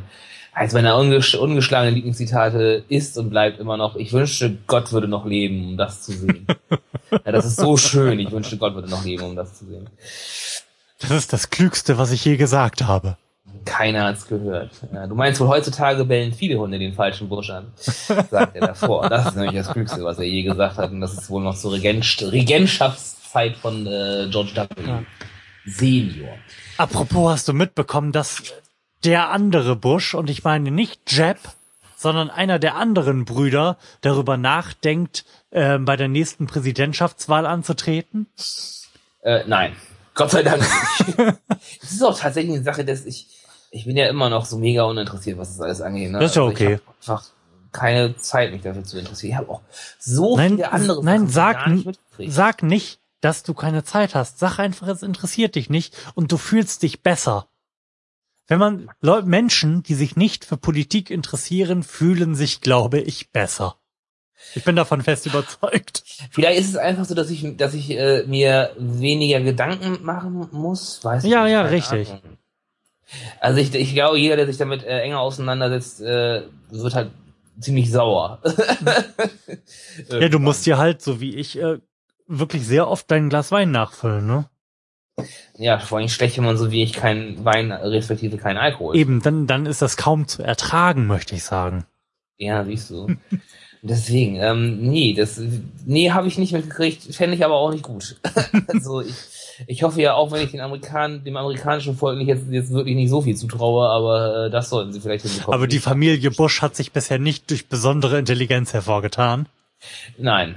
eins 0.61 0.75
meiner 0.75 0.99
unges 0.99 1.35
ungeschlagenen 1.35 1.95
Lieblingszitate 1.95 2.85
ist 2.91 3.17
und 3.17 3.31
bleibt 3.31 3.61
immer 3.61 3.79
noch, 3.79 3.97
ich 3.97 4.13
wünschte, 4.13 4.59
Gott 4.67 4.93
würde 4.93 5.09
noch 5.09 5.25
leben, 5.25 5.71
um 5.71 5.77
das 5.79 6.03
zu 6.03 6.13
sehen. 6.13 6.47
ja, 7.11 7.33
das 7.33 7.47
ist 7.47 7.57
so 7.57 7.79
schön. 7.79 8.19
Ich 8.19 8.31
wünschte, 8.31 8.59
Gott 8.59 8.75
würde 8.75 8.91
noch 8.91 9.03
leben, 9.03 9.23
um 9.23 9.37
das 9.37 9.59
zu 9.59 9.65
sehen. 9.65 9.89
Das 10.99 11.13
ist 11.13 11.33
das 11.33 11.49
Klügste, 11.49 11.97
was 11.97 12.13
ich 12.13 12.23
je 12.27 12.37
gesagt 12.37 12.83
habe. 12.83 13.17
Keiner 13.65 14.05
hat's 14.05 14.27
gehört. 14.27 14.71
Ja, 14.93 15.07
du 15.07 15.15
meinst 15.15 15.41
wohl, 15.41 15.49
heutzutage 15.49 16.05
bellen 16.05 16.35
viele 16.35 16.59
Hunde 16.59 16.79
den 16.79 16.93
falschen 16.93 17.31
Busch 17.31 17.49
an, 17.49 17.73
sagt 17.77 18.55
er 18.55 18.67
davor. 18.67 19.09
Das 19.09 19.29
ist 19.29 19.37
nämlich 19.37 19.55
das 19.55 19.73
Klügste, 19.73 20.05
was 20.05 20.19
er 20.19 20.27
je 20.27 20.43
gesagt 20.43 20.77
hat. 20.77 20.91
Und 20.91 21.01
das 21.01 21.15
ist 21.15 21.31
wohl 21.31 21.43
noch 21.43 21.57
zur 21.57 21.73
Regent 21.73 22.05
Regentschaftszeit 22.21 23.57
von 23.57 23.87
äh, 23.87 24.29
George 24.31 24.53
W. 24.55 24.67
Ja. 24.87 25.03
Senior. 25.65 26.37
Apropos, 26.77 27.33
hast 27.33 27.49
du 27.49 27.55
mitbekommen, 27.55 28.13
dass 28.13 28.43
der 29.05 29.31
andere 29.31 29.77
Bush, 29.77 30.15
und 30.15 30.31
ich 30.31 30.45
meine 30.45 30.71
nicht 30.71 31.01
Jeb, 31.11 31.39
sondern 31.97 32.31
einer 32.31 32.59
der 32.59 32.77
anderen 32.77 33.25
Brüder, 33.25 33.77
darüber 34.01 34.37
nachdenkt, 34.37 35.25
äh, 35.51 35.79
bei 35.79 35.97
der 35.97 36.09
nächsten 36.09 36.47
Präsidentschaftswahl 36.47 37.47
anzutreten? 37.47 38.27
Äh, 39.23 39.45
nein, 39.47 39.77
Gott 40.15 40.31
sei 40.31 40.43
Dank. 40.43 40.63
Es 41.83 41.93
ist 41.93 42.03
auch 42.03 42.19
tatsächlich 42.19 42.55
eine 42.55 42.65
Sache, 42.65 42.85
dass 42.87 43.05
ich, 43.05 43.27
ich 43.71 43.85
bin 43.85 43.97
ja 43.97 44.09
immer 44.09 44.31
noch 44.31 44.47
so 44.47 44.57
mega 44.57 44.85
uninteressiert, 44.85 45.37
was 45.37 45.51
das 45.51 45.61
alles 45.61 45.81
angeht. 45.83 46.11
Ne? 46.11 46.19
Das 46.19 46.31
ist 46.31 46.37
ja 46.37 46.43
Also 46.43 46.53
okay. 46.53 46.79
Ich 47.01 47.09
habe 47.09 47.21
einfach 47.21 47.31
keine 47.73 48.17
Zeit, 48.17 48.53
mich 48.53 48.63
dafür 48.63 48.85
zu 48.85 48.99
interessieren. 48.99 49.33
Ich 49.33 49.37
habe 49.37 49.51
auch 49.51 49.61
so 49.99 50.37
Nein, 50.37 50.53
viele 50.53 50.73
andere 50.73 51.05
nein, 51.05 51.29
sag, 51.29 51.67
nicht 51.67 52.01
sag 52.29 52.63
nicht, 52.63 53.01
dass 53.21 53.43
du 53.43 53.55
keine 53.55 53.85
Zeit 53.85 54.15
hast. 54.15 54.39
Sag 54.39 54.59
einfach, 54.59 54.89
es 54.89 55.03
interessiert 55.03 55.55
dich 55.55 55.69
nicht 55.71 55.95
und 56.15 56.33
du 56.33 56.39
fühlst 56.39 56.83
dich 56.83 57.03
besser. 57.03 57.47
Wenn 58.51 58.59
man 58.59 58.91
Leu 59.01 59.23
Menschen, 59.23 59.85
die 59.85 59.95
sich 59.95 60.17
nicht 60.17 60.45
für 60.45 60.57
Politik 60.57 61.09
interessieren, 61.09 61.85
fühlen 61.85 62.35
sich, 62.35 62.61
glaube 62.61 62.99
ich, 62.99 63.31
besser. 63.31 63.77
Ich 64.57 64.65
bin 64.65 64.75
davon 64.75 65.03
fest 65.03 65.25
überzeugt. 65.27 66.03
Vielleicht 66.33 66.59
ist 66.59 66.71
es 66.71 66.77
einfach 66.77 67.05
so, 67.05 67.15
dass 67.15 67.31
ich, 67.31 67.57
dass 67.57 67.75
ich 67.75 67.93
äh, 67.93 68.25
mir 68.27 68.73
weniger 68.77 69.41
Gedanken 69.41 70.03
machen 70.03 70.49
muss. 70.51 71.05
Weiß 71.05 71.23
Ja, 71.27 71.45
nicht, 71.45 71.53
ja, 71.53 71.63
richtig. 71.63 72.11
Ahnung. 72.11 72.39
Also 73.39 73.61
ich, 73.61 73.73
ich 73.73 73.95
glaube, 73.95 74.19
jeder, 74.19 74.35
der 74.35 74.47
sich 74.47 74.57
damit 74.57 74.83
äh, 74.83 74.99
enger 74.99 75.21
auseinandersetzt, 75.21 76.01
äh, 76.01 76.43
wird 76.71 76.95
halt 76.95 77.13
ziemlich 77.61 77.93
sauer. 77.93 78.43
Ja, 80.09 80.29
du 80.29 80.41
musst 80.41 80.67
dir 80.67 80.77
halt, 80.77 81.03
so 81.03 81.21
wie 81.21 81.37
ich, 81.37 81.57
äh, 81.57 81.79
wirklich 82.27 82.67
sehr 82.67 82.89
oft 82.89 83.09
dein 83.13 83.29
Glas 83.29 83.53
Wein 83.53 83.71
nachfüllen, 83.71 84.27
ne? 84.27 84.51
Ja, 85.57 85.79
vor 85.79 85.99
allem 85.99 86.09
schlecht, 86.09 86.37
wenn 86.37 86.45
man 86.45 86.57
so 86.57 86.71
wie 86.71 86.83
ich 86.83 86.93
keinen 86.93 87.45
Wein, 87.45 87.73
respektive 87.73 88.37
keinen 88.37 88.57
Alkohol. 88.57 88.97
Eben, 88.97 89.23
dann, 89.23 89.47
dann 89.47 89.67
ist 89.67 89.83
das 89.83 89.97
kaum 89.97 90.27
zu 90.27 90.43
ertragen, 90.43 91.07
möchte 91.07 91.35
ich 91.35 91.45
sagen. 91.45 91.85
Ja, 92.39 92.65
siehst 92.65 92.91
du. 92.91 93.09
Deswegen, 93.83 94.37
ähm, 94.37 94.83
nee, 94.83 95.15
das, 95.15 95.41
nee, 95.87 96.11
habe 96.11 96.29
ich 96.29 96.37
nicht 96.37 96.53
mitgekriegt, 96.53 97.15
fände 97.15 97.35
ich 97.35 97.45
aber 97.45 97.55
auch 97.55 97.73
nicht 97.73 97.83
gut. 97.83 98.17
also 98.67 99.01
ich, 99.01 99.15
ich 99.67 99.83
hoffe 99.83 100.03
ja 100.03 100.15
auch, 100.15 100.33
wenn 100.33 100.45
ich 100.45 100.51
den 100.51 100.61
Amerikan 100.61 101.25
dem 101.25 101.37
amerikanischen 101.39 101.97
Volk 101.97 102.19
nicht 102.19 102.29
jetzt, 102.29 102.45
jetzt 102.51 102.73
wirklich 102.73 102.95
nicht 102.95 103.09
so 103.09 103.23
viel 103.23 103.37
zutraue, 103.37 103.89
aber 103.89 104.47
äh, 104.47 104.51
das 104.51 104.69
sollten 104.69 104.93
sie 104.93 105.01
vielleicht 105.01 105.25
hinbekommen. 105.25 105.55
Aber 105.55 105.67
die 105.67 105.79
Familie 105.79 106.31
Bush 106.31 106.61
hat 106.61 106.77
sich 106.77 106.93
bisher 106.93 107.19
nicht 107.19 107.49
durch 107.49 107.69
besondere 107.69 108.19
Intelligenz 108.19 108.75
hervorgetan. 108.75 109.49
Nein, 110.19 110.57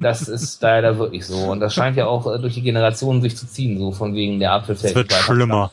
das 0.00 0.28
ist 0.28 0.60
leider 0.62 0.98
wirklich 0.98 1.24
so. 1.26 1.36
Und 1.50 1.60
das 1.60 1.74
scheint 1.74 1.96
ja 1.96 2.06
auch 2.06 2.26
äh, 2.32 2.38
durch 2.38 2.54
die 2.54 2.62
Generationen 2.62 3.22
sich 3.22 3.36
zu 3.36 3.46
ziehen, 3.46 3.78
so 3.78 3.92
von 3.92 4.14
wegen 4.14 4.40
der 4.40 4.52
Apfel 4.52 4.74
Es 4.74 4.80
fällt 4.82 4.94
wird 4.96 5.10
nicht 5.10 5.16
weiter. 5.22 5.32
schlimmer. 5.34 5.72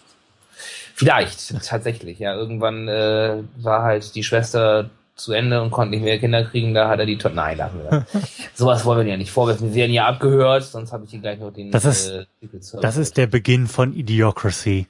Vielleicht, 0.93 1.65
tatsächlich. 1.65 2.19
Ja, 2.19 2.35
irgendwann 2.35 2.87
äh, 2.87 3.37
war 3.57 3.83
halt 3.83 4.13
die 4.13 4.23
Schwester 4.23 4.89
zu 5.15 5.33
Ende 5.33 5.61
und 5.61 5.71
konnte 5.71 5.91
nicht 5.95 6.03
mehr 6.03 6.19
Kinder 6.19 6.43
kriegen, 6.43 6.73
da 6.73 6.89
hat 6.89 6.99
er 6.99 7.05
die 7.05 7.17
to 7.17 7.29
Nein, 7.29 7.57
lassen 7.57 7.79
wir. 7.83 8.05
Sowas 8.53 8.85
wollen 8.85 9.05
wir 9.05 9.11
ja 9.11 9.17
nicht 9.17 9.31
vorwerfen. 9.31 9.69
Wir 9.69 9.75
werden 9.81 9.93
ja 9.93 10.07
abgehört, 10.07 10.63
sonst 10.63 10.91
habe 10.93 11.05
ich 11.05 11.11
hier 11.11 11.19
gleich 11.19 11.39
noch 11.39 11.51
den 11.51 11.71
Das 11.71 11.85
ist- 11.85 12.09
äh, 12.09 12.25
Titel 12.39 12.59
zu- 12.59 12.79
Das 12.79 12.97
ist 12.97 13.17
der 13.17 13.27
Beginn 13.27 13.67
von 13.67 13.93
Idiocracy. 13.95 14.87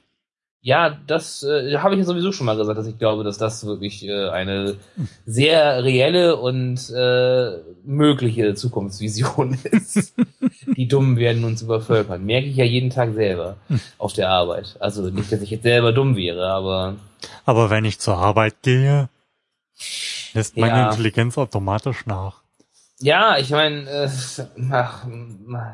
Ja, 0.64 0.96
das 1.08 1.42
äh, 1.42 1.76
habe 1.78 1.94
ich 1.94 1.98
ja 1.98 2.04
sowieso 2.04 2.30
schon 2.30 2.46
mal 2.46 2.56
gesagt, 2.56 2.78
dass 2.78 2.86
ich 2.86 2.96
glaube, 2.96 3.24
dass 3.24 3.36
das 3.36 3.66
wirklich 3.66 4.06
äh, 4.06 4.28
eine 4.28 4.76
sehr 5.26 5.82
reelle 5.82 6.36
und 6.36 6.88
äh, 6.90 7.58
mögliche 7.84 8.54
Zukunftsvision 8.54 9.58
ist. 9.64 10.14
Die 10.76 10.86
Dummen 10.86 11.16
werden 11.16 11.42
uns 11.44 11.62
übervölkern. 11.62 12.24
Merke 12.24 12.46
ich 12.46 12.56
ja 12.56 12.64
jeden 12.64 12.90
Tag 12.90 13.12
selber 13.14 13.56
auf 13.98 14.12
der 14.12 14.30
Arbeit. 14.30 14.76
Also 14.78 15.02
nicht, 15.10 15.32
dass 15.32 15.42
ich 15.42 15.50
jetzt 15.50 15.64
selber 15.64 15.92
dumm 15.92 16.14
wäre, 16.14 16.46
aber 16.52 16.94
Aber 17.44 17.68
wenn 17.68 17.84
ich 17.84 17.98
zur 17.98 18.18
Arbeit 18.18 18.62
gehe, 18.62 19.08
lässt 20.32 20.56
meine 20.56 20.78
Ja. 20.78 20.90
Intelligenz 20.90 21.38
automatisch 21.38 22.06
nach. 22.06 22.41
Ja, 23.02 23.36
ich 23.38 23.50
meine, 23.50 23.88
äh, 23.88 24.08
ach, 24.70 25.06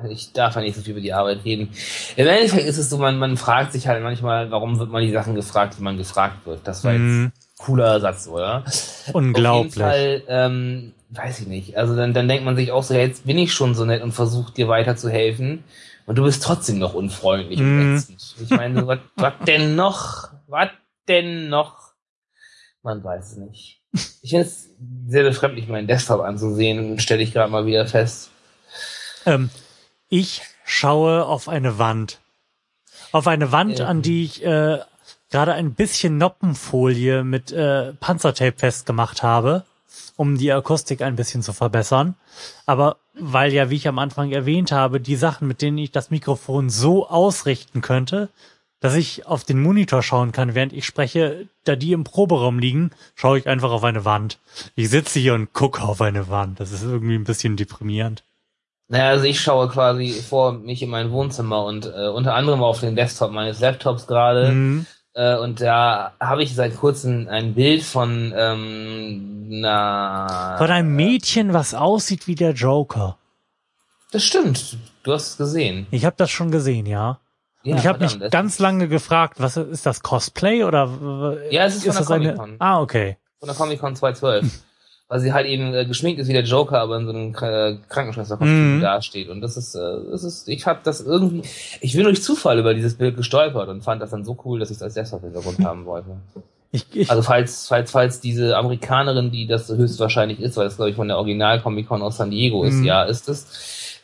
ich 0.08 0.32
darf 0.32 0.56
ja 0.56 0.62
nicht 0.62 0.74
so 0.76 0.82
viel 0.82 0.92
über 0.92 1.00
die 1.00 1.12
Arbeit 1.12 1.44
reden. 1.44 1.70
Im 2.16 2.26
Endeffekt 2.26 2.66
ist 2.66 2.78
es 2.78 2.90
so, 2.90 2.98
man, 2.98 3.18
man 3.18 3.36
fragt 3.36 3.72
sich 3.72 3.86
halt 3.86 4.02
manchmal, 4.02 4.50
warum 4.50 4.78
wird 4.78 4.90
man 4.90 5.02
die 5.02 5.12
Sachen 5.12 5.34
gefragt, 5.34 5.74
die 5.78 5.82
man 5.82 5.96
gefragt 5.96 6.46
wird. 6.46 6.66
Das 6.66 6.84
war 6.84 6.92
jetzt 6.92 7.00
Mhm. 7.02 7.24
ein 7.26 7.32
cooler 7.58 8.00
Satz, 8.00 8.26
oder? 8.28 8.64
Unglaublich. 9.12 9.82
Auf 9.82 9.92
jeden 9.94 10.22
Fall, 10.22 10.22
ähm, 10.28 10.92
weiß 11.10 11.40
ich 11.40 11.46
nicht. 11.46 11.76
Also 11.76 11.94
dann, 11.96 12.12
dann 12.14 12.28
denkt 12.28 12.44
man 12.44 12.56
sich 12.56 12.72
auch 12.72 12.82
so, 12.82 12.94
ja, 12.94 13.00
jetzt 13.00 13.26
bin 13.26 13.38
ich 13.38 13.52
schon 13.52 13.74
so 13.74 13.84
nett 13.84 14.02
und 14.02 14.12
versuche 14.12 14.52
dir 14.52 14.68
weiterzuhelfen 14.68 15.64
und 16.06 16.16
du 16.18 16.24
bist 16.24 16.42
trotzdem 16.42 16.78
noch 16.78 16.94
unfreundlich 16.94 17.60
und 17.60 17.76
Mhm. 17.76 17.96
ätzend. 17.96 18.36
Ich 18.42 18.50
meine, 18.50 18.86
was, 18.86 18.98
was 19.16 19.34
denn 19.46 19.76
noch? 19.76 20.28
Was 20.46 20.70
denn 21.08 21.48
noch? 21.48 21.92
Man 22.82 23.02
weiß 23.04 23.32
es 23.32 23.36
nicht. 23.36 23.77
Ich 24.22 24.30
finde 24.30 24.44
es 24.46 24.68
sehr 25.08 25.24
befremdlich, 25.24 25.68
meinen 25.68 25.86
Desktop 25.86 26.20
anzusehen, 26.20 26.98
stelle 26.98 27.22
ich 27.22 27.32
gerade 27.32 27.50
mal 27.50 27.66
wieder 27.66 27.86
fest. 27.86 28.30
Ähm, 29.26 29.50
ich 30.08 30.42
schaue 30.64 31.24
auf 31.24 31.48
eine 31.48 31.78
Wand. 31.78 32.20
Auf 33.12 33.26
eine 33.26 33.52
Wand, 33.52 33.80
Ähm. 33.80 33.86
an 33.86 34.02
die 34.02 34.24
ich 34.24 34.44
äh, 34.44 34.78
gerade 35.30 35.54
ein 35.54 35.74
bisschen 35.74 36.18
Noppenfolie 36.18 37.24
mit 37.24 37.52
äh, 37.52 37.92
Panzertape 37.94 38.58
festgemacht 38.58 39.22
habe, 39.22 39.64
um 40.16 40.36
die 40.36 40.52
Akustik 40.52 41.00
ein 41.02 41.16
bisschen 41.16 41.42
zu 41.42 41.52
verbessern. 41.52 42.14
Aber 42.66 42.96
weil 43.14 43.52
ja, 43.52 43.70
wie 43.70 43.76
ich 43.76 43.88
am 43.88 43.98
Anfang 43.98 44.30
erwähnt 44.30 44.70
habe, 44.72 45.00
die 45.00 45.16
Sachen, 45.16 45.48
mit 45.48 45.62
denen 45.62 45.78
ich 45.78 45.90
das 45.90 46.10
Mikrofon 46.10 46.70
so 46.70 47.08
ausrichten 47.08 47.80
könnte, 47.80 48.28
dass 48.80 48.94
ich 48.94 49.26
auf 49.26 49.44
den 49.44 49.60
Monitor 49.60 50.02
schauen 50.02 50.32
kann, 50.32 50.54
während 50.54 50.72
ich 50.72 50.86
spreche, 50.86 51.48
da 51.64 51.76
die 51.76 51.92
im 51.92 52.04
Proberaum 52.04 52.58
liegen, 52.58 52.90
schaue 53.14 53.38
ich 53.38 53.48
einfach 53.48 53.70
auf 53.70 53.84
eine 53.84 54.04
Wand. 54.04 54.38
Ich 54.76 54.90
sitze 54.90 55.18
hier 55.18 55.34
und 55.34 55.52
gucke 55.52 55.82
auf 55.82 56.00
eine 56.00 56.28
Wand. 56.28 56.60
Das 56.60 56.70
ist 56.70 56.82
irgendwie 56.82 57.16
ein 57.16 57.24
bisschen 57.24 57.56
deprimierend. 57.56 58.22
Naja, 58.88 59.08
also 59.08 59.24
ich 59.24 59.40
schaue 59.40 59.68
quasi 59.68 60.12
vor 60.12 60.52
mich 60.52 60.82
in 60.82 60.88
mein 60.88 61.10
Wohnzimmer 61.10 61.64
und 61.64 61.86
äh, 61.86 62.08
unter 62.08 62.34
anderem 62.34 62.62
auf 62.62 62.80
den 62.80 62.96
Desktop 62.96 63.32
meines 63.32 63.60
Laptops 63.60 64.06
gerade. 64.06 64.52
Mhm. 64.52 64.86
Äh, 65.12 65.36
und 65.36 65.60
da 65.60 66.14
habe 66.20 66.42
ich 66.42 66.54
seit 66.54 66.76
kurzem 66.76 67.28
ein 67.28 67.54
Bild 67.54 67.82
von 67.82 68.32
ähm, 68.34 69.46
na 69.48 70.56
Von 70.58 70.70
einem 70.70 70.94
Mädchen, 70.94 71.52
was 71.52 71.74
aussieht 71.74 72.26
wie 72.26 72.34
der 72.34 72.52
Joker. 72.52 73.18
Das 74.10 74.24
stimmt. 74.24 74.78
Du 75.02 75.12
hast 75.12 75.30
es 75.30 75.36
gesehen. 75.36 75.86
Ich 75.90 76.04
habe 76.04 76.16
das 76.16 76.30
schon 76.30 76.50
gesehen, 76.50 76.86
ja. 76.86 77.18
Ja, 77.68 77.74
und 77.74 77.80
ich 77.80 77.86
habe 77.86 77.98
mich 78.04 78.30
ganz 78.30 78.58
lange 78.58 78.88
gefragt, 78.88 79.36
was 79.38 79.56
ist 79.56 79.86
das 79.86 80.02
Cosplay 80.02 80.64
oder 80.64 81.36
Ja, 81.50 81.64
es 81.66 81.76
ist 81.76 81.84
von 81.84 81.92
der 81.92 82.00
das 82.00 82.10
eine? 82.10 82.34
Comic-Con. 82.34 82.56
Ah, 82.58 82.80
okay. 82.80 83.16
von 83.38 83.46
der 83.48 83.56
Comic 83.56 83.80
Con 83.80 83.94
2012. 83.96 84.62
Weil 85.10 85.20
sie 85.20 85.32
halt 85.32 85.46
eben 85.46 85.72
äh, 85.72 85.86
geschminkt 85.86 86.20
ist 86.20 86.28
wie 86.28 86.34
der 86.34 86.42
Joker, 86.42 86.80
aber 86.80 86.98
in 86.98 87.06
so 87.06 87.12
einem 87.12 87.34
äh, 87.40 87.78
Krankenschwesterkostüm 87.88 88.76
Mhm. 88.76 88.80
dasteht. 88.82 89.30
Und 89.30 89.40
das 89.40 89.56
ist, 89.56 89.74
äh, 89.74 89.80
das 90.10 90.22
ist, 90.22 90.48
ich 90.48 90.66
habe 90.66 90.80
das 90.84 91.00
irgendwie, 91.00 91.48
ich 91.80 91.94
bin 91.94 92.04
durch 92.04 92.22
Zufall 92.22 92.58
über 92.58 92.74
dieses 92.74 92.94
Bild 92.94 93.16
gestolpert 93.16 93.68
und 93.70 93.82
fand 93.82 94.02
das 94.02 94.10
dann 94.10 94.26
so 94.26 94.36
cool, 94.44 94.58
dass 94.58 94.70
ich 94.70 94.76
es 94.76 94.82
als 94.82 94.92
Desktop-Hintergrund 94.94 95.64
haben 95.64 95.84
wollte. 95.86 96.08
Ich, 96.70 96.84
ich, 96.94 97.10
Also 97.10 97.22
falls, 97.22 97.66
falls, 97.66 97.90
falls 97.92 98.20
diese 98.20 98.54
Amerikanerin, 98.54 99.30
die 99.30 99.46
das 99.46 99.70
höchstwahrscheinlich 99.70 100.38
ist, 100.38 100.58
weil 100.58 100.66
das 100.66 100.76
glaube 100.76 100.90
ich 100.90 100.96
von 100.96 101.08
der 101.08 101.16
Original 101.16 101.62
Comic 101.62 101.88
Con 101.88 102.02
aus 102.02 102.18
San 102.18 102.30
Diego 102.30 102.62
ist, 102.64 102.74
Mhm. 102.74 102.84
ja, 102.84 103.04
ist 103.04 103.26
es, 103.30 103.46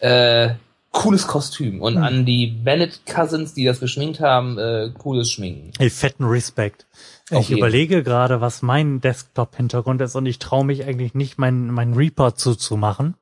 äh, 0.00 0.54
cooles 0.94 1.26
Kostüm. 1.26 1.82
Und 1.82 1.96
Mhm. 1.96 2.02
an 2.02 2.24
die 2.24 2.46
Bennett 2.46 3.04
Cousins, 3.04 3.52
die 3.52 3.64
das 3.64 3.80
geschminkt 3.80 4.20
haben, 4.20 4.56
äh, 4.58 4.90
cooles 4.96 5.30
Schminken. 5.30 5.72
ey, 5.78 5.90
fetten 5.90 6.24
Respekt. 6.24 6.86
Auf 7.30 7.42
Ich 7.42 7.48
jeden. 7.50 7.58
überlege 7.58 8.02
gerade, 8.02 8.40
was 8.40 8.62
mein 8.62 9.00
Desktop-Hintergrund 9.00 10.00
ist 10.00 10.14
und 10.14 10.24
ich 10.26 10.38
traue 10.38 10.64
mich 10.64 10.84
eigentlich 10.84 11.14
nicht, 11.14 11.36
meinen 11.38 11.70
mein 11.70 11.94
Reaper 11.94 12.34
zuzumachen. 12.34 13.16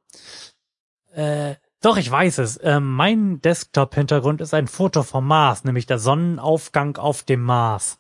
Äh, 1.15 1.57
doch, 1.83 1.97
ich 1.97 2.11
weiß 2.11 2.39
es. 2.39 2.57
Äh, 2.59 2.81
mein 2.81 3.41
Desktop-Hintergrund 3.41 4.41
ist 4.41 4.55
ein 4.55 4.69
Foto 4.69 5.03
vom 5.03 5.27
Mars, 5.27 5.65
nämlich 5.65 5.87
der 5.87 5.99
Sonnenaufgang 5.99 6.97
auf 6.97 7.23
dem 7.23 7.43
Mars. 7.43 7.99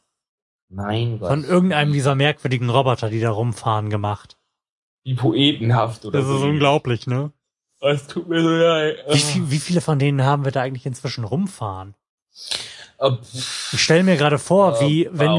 Mein 0.69 1.19
Gott. 1.19 1.29
Von 1.29 1.45
irgendeinem 1.45 1.93
dieser 1.93 2.15
merkwürdigen 2.15 2.71
Roboter, 2.71 3.11
die 3.11 3.21
da 3.21 3.31
rumfahren, 3.31 3.91
gemacht. 3.91 4.37
wie 5.05 5.15
poetenhaft 5.15 6.05
oder 6.05 6.21
Das 6.21 6.29
so. 6.29 6.37
ist 6.37 6.43
unglaublich, 6.43 7.07
ne? 7.09 7.33
Es 7.83 8.07
tut 8.07 8.29
mir 8.29 8.41
so 8.43 8.49
leid. 8.49 8.97
Wie, 9.11 9.19
viel, 9.19 9.51
wie 9.51 9.59
viele 9.59 9.81
von 9.81 9.99
denen 9.99 10.25
haben 10.25 10.45
wir 10.45 10.53
da 10.53 10.63
eigentlich 10.63 10.87
inzwischen 10.87 11.25
rumfahren? 11.25 11.95
Ob, 12.99 13.21
Ich 13.73 13.83
stelle 13.83 14.05
mir 14.05 14.17
gerade 14.17 14.39
vor, 14.39 14.81
wie 14.81 15.09
wenn, 15.11 15.31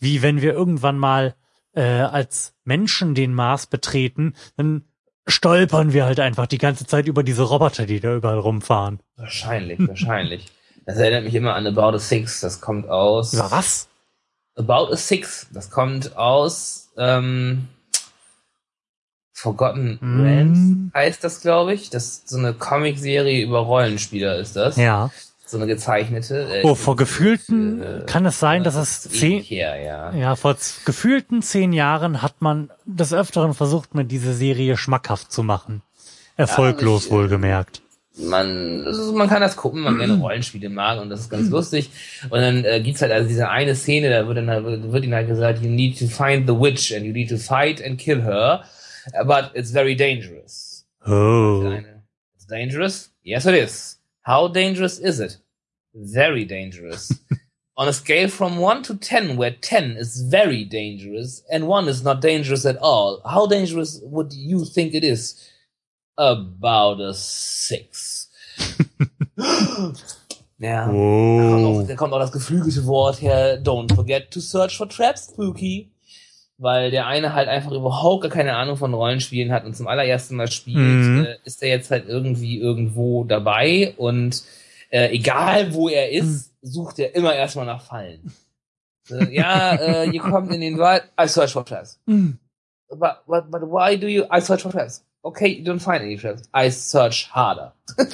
wie 0.00 0.22
wenn 0.22 0.42
wir 0.42 0.52
irgendwann 0.52 0.98
mal 0.98 1.34
äh, 1.72 1.82
als 1.82 2.52
Menschen 2.64 3.14
den 3.14 3.32
Mars 3.32 3.66
betreten, 3.66 4.34
dann 4.56 4.84
stolpern 5.26 5.94
wir 5.94 6.04
halt 6.04 6.20
einfach 6.20 6.46
die 6.46 6.58
ganze 6.58 6.86
Zeit 6.86 7.06
über 7.06 7.22
diese 7.22 7.42
Roboter, 7.42 7.86
die 7.86 8.00
da 8.00 8.14
überall 8.14 8.38
rumfahren. 8.38 9.00
Wahrscheinlich, 9.16 9.78
wahrscheinlich. 9.88 10.52
Das 10.84 10.98
erinnert 10.98 11.24
mich 11.24 11.34
immer 11.34 11.54
an 11.54 11.66
About 11.66 11.96
a 11.96 11.98
Six. 11.98 12.40
Das 12.40 12.60
kommt 12.60 12.88
aus. 12.88 13.32
Über 13.32 13.50
was? 13.50 13.88
About 14.56 14.92
a 14.92 14.96
Six. 14.96 15.48
Das 15.52 15.70
kommt 15.70 16.16
aus 16.16 16.92
ähm, 16.98 17.68
Forgotten 19.36 19.98
Mm. 20.00 20.20
Realms 20.22 20.92
heißt 20.94 21.22
das, 21.24 21.40
glaube 21.40 21.74
ich. 21.74 21.90
Das 21.90 22.04
ist 22.04 22.28
so 22.28 22.38
eine 22.38 22.54
Comicserie 22.54 23.42
über 23.42 23.58
Rollenspieler 23.58 24.36
ist 24.38 24.54
das. 24.56 24.76
Ja. 24.76 25.10
So 25.46 25.58
eine 25.58 25.66
gezeichnete. 25.66 26.60
Äh, 26.60 26.62
Oh, 26.64 26.74
vor 26.74 26.96
gefühlten 26.96 27.82
äh, 27.82 28.02
kann 28.06 28.24
es 28.26 28.38
sein, 28.40 28.64
dass 28.64 28.74
das 28.74 29.04
es 29.04 29.10
zehn, 29.20 29.42
her, 29.42 29.76
ja. 29.82 30.12
ja, 30.14 30.36
vor 30.36 30.56
gefühlten 30.86 31.42
zehn 31.42 31.72
Jahren 31.72 32.22
hat 32.22 32.36
man 32.40 32.70
des 32.86 33.12
Öfteren 33.12 33.52
versucht, 33.54 33.94
mir 33.94 34.04
diese 34.04 34.32
Serie 34.32 34.76
schmackhaft 34.76 35.30
zu 35.30 35.42
machen. 35.42 35.82
Erfolglos 36.36 37.02
Ja, 37.04 37.06
ich, 37.08 37.12
äh, 37.12 37.16
wohlgemerkt. 37.16 37.82
man, 38.18 38.84
ist, 38.86 39.12
man 39.12 39.28
kann 39.28 39.42
das 39.42 39.56
gucken, 39.56 39.84
wenn 39.84 39.96
man 39.96 40.06
gerne 40.08 40.14
Rollenspiele 40.22 40.70
mag 40.70 41.00
und 41.00 41.10
das 41.10 41.20
ist 41.20 41.30
ganz 41.30 41.50
lustig. 41.50 41.90
Und 42.30 42.40
dann 42.40 42.64
äh, 42.64 42.80
gibt's 42.80 43.02
halt 43.02 43.12
also 43.12 43.28
diese 43.28 43.48
eine 43.50 43.74
Szene, 43.74 44.10
da 44.10 44.26
wird 44.26 44.38
dann 44.38 44.48
halt, 44.50 44.64
wird 44.64 45.04
ihnen 45.04 45.14
halt 45.14 45.28
gesagt, 45.28 45.60
you 45.62 45.68
need 45.68 45.98
to 45.98 46.06
find 46.06 46.48
the 46.48 46.54
witch 46.58 46.94
and 46.94 47.04
you 47.04 47.12
need 47.12 47.28
to 47.28 47.36
fight 47.36 47.84
and 47.84 47.98
kill 47.98 48.22
her, 48.22 48.64
but 49.26 49.52
it's 49.54 49.70
very 49.70 49.94
dangerous. 49.94 50.84
Oh. 51.06 51.62
It's 52.36 52.46
dangerous? 52.46 53.10
Yes, 53.22 53.46
it 53.46 53.54
is. 53.54 53.96
How 54.22 54.48
dangerous 54.48 54.98
is 54.98 55.20
it? 55.20 55.36
Very 55.94 56.44
dangerous. 56.44 57.12
On 57.76 57.88
a 57.88 57.92
scale 57.92 58.28
from 58.28 58.58
1 58.58 58.84
to 58.84 58.96
10, 58.96 59.36
where 59.36 59.50
10 59.50 59.96
is 59.96 60.22
very 60.22 60.64
dangerous 60.64 61.42
and 61.50 61.66
1 61.66 61.88
is 61.88 62.04
not 62.04 62.20
dangerous 62.20 62.64
at 62.64 62.76
all, 62.76 63.20
how 63.28 63.46
dangerous 63.46 64.00
would 64.04 64.32
you 64.32 64.64
think 64.64 64.94
it 64.94 65.02
is? 65.02 65.50
About 66.16 67.00
a 67.00 67.12
6. 67.12 68.28
ja. 70.58 70.86
Da 70.86 70.86
kommt, 70.86 70.94
Oh. 70.94 71.80
auch, 71.80 71.86
da 71.86 71.94
kommt 71.96 72.12
auch 72.12 72.20
das 72.20 72.30
geflügelte 72.30 72.86
Wort 72.86 73.20
her, 73.20 73.56
don't 73.58 73.92
forget 73.92 74.30
to 74.30 74.38
search 74.40 74.76
for 74.76 74.88
traps, 74.88 75.28
Spooky. 75.32 75.90
Weil 76.64 76.90
der 76.90 77.06
eine 77.06 77.34
halt 77.34 77.46
einfach 77.48 77.72
überhaupt 77.72 78.22
gar 78.22 78.30
keine 78.30 78.56
Ahnung 78.56 78.78
von 78.78 78.94
Rollenspielen 78.94 79.52
hat 79.52 79.66
und 79.66 79.76
zum 79.76 79.86
allerersten 79.86 80.34
Mal 80.36 80.50
spielt, 80.50 80.78
Mhm. 80.78 81.26
äh, 81.26 81.36
ist 81.44 81.62
er 81.62 81.68
jetzt 81.68 81.90
halt 81.90 82.08
irgendwie 82.08 82.58
irgendwo 82.58 83.24
dabei 83.24 83.92
und 83.98 84.42
äh, 84.90 85.10
egal 85.10 85.74
wo 85.74 85.90
er 85.90 86.10
ist, 86.10 86.52
sucht 86.62 86.98
er 87.00 87.14
immer 87.14 87.34
erstmal 87.34 87.66
nach 87.66 87.82
Fallen. 87.82 88.32
Äh, 89.10 89.34
ja, 89.34 89.74
äh, 89.74 90.08
ihr 90.08 90.20
kommt 90.20 90.50
in 90.54 90.62
den 90.62 90.78
Wald, 90.78 91.02
I 91.20 91.28
search 91.28 91.52
for 91.52 91.66
traps. 91.66 91.98
Hm. 92.06 92.38
But, 92.88 93.16
but, 93.26 93.50
but 93.50 93.60
why 93.62 93.98
do 93.98 94.06
you, 94.06 94.24
I 94.34 94.40
search 94.40 94.62
for 94.62 94.72
traps? 94.72 95.04
Okay, 95.22 95.48
you 95.48 95.64
don't 95.70 95.80
find 95.80 96.00
any 96.02 96.16
traps. 96.16 96.42
I 96.56 96.70
search 96.70 97.28
harder. 97.34 97.74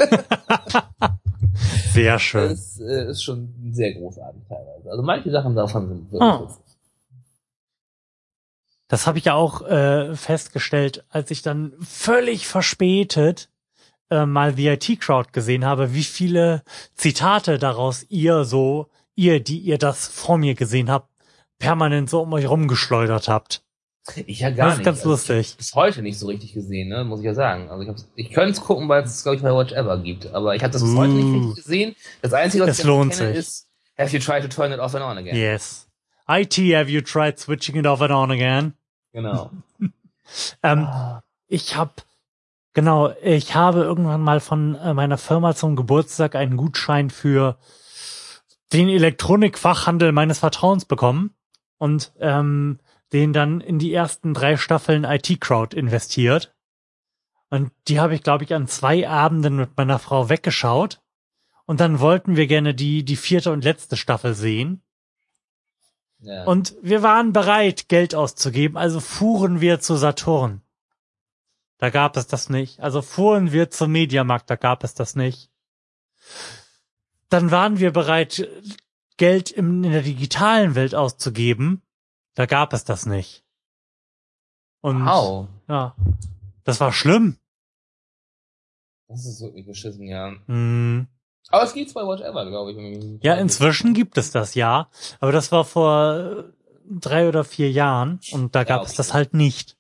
Sehr 1.93 2.19
schön. 2.19 2.51
Das 2.51 2.81
äh, 2.81 3.11
ist 3.11 3.23
schon 3.23 3.49
sehr 3.73 3.93
großartig 3.95 4.43
teilweise. 4.49 4.91
Also 4.91 5.03
manche 5.03 5.31
Sachen 5.31 5.55
davon 5.55 5.89
sind 5.89 6.13
wirklich 6.13 6.23
Ah. 6.23 6.49
Das 8.91 9.07
habe 9.07 9.19
ich 9.19 9.25
ja 9.27 9.35
auch 9.35 9.63
äh, 9.63 10.15
festgestellt, 10.17 11.05
als 11.11 11.31
ich 11.31 11.43
dann 11.43 11.73
völlig 11.81 12.47
verspätet 12.49 13.49
äh, 14.11 14.27
mal 14.27 14.53
die 14.53 14.67
IT-Crowd 14.67 15.31
gesehen 15.33 15.65
habe, 15.65 15.95
wie 15.95 16.03
viele 16.03 16.63
Zitate 16.97 17.59
daraus 17.59 18.05
ihr 18.09 18.45
so, 18.45 18.89
ihr, 19.15 19.39
die 19.39 19.59
ihr 19.59 19.79
das 19.79 20.09
vor 20.09 20.39
mir 20.39 20.55
gesehen 20.57 20.91
habt, 20.91 21.09
permanent 21.61 22.11
so 22.11 22.21
um 22.23 22.33
euch 22.33 22.49
rumgeschleudert 22.49 23.29
habt. 23.29 23.63
Ich 24.27 24.41
ja 24.41 24.51
gar 24.51 24.67
Das 24.67 24.73
ist 24.75 24.79
nicht. 24.79 24.85
ganz 24.87 24.99
Also 24.99 25.11
lustig. 25.11 25.51
Ich 25.51 25.57
bis 25.59 25.75
heute 25.77 26.03
nicht 26.03 26.19
so 26.19 26.27
richtig 26.27 26.53
gesehen, 26.55 26.89
ne? 26.89 27.05
muss 27.05 27.21
ich 27.21 27.27
ja 27.27 27.35
sagen. 27.35 27.71
Also 27.71 27.85
ich, 28.17 28.27
ich 28.27 28.33
könnte 28.33 28.53
es 28.53 28.61
gucken, 28.61 28.89
weil 28.89 29.05
es 29.05 29.23
glaube 29.23 29.37
ich 29.37 29.43
bei 29.43 29.53
Watch 29.55 29.73
Ever 29.73 29.99
gibt, 29.99 30.27
aber 30.35 30.57
ich 30.57 30.63
habe 30.65 30.73
das 30.73 30.83
bis 30.83 30.97
heute 30.97 31.13
nicht 31.13 31.27
Uh. 31.27 31.37
richtig 31.51 31.65
gesehen. 31.65 31.97
Das 32.23 32.33
Einzige, 32.33 32.65
was 32.65 32.71
Es 32.71 32.79
ich 32.81 32.85
lohnt 32.87 33.13
kenne, 33.13 33.29
sich. 33.29 33.37
ist 33.39 33.69
Have 33.99 34.11
you 34.17 34.19
tried 34.21 34.43
to 34.43 34.49
turn 34.49 34.73
it 34.73 34.81
off 34.81 34.95
and 34.97 35.05
on 35.05 35.17
again? 35.19 35.37
Yes. 35.37 35.87
IT, 36.27 36.57
have 36.75 36.91
you 36.91 37.03
tried 37.03 37.39
switching 37.39 37.77
it 37.77 37.87
off 37.87 38.01
and 38.01 38.11
on 38.11 38.31
again? 38.33 38.73
Genau. 39.13 39.51
Ähm. 40.63 40.87
Ich 41.53 41.75
habe 41.75 41.95
genau, 42.75 43.11
ich 43.23 43.57
habe 43.57 43.81
irgendwann 43.81 44.21
mal 44.21 44.39
von 44.39 44.77
äh, 44.77 44.95
meiner 44.95 45.19
Firma 45.19 45.57
zum 45.57 45.75
Geburtstag 45.75 46.37
einen 46.37 46.57
Gutschein 46.57 47.11
für 47.11 47.59
den 48.73 48.89
Elektronikfachhandel 48.89 50.13
meines 50.13 50.39
Vertrauens 50.39 50.85
bekommen 50.85 51.35
und 51.79 52.13
ähm, 52.21 52.79
den 53.13 53.33
dann 53.33 53.61
in 53.61 53.81
die 53.81 53.93
ersten 53.93 54.33
drei 54.33 54.57
Staffeln 54.57 55.03
IT 55.03 55.41
Crowd 55.41 55.77
investiert. 55.77 56.55
Und 57.49 57.73
die 57.89 57.99
habe 57.99 58.15
ich, 58.15 58.23
glaube 58.23 58.45
ich, 58.45 58.55
an 58.55 58.69
zwei 58.69 59.09
Abenden 59.09 59.57
mit 59.57 59.77
meiner 59.77 59.99
Frau 59.99 60.29
weggeschaut. 60.29 61.01
Und 61.67 61.81
dann 61.81 61.99
wollten 61.99 62.37
wir 62.37 62.47
gerne 62.47 62.75
die, 62.75 63.05
die 63.05 63.17
vierte 63.17 63.51
und 63.51 63.65
letzte 63.65 63.97
Staffel 63.97 64.35
sehen. 64.35 64.83
Ja. 66.23 66.45
Und 66.45 66.75
wir 66.83 67.03
waren 67.03 67.33
bereit, 67.33 67.89
Geld 67.89 68.15
auszugeben, 68.15 68.77
also 68.77 69.01
fuhren 69.01 69.61
wir 69.61 69.81
zu 69.81 69.97
Saturn. 69.97 70.63
Da 71.79 71.89
gab 71.89 72.17
es 72.17 72.27
das 72.27 72.51
nicht. 72.51 72.81
Also 72.81 73.01
fuhren 73.01 73.53
wir 73.53 73.71
zum 73.71 73.93
Mediamarkt, 73.93 74.51
da 74.51 74.57
gab 74.57 74.85
es 74.85 74.95
das 74.95 75.17
nicht. 75.17 75.51
Dann 77.31 77.51
waren 77.51 77.79
wir 77.79 77.93
bereit, 77.93 78.49
Geld 79.17 79.51
im, 79.51 79.85
in 79.85 79.93
der 79.93 80.03
digitalen 80.03 80.75
Welt 80.75 80.95
auszugeben. 80.95 81.83
Da 82.35 82.47
gab 82.47 82.73
es 82.73 82.85
das 82.85 83.07
nicht. 83.07 83.45
Und 84.83 85.05
Wow. 85.05 85.49
ja, 85.69 85.95
das 86.65 86.81
war 86.81 86.93
schlimm. 86.93 87.39
Das 89.09 89.27
ist 89.27 89.41
wirklich 89.41 89.67
beschissen, 89.67 90.07
ja. 90.07 90.35
Hm. 90.47 91.07
Aber 91.49 91.65
es 91.65 91.75
gibt's 91.75 91.95
bei 91.95 92.03
Watch 92.03 92.23
Ever, 92.23 92.47
glaube 92.47 92.73
ich. 92.73 93.23
Ja, 93.23 93.35
inzwischen 93.35 93.95
gibt 93.95 94.19
es 94.19 94.31
das, 94.31 94.55
ja. 94.55 94.89
Aber 95.19 95.33
das 95.33 95.51
war 95.51 95.65
vor 95.65 96.15
äh, 96.15 96.43
drei 96.89 97.29
oder 97.29 97.45
vier 97.45 97.71
Jahren 97.71 98.21
und 98.33 98.55
da 98.55 98.65
gab 98.65 98.83
okay. 98.83 98.91
es 98.91 98.97
das 98.97 99.15
halt 99.15 99.35
nicht. 99.35 99.77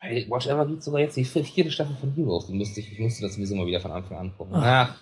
Bei 0.00 0.26
Watch 0.28 0.46
Ever 0.46 0.66
gibt 0.66 0.82
sogar 0.82 1.00
jetzt 1.00 1.16
die 1.16 1.24
vierte 1.24 1.70
Staffel 1.70 1.96
von 1.98 2.12
Heroes. 2.14 2.46
Die 2.46 2.54
musste 2.54 2.80
ich, 2.80 2.92
ich 2.92 2.98
musste 2.98 3.22
das 3.22 3.34
sowieso 3.34 3.54
mal 3.54 3.66
wieder 3.66 3.80
von 3.80 3.90
Anfang 3.90 4.18
an 4.18 4.32
gucken. 4.36 4.54
Ach, 4.56 4.90
Ach, 4.90 4.96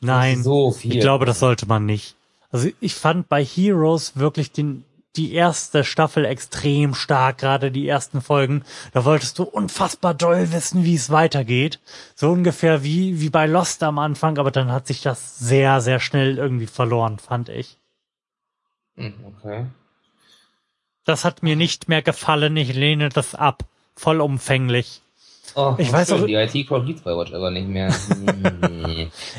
Nein. 0.00 0.42
so 0.42 0.72
viel. 0.72 0.94
Ich 0.94 1.00
glaube, 1.00 1.24
das 1.24 1.38
sollte 1.38 1.66
man 1.66 1.86
nicht. 1.86 2.16
Also 2.50 2.68
ich 2.80 2.94
fand 2.94 3.28
bei 3.28 3.44
Heroes 3.44 4.16
wirklich 4.16 4.52
den, 4.52 4.84
die 5.16 5.32
erste 5.32 5.84
Staffel 5.84 6.24
extrem 6.24 6.94
stark, 6.94 7.38
gerade 7.38 7.70
die 7.70 7.88
ersten 7.88 8.20
Folgen. 8.20 8.64
Da 8.92 9.04
wolltest 9.04 9.38
du 9.38 9.44
unfassbar 9.44 10.14
doll 10.14 10.52
wissen, 10.52 10.84
wie 10.84 10.94
es 10.94 11.10
weitergeht. 11.10 11.80
So 12.14 12.30
ungefähr 12.30 12.82
wie, 12.82 13.20
wie 13.20 13.30
bei 13.30 13.46
Lost 13.46 13.82
am 13.82 13.98
Anfang, 13.98 14.38
aber 14.38 14.50
dann 14.50 14.70
hat 14.70 14.86
sich 14.86 15.02
das 15.02 15.38
sehr, 15.38 15.80
sehr 15.80 16.00
schnell 16.00 16.38
irgendwie 16.38 16.66
verloren, 16.66 17.18
fand 17.18 17.48
ich. 17.48 17.78
Hm, 18.96 19.14
okay. 19.24 19.66
Das 21.04 21.24
hat 21.24 21.42
mir 21.42 21.56
nicht 21.56 21.88
mehr 21.88 22.02
gefallen, 22.02 22.56
ich 22.56 22.74
lehne 22.74 23.08
das 23.08 23.34
ab. 23.34 23.64
Vollumfänglich. 23.94 25.02
Oh, 25.54 25.74
Ich 25.78 25.92
weiß 25.92 26.12
auch- 26.12 26.26
Die 26.26 26.34
IT-Crowd 26.34 26.86
gibt's 26.86 27.02
bei 27.02 27.16
Watch 27.16 27.32
Ever 27.32 27.50
nicht 27.50 27.68
mehr. 27.68 27.94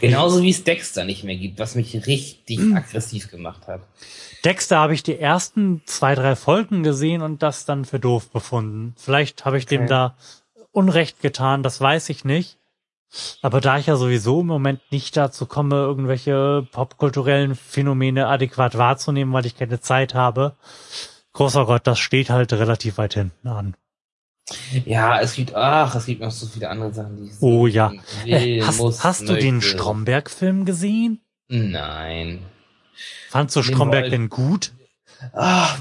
Genauso 0.02 0.42
wie 0.42 0.50
es 0.50 0.64
Dexter 0.64 1.04
nicht 1.06 1.24
mehr 1.24 1.36
gibt, 1.36 1.60
was 1.60 1.76
mich 1.76 2.08
richtig 2.08 2.58
Hm. 2.60 2.76
aggressiv 2.76 3.30
gemacht 3.30 3.68
hat. 3.68 3.82
Dexter 4.46 4.78
habe 4.78 4.94
ich 4.94 5.04
die 5.04 5.20
ersten 5.20 5.82
zwei, 5.86 6.16
drei 6.16 6.36
Folgen 6.36 6.84
gesehen 6.84 7.22
und 7.22 7.44
das 7.44 7.66
dann 7.66 7.86
für 7.86 8.00
doof 8.00 8.30
befunden. 8.32 8.94
Vielleicht 8.98 9.46
habe 9.46 9.58
ich 9.58 9.66
dem 9.66 9.82
Okay. 9.82 9.90
da 9.90 10.16
Unrecht 10.72 11.22
getan, 11.22 11.64
das 11.64 11.82
weiß 11.82 12.10
ich 12.10 12.24
nicht. 12.24 12.58
Aber 13.42 13.62
da 13.62 13.78
ich 13.80 13.88
ja 13.88 13.96
sowieso 13.96 14.42
im 14.42 14.48
Moment 14.48 14.82
nicht 14.92 15.16
dazu 15.18 15.46
komme, 15.46 15.76
irgendwelche 15.76 16.68
popkulturellen 16.72 17.56
Phänomene 17.56 18.28
adäquat 18.28 18.78
wahrzunehmen, 18.78 19.34
weil 19.34 19.46
ich 19.46 19.56
keine 19.58 19.80
Zeit 19.80 20.14
habe, 20.14 20.56
großer 21.34 21.66
Gott, 21.66 21.88
das 21.88 22.00
steht 22.00 22.30
halt 22.30 22.52
relativ 22.54 22.98
weit 22.98 23.14
hinten 23.14 23.48
an. 23.48 23.76
Ja, 24.86 25.20
es 25.20 25.34
gibt, 25.36 25.54
ach, 25.56 25.94
es 25.96 26.06
gibt 26.06 26.22
noch 26.22 26.32
so 26.32 26.46
viele 26.48 26.70
andere 26.70 26.94
Sachen, 26.94 27.18
die 27.18 27.26
ich 27.30 27.42
Oh 27.42 27.68
ja. 27.68 27.92
will, 28.24 28.34
Äh, 28.34 28.62
hast 28.62 28.78
muss, 28.80 29.04
hast 29.04 29.28
du 29.28 29.36
den. 29.36 29.62
Stromberg-Film 29.62 30.64
gesehen? 30.66 31.20
Nein. 31.50 32.40
Fandst 33.30 33.56
du 33.56 33.60
Den 33.62 33.74
Stromberg 33.74 34.04
wollte- 34.04 34.10
denn 34.18 34.30
gut? 34.30 34.72
Ach. 35.34 35.78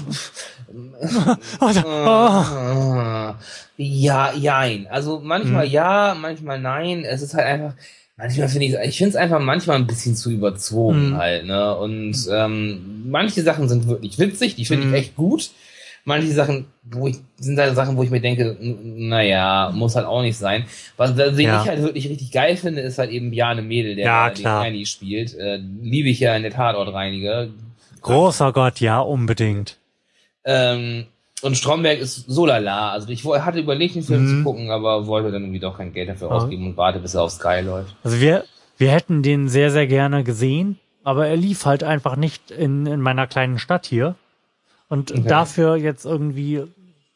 Ah, 1.61 3.35
Ja, 3.77 4.33
jein. 4.33 4.87
Also 4.87 5.21
manchmal 5.23 5.65
Hm. 5.65 5.71
ja, 5.71 6.17
manchmal 6.19 6.59
nein. 6.59 7.03
Es 7.05 7.21
ist 7.21 7.33
halt 7.35 7.45
einfach, 7.45 7.73
manchmal 8.17 8.49
finde 8.49 8.65
ich, 8.65 8.73
ich 8.89 8.97
finde 8.97 9.09
es 9.11 9.15
einfach 9.15 9.39
manchmal 9.39 9.77
ein 9.77 9.87
bisschen 9.87 10.15
zu 10.15 10.31
überzogen 10.31 11.11
Hm. 11.11 11.17
halt, 11.17 11.45
ne? 11.45 11.75
Und 11.77 12.15
ähm, 12.31 13.03
manche 13.09 13.43
Sachen 13.43 13.69
sind 13.69 13.87
wirklich 13.87 14.17
witzig, 14.19 14.55
die 14.55 14.65
finde 14.65 14.87
Hm. 14.87 14.93
ich 14.93 14.99
echt 15.01 15.15
gut. 15.15 15.51
Manche 16.07 16.31
Sachen, 16.31 16.65
wo 16.83 17.07
ich, 17.07 17.17
sind 17.37 17.59
halt 17.59 17.75
Sachen, 17.75 17.97
wo 17.97 18.03
ich 18.03 18.09
mir 18.09 18.21
denke, 18.21 18.55
naja, 18.61 19.71
muss 19.75 19.95
halt 19.95 20.05
auch 20.07 20.21
nicht 20.21 20.37
sein. 20.37 20.65
Was 20.95 21.13
den 21.15 21.39
Ja. 21.39 21.61
ich 21.61 21.67
halt 21.67 21.81
wirklich 21.83 22.09
richtig 22.09 22.31
geil 22.31 22.55
finde, 22.55 22.81
ist 22.81 22.97
halt 22.97 23.11
eben 23.11 23.29
Bjarne 23.31 23.61
Mädel, 23.61 23.95
der 23.95 24.05
Ja, 24.05 24.29
den 24.29 24.41
klar. 24.41 24.63
Heini 24.63 24.85
spielt. 24.85 25.35
Äh, 25.35 25.57
liebe 25.81 26.09
ich 26.09 26.19
ja 26.19 26.35
in 26.35 26.43
der 26.43 26.51
Tatortreiniger. 26.53 27.49
Großer 28.01 28.53
Gott, 28.53 28.79
ja, 28.79 28.99
unbedingt. 28.99 29.77
Ähm, 30.45 31.05
und 31.41 31.57
Stromberg 31.57 31.99
ist 31.99 32.25
so 32.27 32.45
lala. 32.45 32.91
Also 32.91 33.09
ich 33.09 33.25
hatte 33.25 33.59
überlegt, 33.59 33.95
den 33.95 34.03
Film 34.03 34.23
Mhm. 34.23 34.37
zu 34.37 34.43
gucken, 34.43 34.71
aber 34.71 35.07
wollte 35.07 35.31
dann 35.31 35.43
irgendwie 35.43 35.59
doch 35.59 35.77
kein 35.77 35.93
Geld 35.93 36.09
dafür 36.09 36.31
Ah. 36.31 36.35
ausgeben 36.35 36.67
und 36.67 36.77
warte, 36.77 36.99
bis 36.99 37.15
er 37.15 37.23
auf 37.23 37.31
Sky 37.31 37.59
läuft. 37.63 37.95
Also 38.03 38.19
wir, 38.21 38.45
wir 38.77 38.91
hätten 38.91 39.23
den 39.23 39.49
sehr, 39.49 39.71
sehr 39.71 39.87
gerne 39.87 40.23
gesehen, 40.23 40.79
aber 41.03 41.27
er 41.27 41.35
lief 41.35 41.65
halt 41.65 41.83
einfach 41.83 42.15
nicht 42.15 42.49
in, 42.49 42.85
in 42.85 43.01
meiner 43.01 43.27
kleinen 43.27 43.59
Stadt 43.59 43.85
hier. 43.85 44.15
Und 44.89 45.11
Okay. 45.11 45.23
dafür 45.27 45.75
jetzt 45.75 46.05
irgendwie 46.05 46.63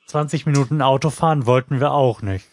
20 0.07 0.45
Minuten 0.45 0.81
Auto 0.81 1.09
fahren 1.09 1.45
wollten 1.45 1.79
wir 1.79 1.91
auch 1.91 2.21
nicht. 2.21 2.45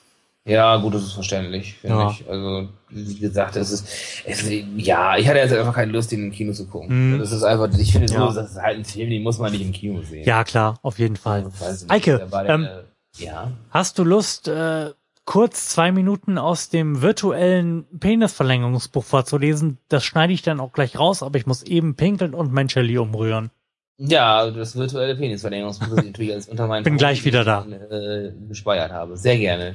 Ja, 0.44 0.76
gut, 0.78 0.94
das 0.94 1.02
ist 1.02 1.12
verständlich, 1.12 1.74
finde 1.74 1.96
Ja. 1.96 2.10
ich. 2.10 2.24
Also, 2.28 2.68
wie 2.88 3.18
gesagt, 3.18 3.56
es 3.56 3.70
ist, 3.70 3.86
es, 4.24 4.48
ja, 4.76 5.16
ich 5.18 5.28
hatte 5.28 5.38
jetzt 5.38 5.52
einfach 5.52 5.74
keine 5.74 5.92
Lust, 5.92 6.10
den 6.10 6.24
im 6.24 6.30
Kino 6.32 6.52
zu 6.54 6.66
gucken. 6.66 7.14
Mhm. 7.16 7.18
Das 7.18 7.32
ist 7.32 7.42
einfach, 7.42 7.68
ich 7.78 7.92
finde 7.92 8.10
Ja. 8.12 8.30
so, 8.30 8.34
das 8.40 8.52
ist 8.52 8.56
halt 8.62 8.78
ein 8.78 8.84
Film, 8.86 9.10
den 9.10 9.22
muss 9.22 9.38
man 9.38 9.52
nicht 9.52 9.60
im 9.60 9.72
Kino 9.72 10.00
sehen. 10.02 10.24
Ja, 10.24 10.44
klar, 10.44 10.78
auf 10.82 10.98
jeden 10.98 11.16
Fall. 11.16 11.46
Ich 11.52 11.60
weiß 11.60 11.82
nicht, 11.82 11.90
Eike, 11.92 12.26
der, 12.32 12.48
ähm, 12.48 12.64
äh, 12.64 13.24
ja. 13.24 13.50
Hast 13.70 13.98
du 13.98 14.04
Lust, 14.04 14.48
äh, 14.48 14.92
kurz 15.26 15.68
zwei 15.68 15.92
Minuten 15.92 16.38
aus 16.38 16.70
dem 16.70 17.02
virtuellen 17.02 17.84
Penisverlängerungsbuch 18.00 19.04
vorzulesen? 19.04 19.76
Das 19.88 20.02
schneide 20.04 20.32
ich 20.32 20.40
dann 20.40 20.60
auch 20.60 20.72
gleich 20.72 20.98
raus, 20.98 21.22
aber 21.22 21.36
ich 21.38 21.44
muss 21.46 21.62
eben 21.64 21.94
pinkeln 21.96 22.32
und 22.32 22.52
mein 22.54 22.68
Chili 22.68 22.96
umrühren. 22.96 23.50
Ja, 23.99 24.51
das 24.51 24.76
virtuelle 24.76 25.16
ich 25.16 25.42
natürlich 26.05 26.32
als 26.32 26.49
unter 26.49 26.66
meinen 26.68 26.84
Bin 26.84 26.96
gleich 26.96 27.24
wieder 27.24 27.44
da. 27.44 27.66
Äh, 27.66 28.32
gespeichert 28.49 28.92
habe. 28.92 29.16
Sehr 29.16 29.36
gerne. 29.36 29.74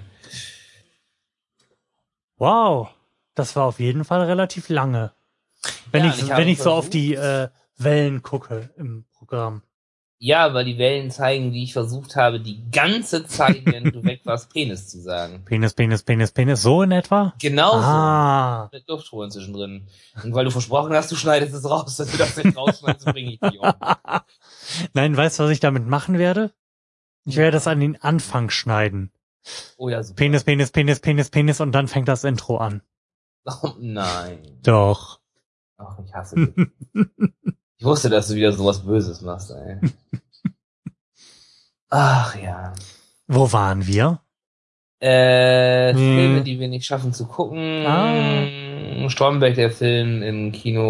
Wow, 2.38 2.90
das 3.36 3.56
war 3.56 3.66
auf 3.66 3.80
jeden 3.80 4.06
Fall 4.06 4.24
relativ 4.24 4.70
lange. 4.70 5.12
Wenn 5.92 6.06
Ja, 6.06 6.10
ich, 6.10 6.24
ich 6.24 6.30
wenn 6.30 6.48
ich 6.48 6.60
so 6.60 6.72
auf 6.72 6.90
die 6.90 7.16
äh, 7.16 7.50
Wellen 7.78 8.22
gucke 8.22 8.70
im 8.78 9.06
Programm. 9.14 9.62
Ja, 10.26 10.54
weil 10.54 10.64
die 10.64 10.78
Wellen 10.78 11.12
zeigen, 11.12 11.52
wie 11.52 11.66
ich 11.66 11.74
versucht 11.74 12.16
habe, 12.16 12.40
die 12.40 12.72
ganze 12.72 13.26
Zeit, 13.26 13.66
wenn 13.66 13.84
du 13.92 14.02
weg 14.06 14.22
warst, 14.24 14.54
Penis 14.54 14.88
zu 14.88 15.02
sagen. 15.02 15.44
Penis, 15.44 15.74
Penis, 15.74 16.04
Penis, 16.04 16.32
Penis, 16.32 16.62
so 16.62 16.82
in 16.82 16.94
etwa? 16.94 17.34
Genauso. 17.42 17.80
Ah, 17.80 18.70
mit 18.72 18.88
Luftholen 18.88 19.32
zwischendrin. 19.32 19.86
Und 20.24 20.34
weil 20.34 20.46
du 20.46 20.52
versprochen 20.52 20.94
hast, 20.94 21.12
du 21.12 21.18
schneidest 21.18 21.54
es 21.54 21.70
raus, 21.70 21.98
dass 21.98 22.10
du 22.10 22.18
das 22.18 22.38
nicht 22.38 22.56
rausschneidest, 22.56 23.06
bringe 23.08 23.34
ich 23.34 23.40
dich 23.42 23.60
um. 23.60 23.70
nein, 24.94 25.18
weißt 25.18 25.40
du, 25.40 25.44
was 25.44 25.52
ich 25.52 25.60
damit 25.60 25.88
machen 25.88 26.18
werde? 26.18 26.54
Ich 27.26 27.36
werde 27.36 27.52
das 27.52 27.68
an 27.68 27.82
den 27.82 28.02
Anfang 28.02 28.50
schneiden. 28.50 29.12
Oh 29.76 29.90
ja, 29.90 30.04
super. 30.04 30.16
Penis, 30.16 30.46
Penis, 30.46 30.72
Penis, 30.72 31.02
Penis, 31.02 31.32
Penis 31.32 31.60
und 31.60 31.74
dann 31.74 31.90
fängt 31.90 32.08
das 32.08 32.24
Intro 32.24 32.60
an. 32.60 32.82
Oh, 33.44 33.72
nein. 33.78 34.40
Doch. 34.64 35.20
Ach, 35.76 36.00
ich 36.00 36.14
hasse 36.14 36.36
dich. 36.48 36.68
Ich 37.84 37.86
wusste, 37.86 38.10
dass 38.10 38.30
du 38.30 38.36
wieder 38.36 38.54
sowas 38.54 38.80
Böses 38.80 39.20
machst, 39.20 39.52
ey. 39.52 39.76
Ach 41.90 42.34
ja. 42.42 42.72
Wo 43.28 43.52
waren 43.52 43.86
wir? 43.86 44.22
Äh, 45.02 45.92
Hm. 45.92 45.98
Filme, 45.98 46.44
die 46.44 46.62
wir 46.62 46.70
nicht 46.70 46.86
schaffen 46.86 47.12
zu 47.12 47.26
gucken. 47.26 47.86
Ah. 47.86 49.10
Stromberg, 49.10 49.56
der 49.56 49.70
Film 49.70 50.24
im 50.24 50.54
Kino 50.54 50.86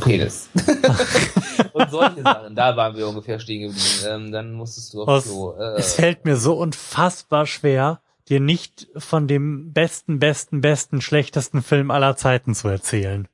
Penis. 0.00 0.50
Und 1.72 1.90
solche 1.90 2.20
Sachen. 2.20 2.54
Da 2.54 2.76
waren 2.76 2.94
wir 2.98 3.08
ungefähr 3.08 3.38
stehen 3.38 3.62
geblieben. 3.62 3.88
Ähm, 4.06 4.30
dann 4.30 4.52
musstest 4.52 4.92
du 4.92 5.04
auf 5.04 5.24
Klo. 5.24 5.54
Äh, 5.58 5.78
Es 5.78 5.94
fällt 5.94 6.26
mir 6.26 6.36
so 6.36 6.52
unfassbar 6.58 7.46
schwer, 7.46 8.02
dir 8.28 8.40
nicht 8.40 8.88
von 8.98 9.26
dem 9.26 9.72
besten, 9.72 10.18
besten, 10.18 10.60
besten, 10.60 11.00
schlechtesten 11.00 11.62
Film 11.62 11.90
aller 11.90 12.14
Zeiten 12.18 12.54
zu 12.54 12.68
erzählen. 12.68 13.26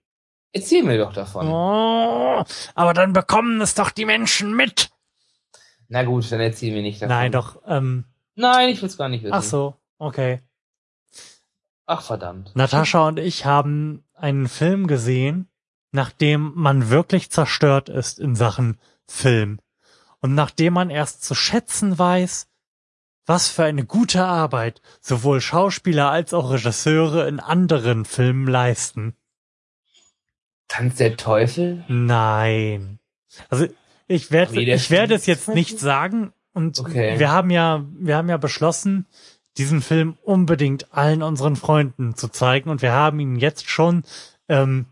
Erzähl 0.52 0.82
mir 0.82 0.98
doch 0.98 1.12
davon. 1.12 1.48
Oh, 1.48 2.44
aber 2.74 2.94
dann 2.94 3.12
bekommen 3.12 3.60
es 3.60 3.74
doch 3.74 3.90
die 3.90 4.04
Menschen 4.04 4.54
mit. 4.54 4.90
Na 5.88 6.04
gut, 6.04 6.30
dann 6.30 6.40
erzähl 6.40 6.72
mir 6.72 6.82
nicht 6.82 7.02
davon. 7.02 7.16
Nein, 7.16 7.32
doch. 7.32 7.60
Ähm, 7.66 8.04
Nein, 8.36 8.68
ich 8.68 8.80
will's 8.80 8.96
gar 8.96 9.08
nicht 9.08 9.22
wissen. 9.22 9.34
ach 9.34 9.42
so, 9.42 9.74
okay. 9.98 10.40
Ach 11.86 12.02
verdammt. 12.02 12.54
Natascha 12.54 13.08
und 13.08 13.18
ich 13.18 13.44
haben 13.44 14.04
einen 14.14 14.48
Film 14.48 14.86
gesehen, 14.86 15.48
nachdem 15.90 16.52
man 16.54 16.90
wirklich 16.90 17.30
zerstört 17.30 17.88
ist 17.88 18.20
in 18.20 18.36
Sachen 18.36 18.78
Film. 19.08 19.60
Und 20.20 20.34
nachdem 20.34 20.74
man 20.74 20.90
erst 20.90 21.24
zu 21.24 21.34
schätzen 21.34 21.98
weiß, 21.98 22.46
was 23.26 23.48
für 23.48 23.64
eine 23.64 23.84
gute 23.84 24.24
Arbeit 24.24 24.80
sowohl 25.00 25.40
Schauspieler 25.40 26.10
als 26.10 26.32
auch 26.32 26.50
Regisseure 26.50 27.26
in 27.26 27.40
anderen 27.40 28.04
Filmen 28.04 28.46
leisten. 28.46 29.16
Tanz 30.70 30.96
der 30.96 31.16
Teufel? 31.16 31.84
Nein. 31.88 33.00
Also 33.48 33.66
ich 34.06 34.30
werde 34.30 34.60
ich 34.60 34.90
werde 34.90 35.14
es 35.14 35.26
jetzt 35.26 35.48
nicht 35.48 35.78
sagen 35.80 36.32
und 36.52 36.78
Okay. 36.78 37.18
wir 37.18 37.30
haben 37.30 37.50
ja 37.50 37.84
wir 37.92 38.16
haben 38.16 38.28
ja 38.28 38.36
beschlossen, 38.36 39.06
diesen 39.56 39.82
Film 39.82 40.16
unbedingt 40.22 40.92
allen 40.94 41.22
unseren 41.22 41.56
Freunden 41.56 42.14
zu 42.14 42.28
zeigen 42.28 42.70
und 42.70 42.82
wir 42.82 42.92
haben 42.92 43.18
ihn 43.18 43.36
jetzt 43.36 43.68
schon 43.68 44.04
ähm, 44.48 44.86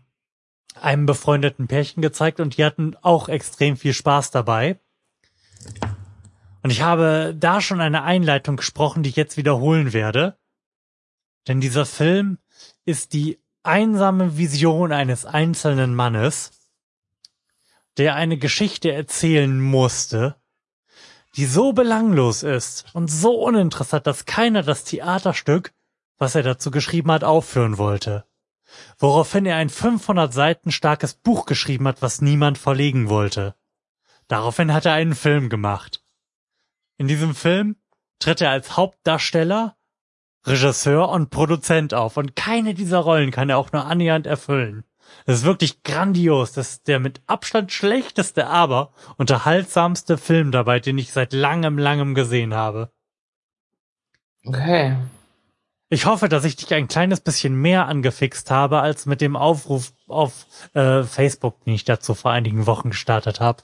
einem 0.79 1.05
befreundeten 1.05 1.67
Pärchen 1.67 2.01
gezeigt 2.01 2.41
und 2.41 2.57
die 2.57 2.65
hatten 2.65 2.95
auch 3.01 3.29
extrem 3.29 3.77
viel 3.77 3.93
Spaß 3.93 4.31
dabei. 4.31 4.79
Und 6.61 6.71
ich 6.71 6.81
habe 6.81 7.35
da 7.39 7.61
schon 7.61 7.79
eine 7.79 8.03
Einleitung 8.03 8.57
gesprochen, 8.57 9.01
die 9.01 9.09
ich 9.09 9.15
jetzt 9.15 9.37
wiederholen 9.37 9.93
werde. 9.93 10.37
Denn 11.47 11.61
dieser 11.61 11.85
Film 11.85 12.37
ist 12.83 13.13
die 13.13 13.39
einsame 13.69 14.37
Vision 14.37 14.91
eines 14.91 15.25
einzelnen 15.25 15.95
Mannes, 15.95 16.51
der 17.97 18.15
eine 18.15 18.37
Geschichte 18.37 18.91
erzählen 18.91 19.61
musste, 19.61 20.35
die 21.35 21.45
so 21.45 21.73
belanglos 21.73 22.43
ist 22.43 22.85
und 22.93 23.09
so 23.09 23.43
uninteressant, 23.43 24.07
dass 24.07 24.25
keiner 24.25 24.63
das 24.63 24.83
Theaterstück, 24.83 25.73
was 26.17 26.35
er 26.35 26.43
dazu 26.43 26.71
geschrieben 26.71 27.11
hat, 27.11 27.23
aufführen 27.23 27.77
wollte. 27.77 28.25
Woraufhin 28.97 29.45
er 29.45 29.55
ein 29.55 29.69
500 29.69 30.33
Seiten 30.33 30.71
starkes 30.71 31.13
Buch 31.13 31.45
geschrieben 31.45 31.87
hat, 31.87 32.01
was 32.01 32.21
niemand 32.21 32.57
verlegen 32.57 33.09
wollte. 33.09 33.55
Daraufhin 34.27 34.73
hat 34.73 34.85
er 34.85 34.93
einen 34.93 35.15
Film 35.15 35.49
gemacht. 35.49 36.03
In 36.97 37.07
diesem 37.07 37.33
Film 37.33 37.77
tritt 38.19 38.41
er 38.41 38.51
als 38.51 38.75
Hauptdarsteller, 38.75 39.75
Regisseur 40.45 41.09
und 41.09 41.29
Produzent 41.29 41.93
auf 41.93 42.17
und 42.17 42.35
keine 42.35 42.73
dieser 42.73 42.99
Rollen 42.99 43.31
kann 43.31 43.49
er 43.49 43.57
auch 43.57 43.71
nur 43.71 43.85
annähernd 43.85 44.25
erfüllen. 44.25 44.83
Das 45.25 45.39
ist 45.39 45.45
wirklich 45.45 45.83
grandios. 45.83 46.53
Das 46.53 46.71
ist 46.71 46.87
der 46.87 46.99
mit 46.99 47.21
Abstand 47.27 47.71
schlechteste, 47.71 48.47
aber 48.47 48.93
unterhaltsamste 49.17 50.17
Film 50.17 50.51
dabei, 50.51 50.79
den 50.79 50.97
ich 50.97 51.11
seit 51.11 51.33
langem, 51.33 51.77
langem 51.77 52.15
gesehen 52.15 52.53
habe. 52.53 52.91
Okay. 54.45 54.97
Ich 55.89 56.05
hoffe, 56.05 56.29
dass 56.29 56.45
ich 56.45 56.55
dich 56.55 56.71
ein 56.73 56.87
kleines 56.87 57.19
bisschen 57.19 57.55
mehr 57.55 57.87
angefixt 57.87 58.51
habe, 58.51 58.79
als 58.79 59.07
mit 59.07 59.21
dem 59.21 59.35
Aufruf 59.35 59.91
auf 60.07 60.45
äh, 60.73 61.03
Facebook, 61.03 61.63
den 61.63 61.73
ich 61.73 61.83
dazu 61.83 62.13
vor 62.13 62.31
einigen 62.31 62.67
Wochen 62.67 62.91
gestartet 62.91 63.39
habe. 63.39 63.63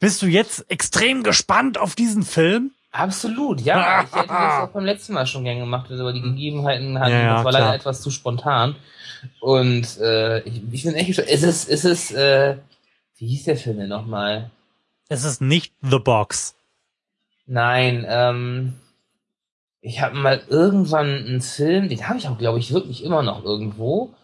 Bist 0.00 0.22
du 0.22 0.26
jetzt 0.26 0.68
extrem 0.70 1.22
gespannt 1.22 1.78
auf 1.78 1.94
diesen 1.94 2.24
Film? 2.24 2.72
Absolut, 2.90 3.60
ja. 3.60 4.04
Ich 4.10 4.16
hätte 4.16 4.28
das 4.28 4.62
auch 4.62 4.68
beim 4.70 4.84
letzten 4.84 5.12
Mal 5.14 5.26
schon 5.26 5.44
gern 5.44 5.58
gemacht, 5.58 5.90
aber 5.90 6.12
die 6.12 6.22
Gegebenheiten 6.22 6.98
hatten, 6.98 7.12
Ja, 7.12 7.20
ja, 7.20 7.34
das 7.36 7.44
war 7.44 7.52
klar. 7.52 7.62
leider 7.62 7.74
etwas 7.74 8.00
zu 8.00 8.10
spontan. 8.10 8.76
Und 9.40 9.98
äh, 9.98 10.40
ich, 10.40 10.62
ich 10.72 10.82
bin 10.84 10.94
echt 10.94 11.08
gespannt. 11.08 11.28
Ist 11.30 11.42
es, 11.42 11.64
ist 11.64 11.84
es, 11.84 12.10
äh, 12.12 12.56
wie 13.18 13.26
hieß 13.26 13.44
der 13.44 13.56
Film 13.56 13.78
denn 13.78 13.88
nochmal? 13.88 14.50
Es 15.08 15.24
ist 15.24 15.40
nicht 15.40 15.72
The 15.82 15.98
Box. 15.98 16.54
Nein, 17.46 18.04
ähm, 18.08 18.74
ich 19.80 20.00
habe 20.02 20.16
mal 20.16 20.42
irgendwann 20.48 21.06
einen 21.06 21.40
Film, 21.40 21.88
den 21.88 22.08
habe 22.08 22.18
ich 22.18 22.28
auch, 22.28 22.38
glaube 22.38 22.58
ich, 22.58 22.72
wirklich 22.72 23.02
immer 23.04 23.22
noch 23.22 23.44
irgendwo. 23.44 24.14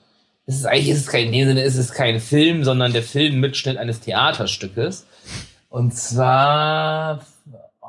Es 0.46 0.56
ist 0.56 0.66
eigentlich, 0.66 0.90
ist 0.90 1.00
es 1.00 1.06
kein, 1.06 1.26
in 1.26 1.32
dem 1.32 1.48
Sinne 1.48 1.62
ist 1.62 1.76
es 1.76 1.92
kein 1.92 2.20
Film, 2.20 2.64
sondern 2.64 2.92
der 2.92 3.02
Filmmitschnitt 3.02 3.78
eines 3.78 4.00
Theaterstückes. 4.00 5.06
Und 5.70 5.94
zwar, 5.94 7.24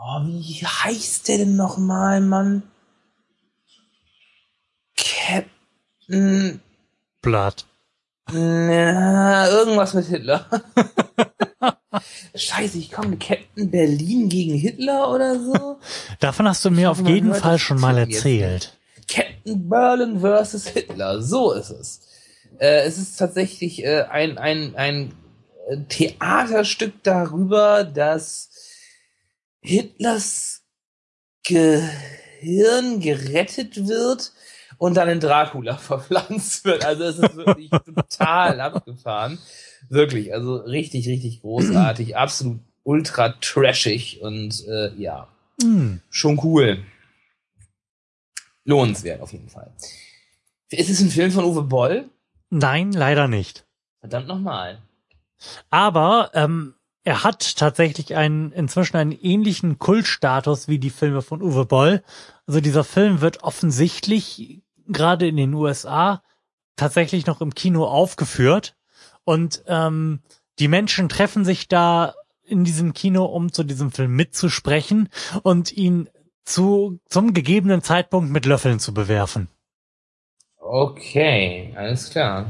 oh, 0.05 0.21
wie 0.25 0.65
heißt 0.65 1.27
der 1.27 1.39
denn 1.39 1.55
nochmal, 1.55 2.21
Mann? 2.21 2.63
Captain, 4.95 6.61
Blood. 7.21 7.65
na, 8.31 9.49
irgendwas 9.49 9.93
mit 9.93 10.05
Hitler. 10.05 10.47
Scheiße, 12.35 12.77
ich 12.77 12.91
komme, 12.91 13.17
Captain 13.17 13.71
Berlin 13.71 14.29
gegen 14.29 14.53
Hitler 14.55 15.09
oder 15.11 15.39
so? 15.39 15.79
Davon 16.19 16.47
hast 16.47 16.63
du 16.65 16.71
mir 16.71 16.91
auf 16.91 17.05
jeden 17.07 17.33
Fall 17.33 17.57
schon 17.57 17.79
mal 17.79 17.97
erzählt. 17.97 18.77
Captain 19.07 19.69
Berlin 19.69 20.19
versus 20.19 20.67
Hitler, 20.67 21.21
so 21.21 21.53
ist 21.53 21.69
es. 21.69 22.01
Äh, 22.59 22.83
es 22.85 22.97
ist 22.97 23.17
tatsächlich 23.17 23.83
äh, 23.83 24.03
ein, 24.03 24.37
ein, 24.37 24.75
ein 24.75 25.13
ein 25.69 25.87
Theaterstück 25.87 27.03
darüber, 27.03 27.83
dass 27.83 28.49
Hitlers 29.65 30.63
Gehirn 31.43 32.99
gerettet 32.99 33.87
wird 33.87 34.31
und 34.77 34.95
dann 34.95 35.09
in 35.09 35.19
Dracula 35.19 35.77
verpflanzt 35.77 36.65
wird. 36.65 36.83
Also 36.83 37.03
es 37.03 37.19
ist 37.19 37.35
wirklich 37.35 37.69
total 37.69 38.59
abgefahren. 38.61 39.37
Wirklich, 39.89 40.33
also 40.33 40.55
richtig, 40.57 41.07
richtig 41.07 41.41
großartig, 41.41 42.15
absolut 42.17 42.59
ultra 42.83 43.29
trashig 43.41 44.21
und 44.21 44.65
äh, 44.67 44.93
ja, 44.95 45.27
Mm. 45.63 46.01
schon 46.09 46.37
cool. 46.43 46.83
Lohnenswert 48.65 49.21
auf 49.21 49.31
jeden 49.31 49.47
Fall. 49.49 49.71
Ist 50.69 50.89
es 50.89 50.99
ein 50.99 51.09
Film 51.09 51.31
von 51.31 51.45
Uwe 51.45 51.61
Boll? 51.63 52.09
Nein, 52.49 52.91
leider 52.91 53.29
nicht. 53.29 53.65
Verdammt 54.01 54.27
nochmal. 54.27 54.81
Aber 55.69 56.31
ähm, 56.33 56.74
er 57.05 57.23
hat 57.23 57.55
tatsächlich 57.55 58.15
einen 58.15 58.51
inzwischen 58.51 58.97
einen 58.97 59.11
ähnlichen 59.11 59.77
Kultstatus 59.77 60.67
wie 60.67 60.79
die 60.79 60.89
Filme 60.89 61.21
von 61.21 61.41
Uwe 61.41 61.65
Boll. 61.65 62.03
Also 62.47 62.59
dieser 62.59 62.83
Film 62.83 63.21
wird 63.21 63.43
offensichtlich 63.43 64.63
gerade 64.87 65.27
in 65.27 65.37
den 65.37 65.53
USA 65.53 66.23
tatsächlich 66.75 67.27
noch 67.27 67.41
im 67.41 67.53
Kino 67.53 67.85
aufgeführt 67.85 68.75
und 69.23 69.63
ähm, 69.67 70.21
die 70.57 70.67
Menschen 70.67 71.07
treffen 71.07 71.45
sich 71.45 71.67
da 71.67 72.15
in 72.43 72.63
diesem 72.63 72.93
Kino, 72.93 73.25
um 73.25 73.51
zu 73.53 73.63
diesem 73.63 73.91
Film 73.91 74.15
mitzusprechen 74.15 75.09
und 75.43 75.71
ihn 75.71 76.09
zu 76.43 76.99
zum 77.07 77.33
gegebenen 77.33 77.83
Zeitpunkt 77.83 78.31
mit 78.31 78.47
Löffeln 78.47 78.79
zu 78.79 78.93
bewerfen. 78.93 79.47
Okay, 80.57 81.71
alles 81.75 82.09
klar. 82.09 82.49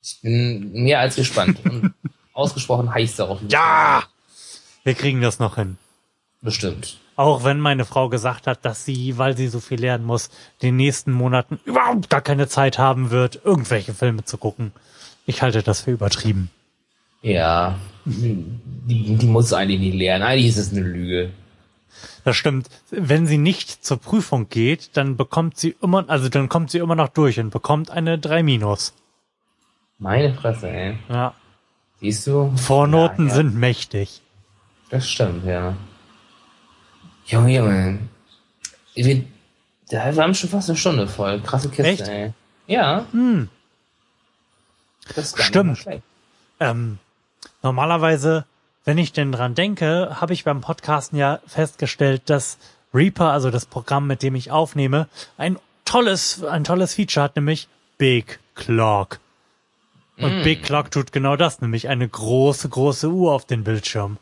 Ich 0.00 0.20
bin 0.20 0.72
mehr 0.72 1.00
als 1.00 1.16
gespannt 1.16 1.58
ausgesprochen 2.32 2.92
heiß 2.92 3.16
darauf. 3.16 3.38
Ja! 3.48 4.04
Wir 4.84 4.94
kriegen 4.94 5.20
das 5.20 5.38
noch 5.38 5.56
hin. 5.56 5.78
Bestimmt. 6.40 6.98
Auch 7.14 7.44
wenn 7.44 7.60
meine 7.60 7.84
Frau 7.84 8.08
gesagt 8.08 8.46
hat, 8.46 8.64
dass 8.64 8.84
sie, 8.84 9.18
weil 9.18 9.36
sie 9.36 9.48
so 9.48 9.60
viel 9.60 9.80
lernen 9.80 10.04
muss, 10.04 10.30
den 10.62 10.76
nächsten 10.76 11.12
Monaten 11.12 11.60
überhaupt 11.64 12.10
gar 12.10 12.22
keine 12.22 12.48
Zeit 12.48 12.78
haben 12.78 13.10
wird, 13.10 13.40
irgendwelche 13.44 13.94
Filme 13.94 14.24
zu 14.24 14.38
gucken. 14.38 14.72
Ich 15.26 15.42
halte 15.42 15.62
das 15.62 15.82
für 15.82 15.92
übertrieben. 15.92 16.50
Ja, 17.20 17.78
die, 18.04 19.16
die 19.16 19.26
muss 19.26 19.52
eigentlich 19.52 19.78
nicht 19.78 19.94
lernen. 19.94 20.24
Eigentlich 20.24 20.48
ist 20.48 20.58
es 20.58 20.72
eine 20.72 20.80
Lüge. 20.80 21.30
Das 22.24 22.36
stimmt. 22.36 22.68
Wenn 22.90 23.26
sie 23.26 23.38
nicht 23.38 23.84
zur 23.84 23.98
Prüfung 23.98 24.48
geht, 24.48 24.96
dann 24.96 25.16
bekommt 25.16 25.58
sie 25.58 25.76
immer, 25.80 26.08
also 26.08 26.28
dann 26.28 26.48
kommt 26.48 26.70
sie 26.70 26.78
immer 26.78 26.96
noch 26.96 27.08
durch 27.08 27.38
und 27.38 27.50
bekommt 27.50 27.90
eine 27.90 28.18
3 28.18 28.42
minus. 28.42 28.94
Meine 29.98 30.34
Fresse, 30.34 30.68
ey. 30.68 30.98
Ja. 31.08 31.34
Siehst 32.02 32.26
du? 32.26 32.52
Vornoten 32.56 33.26
Ja, 33.28 33.30
ja. 33.30 33.34
sind 33.36 33.54
mächtig. 33.54 34.20
Das 34.90 35.08
stimmt, 35.08 35.44
ja. 35.46 35.74
Junge, 37.26 37.54
Junge. 37.56 37.98
Wir, 38.94 39.24
da, 39.88 40.14
wir 40.14 40.22
haben 40.22 40.34
schon 40.34 40.50
fast 40.50 40.68
eine 40.68 40.76
Stunde 40.76 41.06
voll. 41.06 41.40
Krasse 41.40 41.68
Kiste, 41.70 41.84
Echt? 41.84 42.08
ey. 42.08 42.32
Ja, 42.66 43.06
Hm. 43.12 43.48
das 45.14 45.32
ist 45.32 45.42
Stimmt. 45.42 45.86
Ähm, 46.60 46.98
normalerweise, 47.62 48.44
wenn 48.84 48.98
ich 48.98 49.12
denn 49.12 49.32
dran 49.32 49.54
denke, 49.54 50.20
habe 50.20 50.32
ich 50.32 50.44
beim 50.44 50.60
Podcasten 50.60 51.16
ja 51.18 51.40
festgestellt, 51.46 52.22
dass 52.26 52.58
Reaper, 52.92 53.30
also 53.30 53.50
das 53.50 53.64
Programm, 53.66 54.06
mit 54.08 54.22
dem 54.22 54.34
ich 54.34 54.50
aufnehme, 54.50 55.08
ein 55.38 55.56
tolles, 55.84 56.42
ein 56.44 56.64
tolles 56.64 56.94
Feature 56.94 57.24
hat, 57.24 57.36
nämlich 57.36 57.68
Big 57.96 58.40
Clock. 58.54 59.20
Und 60.18 60.40
Mm. 60.40 60.44
Big 60.44 60.62
Clock 60.62 60.90
tut 60.90 61.12
genau 61.12 61.36
das, 61.36 61.60
nämlich 61.60 61.88
eine 61.88 62.08
große, 62.08 62.68
große 62.68 63.08
Uhr 63.08 63.32
auf 63.32 63.44
den 63.46 63.64
Bildschirm. 63.64 64.18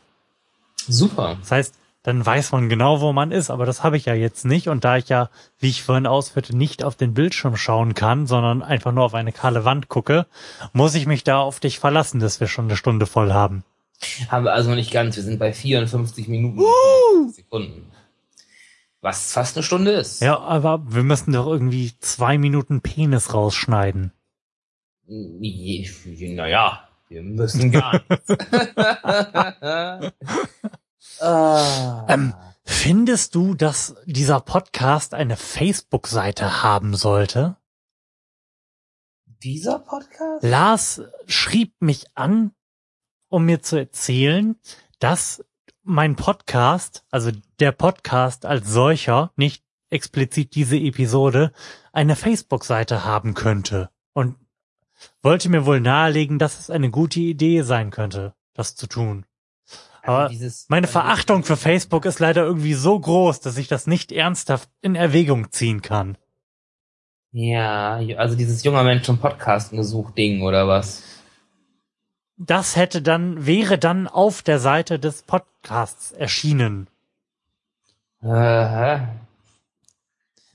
Super. 0.87 1.37
Das 1.41 1.51
heißt, 1.51 1.75
dann 2.03 2.25
weiß 2.25 2.51
man 2.53 2.69
genau, 2.69 3.01
wo 3.01 3.13
man 3.13 3.31
ist, 3.31 3.51
aber 3.51 3.65
das 3.65 3.83
habe 3.83 3.95
ich 3.95 4.05
ja 4.05 4.15
jetzt 4.15 4.43
nicht. 4.45 4.69
Und 4.69 4.83
da 4.83 4.97
ich 4.97 5.09
ja, 5.09 5.29
wie 5.59 5.69
ich 5.69 5.83
vorhin 5.83 6.07
ausführte, 6.07 6.57
nicht 6.57 6.83
auf 6.83 6.95
den 6.95 7.13
Bildschirm 7.13 7.55
schauen 7.57 7.93
kann, 7.93 8.25
sondern 8.25 8.63
einfach 8.63 8.91
nur 8.91 9.03
auf 9.03 9.13
eine 9.13 9.31
kahle 9.31 9.65
Wand 9.65 9.87
gucke, 9.87 10.25
muss 10.73 10.95
ich 10.95 11.05
mich 11.05 11.23
da 11.23 11.39
auf 11.39 11.59
dich 11.59 11.77
verlassen, 11.79 12.19
dass 12.19 12.39
wir 12.39 12.47
schon 12.47 12.65
eine 12.65 12.77
Stunde 12.77 13.05
voll 13.05 13.33
haben. 13.33 13.63
Haben 14.29 14.45
wir 14.45 14.53
also 14.53 14.69
noch 14.69 14.77
nicht 14.77 14.91
ganz. 14.91 15.15
Wir 15.15 15.23
sind 15.23 15.37
bei 15.37 15.53
54 15.53 16.27
Minuten 16.27 16.61
50 17.25 17.35
Sekunden. 17.35 17.91
Was 19.01 19.31
fast 19.33 19.57
eine 19.57 19.63
Stunde 19.63 19.91
ist. 19.91 20.21
Ja, 20.21 20.39
aber 20.39 20.81
wir 20.87 21.03
müssen 21.03 21.33
doch 21.33 21.45
irgendwie 21.45 21.93
zwei 21.99 22.39
Minuten 22.39 22.81
Penis 22.81 23.33
rausschneiden. 23.33 24.11
Naja, 25.11 26.87
wir 27.09 27.23
müssen 27.23 27.71
gar 27.71 28.01
nichts. 28.09 28.29
ah. 31.21 32.05
Ähm, 32.07 32.33
Findest 32.63 33.35
du, 33.35 33.53
dass 33.53 33.95
dieser 34.05 34.39
Podcast 34.39 35.13
eine 35.13 35.35
Facebook-Seite 35.35 36.63
haben 36.63 36.95
sollte? 36.95 37.57
Dieser 39.25 39.79
Podcast? 39.79 40.43
Lars 40.43 41.01
schrieb 41.25 41.73
mich 41.81 42.05
an, 42.15 42.53
um 43.29 43.45
mir 43.45 43.61
zu 43.61 43.77
erzählen, 43.77 44.55
dass 44.99 45.43
mein 45.83 46.15
Podcast, 46.15 47.03
also 47.11 47.31
der 47.59 47.71
Podcast 47.71 48.45
als 48.45 48.67
solcher, 48.67 49.31
nicht 49.35 49.63
explizit 49.89 50.55
diese 50.55 50.77
Episode, 50.77 51.51
eine 51.91 52.15
Facebook-Seite 52.15 53.03
haben 53.03 53.33
könnte. 53.33 53.89
Und 54.13 54.37
wollte 55.21 55.49
mir 55.49 55.65
wohl 55.65 55.79
nahelegen, 55.81 56.39
dass 56.39 56.59
es 56.59 56.69
eine 56.69 56.89
gute 56.89 57.19
Idee 57.19 57.61
sein 57.61 57.91
könnte, 57.91 58.33
das 58.53 58.75
zu 58.75 58.87
tun. 58.87 59.25
Aber 60.03 60.17
Also 60.23 60.31
dieses- 60.33 60.65
meine 60.69 60.87
also 60.87 60.99
Verachtung 60.99 61.43
für 61.43 61.57
Facebook 61.57 62.05
ist 62.05 62.19
leider 62.19 62.43
irgendwie 62.43 62.73
so 62.73 62.99
groß, 62.99 63.39
dass 63.39 63.57
ich 63.57 63.67
das 63.67 63.85
nicht 63.87 64.11
ernsthaft 64.11 64.69
in 64.81 64.95
Erwägung 64.95 65.51
ziehen 65.51 65.81
kann. 65.81 66.17
Ja, 67.33 67.99
also 68.17 68.35
dieses 68.35 68.63
junger 68.63 68.83
Mensch 68.83 69.03
zum 69.03 69.17
Podcasten 69.19 69.77
gesucht 69.77 70.17
Ding 70.17 70.41
oder 70.41 70.67
was? 70.67 71.03
Das 72.37 72.75
hätte 72.75 73.01
dann, 73.01 73.45
wäre 73.45 73.77
dann 73.77 74.07
auf 74.07 74.41
der 74.41 74.59
Seite 74.59 74.97
des 74.99 75.21
Podcasts 75.21 76.11
erschienen. 76.11 76.87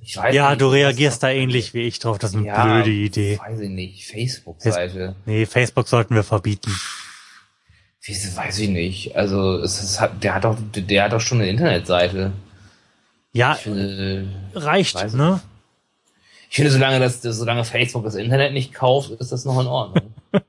Ich 0.07 0.17
weiß 0.17 0.33
Ja, 0.33 0.51
nicht, 0.51 0.61
du 0.61 0.69
reagierst 0.69 1.21
da 1.25 1.31
ähnlich 1.31 1.75
wie 1.75 1.83
ich 1.83 1.99
drauf. 1.99 2.19
Das 2.21 2.31
ist 2.31 2.37
eine 2.37 2.47
Ja, 2.47 2.65
blöde 2.65 2.91
Idee. 2.93 3.41
Weiß 3.45 3.59
ich 3.59 3.69
nicht. 3.69 4.07
Facebook-Seite. 4.07 5.17
Nee, 5.27 5.47
Facebook 5.47 5.89
sollten 5.89 6.15
wir 6.15 6.23
verbieten. 6.23 6.73
Wieso 8.03 8.37
weiß 8.37 8.61
ich 8.61 8.69
nicht. 8.69 9.17
Also 9.17 9.59
es 9.59 9.83
ist, 9.83 10.01
der 10.23 10.35
hat 10.37 10.45
doch, 10.45 10.57
der 10.73 11.03
hat 11.03 11.13
doch 11.13 11.21
schon 11.21 11.41
eine 11.41 11.51
Internetseite. 11.51 12.33
Ja, 13.33 13.55
finde, 13.55 14.29
reicht, 14.55 15.13
ne? 15.13 15.41
ich 16.49 16.55
finde, 16.57 16.71
solange 16.71 17.01
das, 17.01 17.21
solange 17.21 17.65
Facebook 17.65 18.05
das 18.05 18.15
Internet 18.15 18.53
nicht 18.53 18.73
kauft, 18.73 19.11
ist 19.11 19.33
das 19.33 19.45
noch 19.45 19.61
in 19.61 19.67
Ordnung. 19.67 20.15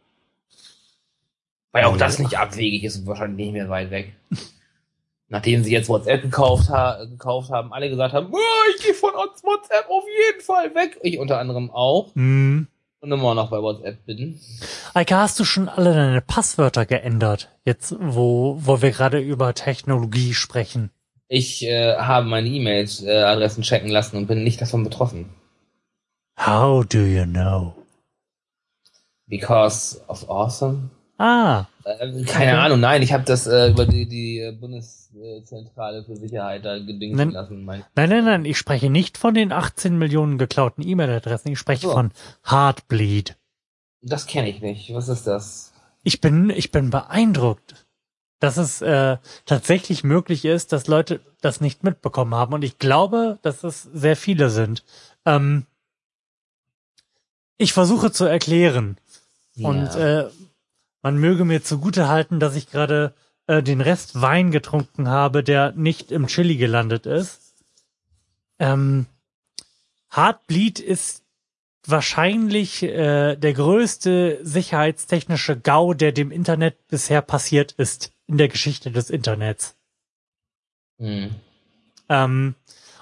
Weil 1.71 1.83
auch 1.85 1.97
das 1.97 2.19
nicht 2.19 2.37
abwegig 2.37 2.83
ist 2.83 2.97
und 2.97 3.07
wahrscheinlich 3.07 3.47
nicht 3.47 3.53
mehr 3.53 3.69
weit 3.69 3.89
weg. 3.89 4.13
Nachdem 5.29 5.63
sie 5.63 5.71
jetzt 5.71 5.89
WhatsApp 5.89 6.21
gekauft, 6.21 6.69
ha 6.69 7.03
gekauft 7.03 7.49
haben, 7.49 7.73
alle 7.73 7.89
gesagt 7.89 8.13
haben, 8.13 8.27
"Oh, 8.31 8.37
ich 8.75 8.83
gehe 8.83 8.93
von 8.93 9.11
uns 9.11 9.43
WhatsApp 9.43 9.89
auf 9.89 10.03
jeden 10.05 10.41
Fall 10.41 10.73
weg. 10.73 10.97
Ich 11.01 11.19
unter 11.19 11.39
anderem 11.39 11.69
auch. 11.69 12.15
Hm. 12.15 12.67
Und 12.99 13.11
immer 13.11 13.35
noch 13.35 13.49
bei 13.49 13.61
WhatsApp 13.61 14.05
bin. 14.05 14.39
Eike, 14.93 15.17
hast 15.17 15.39
du 15.39 15.43
schon 15.43 15.69
alle 15.69 15.93
deine 15.93 16.21
Passwörter 16.21 16.85
geändert? 16.85 17.49
Jetzt, 17.63 17.95
wo, 17.99 18.57
wo 18.59 18.81
wir 18.81 18.91
gerade 18.91 19.19
über 19.19 19.53
Technologie 19.53 20.33
sprechen. 20.33 20.89
Ich 21.27 21.63
äh, 21.63 21.95
habe 21.97 22.25
meine 22.25 22.47
E-Mail-Adressen 22.47 23.61
checken 23.61 23.89
lassen 23.89 24.17
und 24.17 24.27
bin 24.27 24.43
nicht 24.43 24.61
davon 24.61 24.83
betroffen. 24.83 25.29
How 26.39 26.85
do 26.85 26.99
you 26.99 27.25
know? 27.25 27.73
Because 29.27 29.99
of 30.07 30.27
awesome. 30.29 30.89
Ah, 31.17 31.65
Äh, 31.87 32.23
keine 32.25 32.51
Okay. 32.51 32.51
Ahnung, 32.51 32.79
nein, 32.81 33.01
ich 33.01 33.13
habe 33.13 33.23
das 33.23 33.47
äh, 33.47 33.69
über 33.69 33.85
die, 33.85 34.07
die 34.07 34.39
äh, 34.39 34.51
Bundeszentrale 34.51 36.03
für 36.03 36.15
Sicherheit 36.17 36.65
da 36.65 36.77
gedingst 36.79 37.17
Nein. 37.17 37.31
lassen. 37.31 37.63
Mein, 37.63 37.83
nein, 37.95 38.09
nein, 38.09 38.25
nein, 38.25 38.45
ich 38.45 38.57
spreche 38.57 38.89
nicht 38.89 39.17
von 39.17 39.33
den 39.33 39.51
18 39.51 39.97
Millionen 39.97 40.37
geklauten 40.37 40.85
E-Mail-Adressen, 40.85 41.51
ich 41.51 41.59
spreche 41.59 41.87
So. 41.87 41.93
von 41.93 42.11
Heartbleed. 42.49 43.37
das 44.01 44.25
kenne 44.27 44.49
ich 44.49 44.61
nicht. 44.61 44.93
Was 44.93 45.07
ist 45.07 45.27
das? 45.27 45.73
Ich 46.03 46.19
bin, 46.21 46.49
ich 46.49 46.71
bin 46.71 46.89
beeindruckt, 46.89 47.85
dass 48.39 48.57
es 48.57 48.81
äh, 48.81 49.17
tatsächlich 49.45 50.03
möglich 50.03 50.45
ist, 50.45 50.71
dass 50.73 50.87
Leute 50.87 51.21
das 51.41 51.61
nicht 51.61 51.83
mitbekommen 51.83 52.35
haben. 52.35 52.53
Und 52.53 52.63
ich 52.63 52.77
glaube, 52.79 53.39
dass 53.41 53.63
es 53.63 53.83
sehr 53.93 54.15
viele 54.15 54.49
sind. 54.49 54.83
Ähm, 55.25 55.65
ich 57.57 57.73
versuche 57.73 58.11
zu 58.11 58.25
erklären. 58.25 58.97
Und 59.61 59.85
Ja. 59.95 60.19
äh, 60.21 60.29
man 61.07 61.19
möge 61.19 61.45
mir 61.45 61.63
zugute 61.63 62.09
halten, 62.09 62.41
dass 62.41 62.57
ich 62.57 62.69
gerade 62.69 63.13
äh, 63.45 63.63
den 63.63 63.79
Rest 63.79 64.21
Wein 64.21 64.51
getrunken 64.51 65.07
habe, 65.07 65.41
der 65.41 65.71
nicht 65.71 66.11
im 66.11 66.27
Chili 66.27 66.57
gelandet 66.57 67.05
ist. 67.05 67.53
Ähm, 68.59 69.05
Heartbleed 70.13 70.81
ist 70.81 71.23
wahrscheinlich 71.85 72.83
äh, 72.83 73.37
der 73.37 73.53
größte 73.53 74.39
sicherheitstechnische 74.41 75.57
GAU, 75.57 75.93
der 75.93 76.11
dem 76.11 76.29
Internet 76.29 76.89
bisher 76.89 77.21
passiert 77.21 77.71
ist 77.71 78.11
in 78.25 78.37
der 78.37 78.49
Geschichte 78.49 78.91
des 78.91 79.09
Internets. 79.09 79.77
Hm. 80.99 81.35
Ähm, 82.09 82.55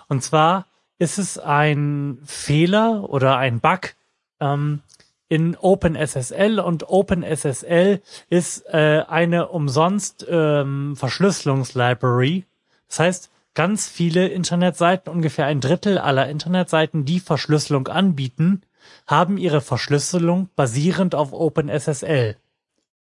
und 0.09 0.23
zwar 0.23 0.67
ist 0.99 1.17
es 1.17 1.39
ein 1.39 2.19
Fehler 2.23 3.09
oder 3.09 3.37
ein 3.37 3.61
Bug 3.61 3.95
ähm, 4.39 4.83
in 5.28 5.55
OpenSSL 5.55 6.59
und 6.59 6.89
OpenSSL 6.89 8.01
ist 8.30 8.65
äh, 8.67 9.03
eine 9.07 9.47
umsonst 9.47 10.26
ähm, 10.30 10.95
Verschlüsselungslibrary. 10.95 12.45
Das 12.88 12.99
heißt, 12.99 13.32
ganz 13.55 13.88
viele 13.88 14.28
Internetseiten, 14.28 15.11
ungefähr 15.11 15.47
ein 15.47 15.61
Drittel 15.61 15.97
aller 15.97 16.30
Internetseiten, 16.30 17.05
die 17.05 17.19
Verschlüsselung 17.19 17.88
anbieten, 17.88 18.61
haben 19.07 19.38
ihre 19.38 19.61
Verschlüsselung 19.61 20.49
basierend 20.55 21.15
auf 21.15 21.34
OpenSSL. 21.34 22.38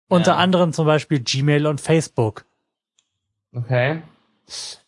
Unter 0.07 0.37
anderem 0.37 0.71
zum 0.71 0.85
Beispiel 0.85 1.19
Gmail 1.19 1.65
und 1.65 1.81
Facebook. 1.81 2.45
Okay. 3.53 4.03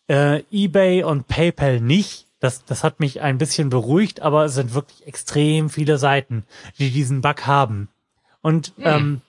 Äh, 0.08 0.44
eBay 0.50 1.02
und 1.02 1.26
PayPal 1.26 1.80
nicht. 1.80 2.27
Das, 2.40 2.64
das 2.64 2.84
hat 2.84 3.00
mich 3.00 3.20
ein 3.20 3.38
bisschen 3.38 3.68
beruhigt, 3.68 4.20
aber 4.20 4.44
es 4.44 4.54
sind 4.54 4.74
wirklich 4.74 5.06
extrem 5.06 5.70
viele 5.70 5.98
Seiten, 5.98 6.44
die 6.78 6.90
diesen 6.90 7.20
Bug 7.20 7.46
haben. 7.46 7.88
Und 8.40 8.74
Hm. 8.76 8.84
ähm, 8.84 9.20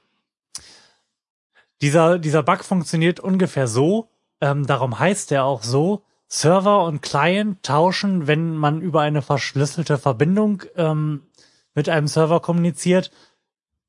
dieser, 1.81 2.19
dieser 2.19 2.43
Bug 2.43 2.63
funktioniert 2.63 3.19
ungefähr 3.19 3.67
so, 3.67 4.09
ähm, 4.41 4.67
darum 4.67 4.99
heißt 4.99 5.31
er 5.31 5.45
auch 5.45 5.63
so, 5.63 6.03
Server 6.27 6.83
und 6.83 7.01
Client 7.01 7.63
tauschen, 7.63 8.27
wenn 8.27 8.55
man 8.55 8.81
über 8.81 9.01
eine 9.01 9.21
verschlüsselte 9.23 9.97
Verbindung 9.97 10.63
ähm, 10.75 11.23
mit 11.73 11.89
einem 11.89 12.07
Server 12.07 12.39
kommuniziert, 12.39 13.11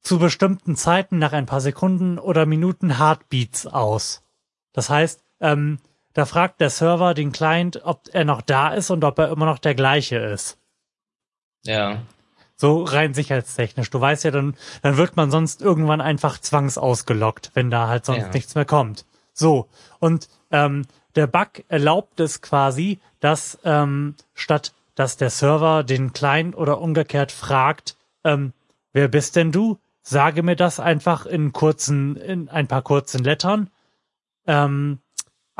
zu 0.01 0.18
bestimmten 0.18 0.77
Zeiten 0.77 1.18
nach 1.18 1.33
ein 1.33 1.45
paar 1.45 1.61
Sekunden 1.61 2.18
oder 2.18 2.47
Minuten 2.47 2.99
Heartbeats 2.99 3.66
aus. 3.66 4.23
Das 4.73 4.89
heißt, 4.89 5.23
ähm, 5.41 5.79
da 6.13 6.25
fragt 6.27 6.61
der 6.61 6.71
Server 6.71 7.15
den 7.15 7.33
Client, 7.33 7.81
ob 7.85 8.03
er 8.13 8.25
noch 8.25 8.43
da 8.43 8.69
ist 8.75 8.91
und 8.91 9.05
ob 9.05 9.19
er 9.19 9.31
immer 9.31 9.47
noch 9.47 9.59
der 9.59 9.75
gleiche 9.75 10.17
ist. 10.19 10.59
Ja. 11.65 12.03
So 12.57 12.83
rein 12.83 13.15
sicherheitstechnisch. 13.15 13.91
Du 13.91 14.01
weißt 14.01 14.25
ja, 14.25 14.31
dann, 14.31 14.57
dann 14.83 14.97
wird 14.97 15.17
man 15.17 15.31
sonst 15.31 15.63
irgendwann 15.63 16.01
einfach 16.01 16.39
zwangsausgelockt, 16.39 17.53
wenn 17.55 17.71
da 17.71 17.89
halt 17.89 18.05
sonst 18.05 18.23
Ja. 18.23 18.31
nichts 18.33 18.55
mehr 18.55 18.65
kommt. 18.67 19.07
So. 19.33 19.69
Und 19.99 20.29
ähm, 20.51 20.87
der 21.15 21.27
Bug 21.27 21.65
erlaubt 21.69 22.21
es 22.21 22.43
quasi, 22.43 22.99
dass 23.21 23.59
ähm, 23.65 24.15
statt 24.35 24.73
dass 24.95 25.17
der 25.17 25.31
Server 25.31 25.83
den 25.83 26.13
Client 26.13 26.55
oder 26.55 26.79
umgekehrt 26.81 27.33
fragt, 27.33 27.97
ähm, 28.23 28.53
wer 28.93 29.09
bist 29.09 29.35
denn 29.35 29.51
du? 29.51 29.79
Sage 30.03 30.43
mir 30.43 30.57
das 30.57 30.79
einfach 30.79 31.25
in 31.25 31.53
kurzen, 31.53 32.17
in 32.17 32.51
ein 32.51 32.67
paar 32.67 32.83
kurzen 32.83 33.25
Lettern. 33.25 33.71
Ähm, 34.47 34.99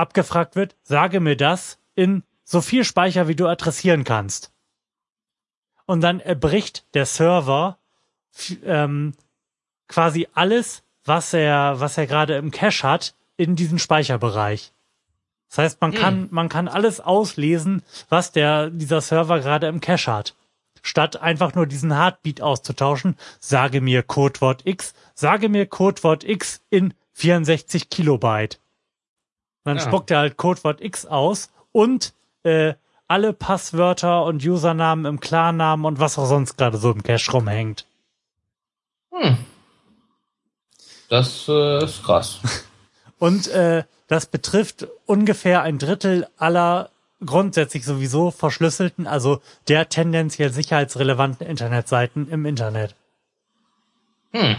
abgefragt 0.01 0.57
wird, 0.57 0.77
sage 0.83 1.21
mir 1.21 1.37
das 1.37 1.79
in 1.95 2.25
so 2.45 2.61
viel 2.61 2.85
Speicher, 2.85 3.29
wie 3.29 3.37
du 3.37 3.47
adressieren 3.47 4.05
kannst. 4.05 4.53
Und 5.87 6.01
dann 6.01 6.21
erbricht 6.21 6.85
der 6.95 7.07
Server 7.07 7.79
ähm, 8.65 9.13
quasi 9.89 10.29
alles, 10.35 10.83
was 11.05 11.33
er, 11.33 11.81
was 11.81 11.99
er 11.99 12.07
gerade 12.07 12.37
im 12.37 12.51
Cache 12.51 12.89
hat, 12.89 13.15
in 13.37 13.57
diesen 13.57 13.79
Speicherbereich. 13.79 14.73
Das 15.49 15.59
heißt, 15.59 15.81
man 15.81 15.93
kann, 15.93 16.29
man 16.31 16.49
kann 16.49 16.69
alles 16.69 17.01
auslesen, 17.01 17.83
was 18.09 18.31
der, 18.31 18.71
dieser 18.71 19.01
Server 19.01 19.41
gerade 19.41 19.67
im 19.67 19.81
Cache 19.81 20.13
hat. 20.13 20.37
Statt 20.83 21.21
einfach 21.21 21.55
nur 21.55 21.67
diesen 21.67 21.93
Heartbeat 21.93 22.41
auszutauschen, 22.41 23.17
sage 23.41 23.81
mir 23.81 24.03
Codewort 24.03 24.63
X, 24.65 24.95
sage 25.15 25.49
mir 25.49 25.67
Codewort 25.67 26.23
X 26.23 26.63
in 26.71 26.95
64 27.15 27.91
Kilobyte. 27.91 28.61
Dann 29.65 29.77
Ja. 29.77 29.83
spuckt 29.83 30.11
er 30.11 30.19
halt 30.19 30.37
Codewort 30.37 30.81
X 30.81 31.07
aus 31.07 31.51
und 31.73 32.13
äh, 32.43 32.75
alle 33.09 33.33
Passwörter 33.33 34.25
und 34.25 34.45
Usernamen 34.45 35.05
im 35.05 35.21
Klarnamen 35.21 35.85
und 35.85 35.99
was 35.99 36.19
auch 36.19 36.27
sonst 36.27 36.57
gerade 36.57 36.79
so 36.79 36.93
im 36.93 37.03
Cache 37.03 37.31
rumhängt. 37.33 37.87
Hm. 39.13 39.37
Das 41.09 41.47
äh, 41.49 41.85
ist 41.85 42.03
krass. 42.05 42.41
Und 43.19 43.49
äh, 43.49 43.85
das 44.07 44.25
betrifft 44.27 44.87
ungefähr 45.05 45.61
ein 45.63 45.79
Drittel 45.79 46.27
aller 46.39 46.89
grundsätzlich 47.23 47.85
sowieso 47.85 48.31
verschlüsselten, 48.31 49.07
also 49.07 49.43
der 49.69 49.91
tendenziell 49.91 50.51
sicherheitsrelevanten 50.51 51.47
Internetseiten 51.47 52.31
im 52.31 52.47
Internet. 52.47 52.95
Hm. 54.33 54.57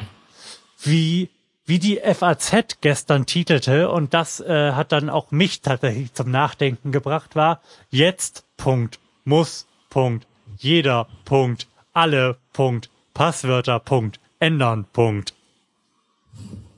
Wie, 0.83 1.29
wie 1.65 1.79
die 1.79 1.97
FAZ 1.97 2.81
gestern 2.81 3.25
titelte, 3.25 3.89
und 3.89 4.13
das 4.13 4.39
äh, 4.39 4.73
hat 4.73 4.91
dann 4.91 5.09
auch 5.09 5.31
mich 5.31 5.61
tatsächlich 5.61 6.13
zum 6.13 6.31
Nachdenken 6.31 6.91
gebracht, 6.91 7.35
war 7.35 7.61
jetzt, 7.89 8.45
Punkt, 8.57 8.99
muss, 9.25 9.67
Punkt, 9.89 10.27
jeder, 10.57 11.07
Punkt, 11.25 11.67
alle, 11.93 12.37
Punkt, 12.53 12.89
Passwörter, 13.13 13.79
Punkt, 13.79 14.19
ändern, 14.39 14.85
Punkt. 14.91 15.33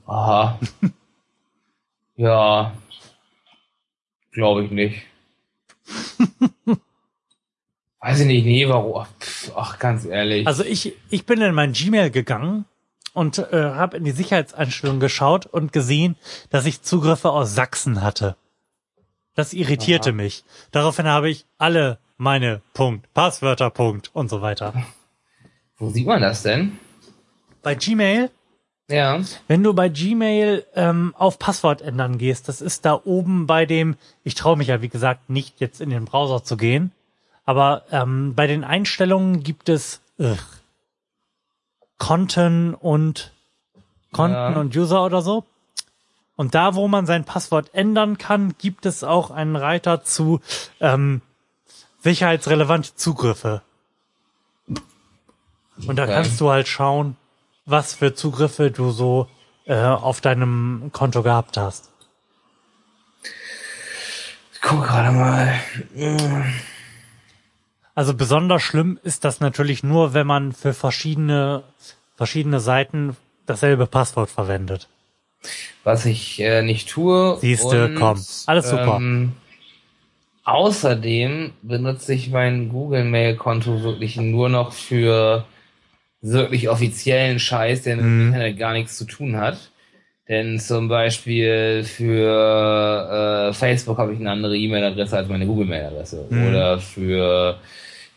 Aha. 0.06 0.58
ja. 2.16 2.74
Glaube 4.32 4.64
ich 4.64 4.70
nicht. 4.70 5.02
Weiß 8.00 8.20
ich 8.20 8.26
nicht, 8.26 8.44
nee, 8.44 8.68
warum? 8.68 9.06
Pff, 9.18 9.52
Ach, 9.56 9.78
ganz 9.78 10.04
ehrlich. 10.04 10.46
Also 10.46 10.62
ich, 10.62 10.92
ich 11.08 11.24
bin 11.24 11.40
in 11.40 11.54
mein 11.54 11.72
Gmail 11.72 12.10
gegangen 12.10 12.66
und 13.14 13.38
äh, 13.38 13.70
habe 13.74 13.96
in 13.96 14.04
die 14.04 14.10
Sicherheitseinstellungen 14.10 15.00
geschaut 15.00 15.46
und 15.46 15.72
gesehen, 15.72 16.16
dass 16.50 16.66
ich 16.66 16.82
Zugriffe 16.82 17.30
aus 17.30 17.54
Sachsen 17.54 18.02
hatte. 18.02 18.36
Das 19.34 19.52
irritierte 19.54 20.10
Aha. 20.10 20.16
mich. 20.16 20.44
Daraufhin 20.70 21.06
habe 21.06 21.30
ich 21.30 21.46
alle 21.58 21.98
meine 22.18 22.60
Punkt, 22.74 23.12
Passwörter 23.14 23.70
Punkt 23.70 24.10
und 24.12 24.28
so 24.28 24.42
weiter. 24.42 24.74
Wo 25.78 25.90
sieht 25.90 26.06
man 26.06 26.20
das 26.20 26.42
denn? 26.42 26.78
Bei 27.62 27.74
Gmail, 27.74 28.30
Ja. 28.88 29.20
wenn 29.48 29.62
du 29.62 29.74
bei 29.74 29.88
Gmail 29.88 30.64
ähm, 30.74 31.14
auf 31.16 31.38
Passwort 31.38 31.82
ändern 31.82 32.18
gehst, 32.18 32.48
das 32.48 32.60
ist 32.60 32.84
da 32.84 33.00
oben 33.04 33.46
bei 33.46 33.64
dem, 33.66 33.96
ich 34.22 34.34
traue 34.34 34.56
mich 34.56 34.68
ja 34.68 34.82
wie 34.82 34.88
gesagt 34.88 35.30
nicht 35.30 35.60
jetzt 35.60 35.80
in 35.80 35.90
den 35.90 36.04
Browser 36.04 36.44
zu 36.44 36.56
gehen, 36.56 36.92
aber 37.44 37.82
ähm, 37.90 38.34
bei 38.36 38.46
den 38.46 38.62
Einstellungen 38.64 39.42
gibt 39.42 39.68
es 39.68 40.00
ugh, 40.18 40.36
Konten 41.98 42.74
und 42.74 43.32
Konten 44.12 44.32
Ja. 44.34 44.60
und 44.60 44.76
User 44.76 45.04
oder 45.04 45.22
so. 45.22 45.44
Und 46.36 46.54
da, 46.54 46.74
wo 46.74 46.88
man 46.88 47.06
sein 47.06 47.24
Passwort 47.24 47.70
ändern 47.74 48.18
kann, 48.18 48.54
gibt 48.58 48.86
es 48.86 49.04
auch 49.04 49.30
einen 49.30 49.54
Reiter 49.56 50.02
zu 50.02 50.40
ähm, 50.80 51.20
sicherheitsrelevante 52.00 52.94
Zugriffe. 52.96 53.62
Und 55.86 55.96
da 55.96 56.04
Okay. 56.04 56.14
kannst 56.14 56.40
du 56.40 56.50
halt 56.50 56.68
schauen, 56.68 57.16
was 57.66 57.94
für 57.94 58.14
Zugriffe 58.14 58.70
du 58.70 58.90
so 58.90 59.28
äh, 59.66 59.76
auf 59.82 60.20
deinem 60.20 60.90
Konto 60.92 61.22
gehabt 61.22 61.56
hast. 61.56 61.90
Ich 64.52 64.60
guck 64.60 64.82
gerade 64.84 65.10
mal. 65.12 65.54
Also 67.94 68.14
besonders 68.14 68.62
schlimm 68.62 68.98
ist 69.02 69.24
das 69.24 69.40
natürlich 69.40 69.82
nur, 69.82 70.14
wenn 70.14 70.26
man 70.26 70.52
für 70.52 70.74
verschiedene, 70.74 71.62
verschiedene 72.16 72.60
Seiten 72.60 73.16
dasselbe 73.46 73.86
Passwort 73.86 74.30
verwendet. 74.30 74.88
Was 75.84 76.06
ich 76.06 76.40
äh, 76.40 76.62
nicht 76.62 76.88
tue. 76.88 77.36
Siehste, 77.40 77.86
Und, 77.86 77.94
komm. 77.96 78.24
Alles 78.46 78.70
super. 78.70 78.96
Ähm, 78.96 79.32
außerdem 80.44 81.52
benutze 81.62 82.14
ich 82.14 82.30
mein 82.30 82.68
Google 82.70 83.04
Mail 83.04 83.36
Konto 83.36 83.82
wirklich 83.82 84.16
nur 84.16 84.48
noch 84.48 84.72
für 84.72 85.44
wirklich 86.20 86.70
offiziellen 86.70 87.38
Scheiß, 87.38 87.82
der 87.82 87.96
mit 87.96 88.04
dem 88.06 88.18
Mhm. 88.18 88.26
Internet 88.28 88.58
gar 88.58 88.72
nichts 88.72 88.96
zu 88.96 89.04
tun 89.04 89.36
hat. 89.36 89.70
Denn 90.28 90.58
zum 90.58 90.88
Beispiel 90.88 91.84
für 91.84 93.48
äh, 93.50 93.52
Facebook 93.52 93.98
habe 93.98 94.14
ich 94.14 94.20
eine 94.20 94.30
andere 94.30 94.56
E-Mail-Adresse 94.56 95.18
als 95.18 95.28
meine 95.28 95.44
Google-Mail-Adresse. 95.46 96.26
Mhm. 96.30 96.48
Oder 96.48 96.78
für 96.78 97.56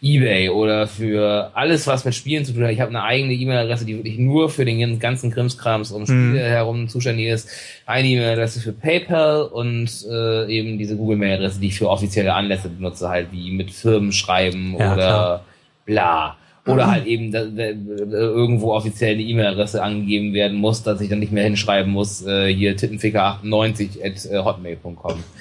eBay 0.01 0.49
oder 0.49 0.85
für 0.87 1.49
alles, 1.55 1.87
was 1.87 2.05
mit 2.05 2.13
Spielen 2.13 2.45
zu 2.45 2.53
tun 2.53 2.63
hat. 2.63 2.71
Ich 2.71 2.79
habe 2.79 2.89
eine 2.91 3.03
eigene 3.03 3.33
E-Mail-Adresse, 3.33 3.83
die 3.83 3.95
wirklich 3.97 4.19
nur 4.19 4.47
für 4.49 4.63
den 4.63 4.99
ganzen 4.99 5.31
Krimskrams 5.31 5.91
um 5.91 6.05
Spiele 6.05 6.33
Mhm. 6.33 6.35
herum 6.37 6.87
zuständig 6.87 7.27
ist. 7.27 7.49
Eine 7.87 8.07
E-Mail-Adresse 8.07 8.61
für 8.61 8.73
PayPal 8.73 9.41
und 9.41 9.89
äh, 10.09 10.45
eben 10.55 10.77
diese 10.77 10.95
Google-Mail-Adresse, 10.95 11.59
die 11.59 11.67
ich 11.67 11.77
für 11.77 11.89
offizielle 11.89 12.33
Anlässe 12.33 12.69
benutze, 12.69 13.09
halt 13.09 13.29
wie 13.31 13.51
mit 13.51 13.71
Firmen 13.71 14.11
schreiben 14.11 14.75
Ja, 14.79 14.93
oder 14.93 14.95
klar. 14.95 15.45
bla. 15.85 16.37
Oder 16.67 16.87
halt 16.91 17.05
eben 17.05 17.31
da, 17.31 17.45
da, 17.45 17.63
irgendwo 17.63 18.73
offiziell 18.73 19.13
eine 19.13 19.23
E-Mail-Adresse 19.23 19.81
angegeben 19.81 20.33
werden 20.33 20.57
muss, 20.57 20.83
dass 20.83 21.01
ich 21.01 21.09
dann 21.09 21.19
nicht 21.19 21.31
mehr 21.31 21.43
hinschreiben 21.43 21.91
muss, 21.91 22.25
äh, 22.25 22.53
hier 22.53 22.77
tittenficker98 22.77 24.03
at 24.03 24.25
äh, 24.25 24.43
hotmail.com. 24.43 25.23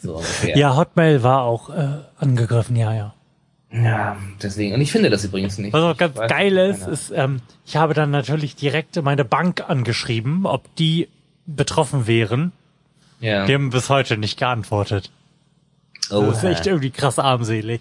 So 0.00 0.14
ungefähr. 0.14 0.56
Ja, 0.56 0.76
Hotmail 0.76 1.22
war 1.22 1.42
auch 1.42 1.70
äh, 1.70 1.98
angegriffen, 2.18 2.74
ja, 2.74 2.94
ja. 2.94 3.14
Ja, 3.72 4.16
deswegen. 4.42 4.74
Und 4.74 4.80
ich 4.80 4.90
finde 4.90 5.10
das 5.10 5.24
übrigens 5.24 5.58
nicht. 5.58 5.72
Was 5.72 5.82
auch 5.82 5.96
ganz 5.96 6.16
weiß 6.16 6.30
geil 6.30 6.56
ist, 6.56 6.80
keiner. 6.80 6.92
ist, 6.92 7.12
ähm, 7.14 7.40
ich 7.66 7.76
habe 7.76 7.94
dann 7.94 8.10
natürlich 8.10 8.56
direkt 8.56 9.00
meine 9.02 9.24
Bank 9.24 9.68
angeschrieben, 9.68 10.46
ob 10.46 10.74
die 10.76 11.08
betroffen 11.46 12.06
wären. 12.06 12.52
Ja. 13.20 13.46
Die 13.46 13.54
haben 13.54 13.70
bis 13.70 13.88
heute 13.90 14.16
nicht 14.16 14.38
geantwortet. 14.38 15.10
oh, 16.10 16.22
Das 16.22 16.38
ist 16.38 16.44
echt 16.44 16.66
irgendwie 16.66 16.90
krass 16.90 17.18
armselig. 17.18 17.80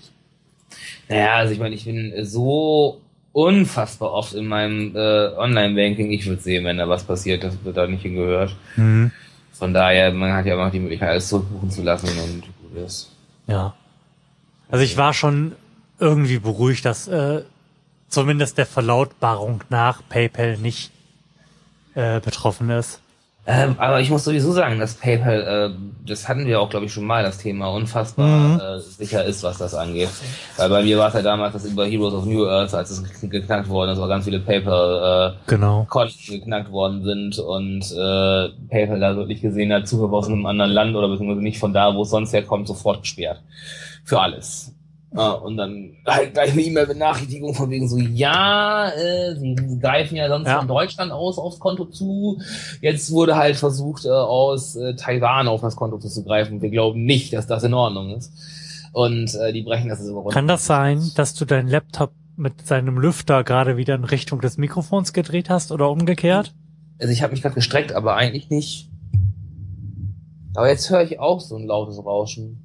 Naja, 1.09 1.36
also 1.36 1.53
ich 1.53 1.59
meine, 1.59 1.76
ich 1.76 1.86
bin 1.86 2.13
so 2.24 3.01
unfassbar 3.32 4.11
oft 4.13 4.34
in 4.34 4.47
meinem 4.47 4.95
äh, 4.95 5.30
Online-Banking. 5.38 6.11
Ich 6.11 6.26
würde 6.26 6.41
sehen, 6.41 6.65
wenn 6.65 6.78
da 6.78 6.89
was 6.89 7.03
passiert, 7.03 7.43
das 7.43 7.63
wird 7.63 7.78
da 7.78 7.88
nicht 7.88 8.01
hingehört. 8.01 8.55
Mhm. 8.76 9.11
Von 9.51 9.74
daher, 9.74 10.11
man 10.11 10.34
hat 10.34 10.45
ja 10.45 10.53
immer 10.53 10.65
noch 10.65 10.72
die 10.72 10.80
Möglichkeit, 10.80 11.09
alles 11.09 11.30
zurückbuchen 11.30 11.72
zu 11.72 11.84
lassen 11.84 12.07
und 12.07 12.41
gut 12.41 12.86
ist. 12.86 13.11
Ja. 13.47 13.76
Also 14.70 14.84
ich 14.84 14.97
war 14.97 15.13
schon 15.13 15.53
irgendwie 15.99 16.39
beruhigt, 16.39 16.86
dass 16.86 17.07
äh, 17.07 17.43
zumindest 18.07 18.57
der 18.57 18.65
Verlautbarung 18.65 19.63
nach 19.70 20.01
PayPal 20.09 20.57
nicht 20.57 20.91
äh, 21.95 22.20
betroffen 22.20 22.70
ist. 22.70 23.01
Ähm, 23.49 23.75
aber 23.77 24.01
ich 24.01 24.09
muss 24.09 24.25
sowieso 24.25 24.51
sagen, 24.51 24.77
dass 24.77 24.95
PayPal, 24.95 25.71
äh, 25.71 26.05
das 26.05 26.27
hatten 26.27 26.45
wir 26.45 26.59
auch, 26.59 26.69
glaube 26.69 26.85
ich, 26.85 26.91
schon 26.93 27.05
mal, 27.05 27.23
das 27.23 27.37
Thema, 27.37 27.69
unfassbar 27.69 28.75
äh, 28.75 28.79
sicher 28.81 29.23
ist, 29.23 29.41
was 29.41 29.57
das 29.57 29.73
angeht. 29.73 30.09
Weil 30.57 30.69
bei 30.69 30.83
mir 30.83 30.97
war 30.97 31.07
es 31.07 31.13
ja 31.13 31.21
damals, 31.21 31.53
dass 31.53 31.63
über 31.65 31.85
Heroes 31.85 32.13
of 32.13 32.25
New 32.25 32.45
Earth, 32.45 32.73
als 32.73 32.89
es 32.91 33.01
gekn- 33.05 33.29
geknackt 33.29 33.69
worden 33.69 33.91
ist, 33.91 33.99
auch 33.99 34.09
ganz 34.09 34.25
viele 34.25 34.41
PayPal 34.41 35.33
äh, 35.33 35.49
Genau. 35.49 35.87
Geknackt 36.27 36.71
worden 36.71 37.03
sind 37.05 37.39
und 37.39 37.83
äh, 37.93 38.49
PayPal 38.69 38.99
da 38.99 39.15
wirklich 39.15 39.41
gesehen 39.41 39.71
hat, 39.71 39.87
Zuhörer 39.87 40.11
aus 40.13 40.27
einem 40.27 40.45
anderen 40.45 40.71
Land 40.71 40.95
oder 40.97 41.07
beziehungsweise 41.07 41.41
nicht 41.41 41.57
von 41.59 41.71
da, 41.71 41.95
wo 41.95 42.01
es 42.01 42.09
sonst 42.09 42.33
herkommt, 42.33 42.67
sofort 42.67 43.01
gesperrt. 43.03 43.41
Für 44.03 44.19
alles. 44.19 44.73
Ja, 45.15 45.31
und 45.31 45.55
dann 45.55 45.93
halt 46.05 46.33
gleich 46.33 46.51
eine 46.51 46.61
E-Mail-Benachrichtigung 46.61 47.53
von 47.53 47.69
wegen 47.69 47.87
so, 47.87 47.97
ja, 47.97 48.89
äh, 48.89 49.35
sie 49.37 49.55
greifen 49.81 50.17
ja 50.17 50.27
sonst 50.27 50.47
Ja. 50.47 50.59
von 50.59 50.67
Deutschland 50.67 51.11
aus 51.13 51.37
aufs 51.37 51.59
Konto 51.59 51.85
zu. 51.85 52.39
Jetzt 52.81 53.09
wurde 53.11 53.37
halt 53.37 53.55
versucht, 53.55 54.05
äh, 54.05 54.09
aus 54.09 54.75
äh, 54.75 54.95
Taiwan 54.95 55.47
auf 55.47 55.61
das 55.61 55.77
Konto 55.77 55.97
zuzugreifen. 55.97 56.61
Wir 56.61 56.69
glauben 56.69 57.05
nicht, 57.05 57.31
dass 57.33 57.47
das 57.47 57.63
in 57.63 57.73
Ordnung 57.73 58.15
ist. 58.17 58.33
Und 58.91 59.33
äh, 59.35 59.53
die 59.53 59.61
brechen 59.63 59.87
das 59.89 60.01
immer 60.05 60.19
runter. 60.19 60.33
Kann 60.33 60.47
das 60.47 60.65
sein, 60.65 61.01
dass 61.15 61.33
du 61.35 61.45
deinen 61.45 61.69
Laptop 61.69 62.11
mit 62.35 62.67
seinem 62.67 62.99
Lüfter 62.99 63.43
gerade 63.43 63.77
wieder 63.77 63.95
in 63.95 64.03
Richtung 64.03 64.41
des 64.41 64.57
Mikrofons 64.57 65.13
gedreht 65.13 65.49
hast 65.49 65.71
oder 65.71 65.89
umgekehrt? 65.89 66.53
Also 66.99 67.13
ich 67.13 67.21
habe 67.23 67.31
mich 67.31 67.41
gerade 67.41 67.55
gestreckt, 67.55 67.93
aber 67.93 68.15
eigentlich 68.15 68.49
nicht. 68.49 68.89
Aber 70.55 70.67
jetzt 70.69 70.89
höre 70.89 71.03
ich 71.03 71.19
auch 71.19 71.39
so 71.39 71.55
ein 71.55 71.65
lautes 71.65 71.97
Rauschen. 72.03 72.61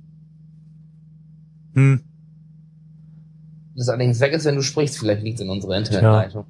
Hm. 1.75 2.01
Das 3.75 3.89
allerdings 3.89 4.21
weg 4.21 4.33
ist, 4.33 4.45
wenn 4.45 4.57
du 4.57 4.63
sprichst. 4.63 4.99
Vielleicht 4.99 5.23
liegt 5.23 5.37
es 5.39 5.45
in 5.45 5.51
unserer 5.51 5.77
Internetleitung. 5.79 6.47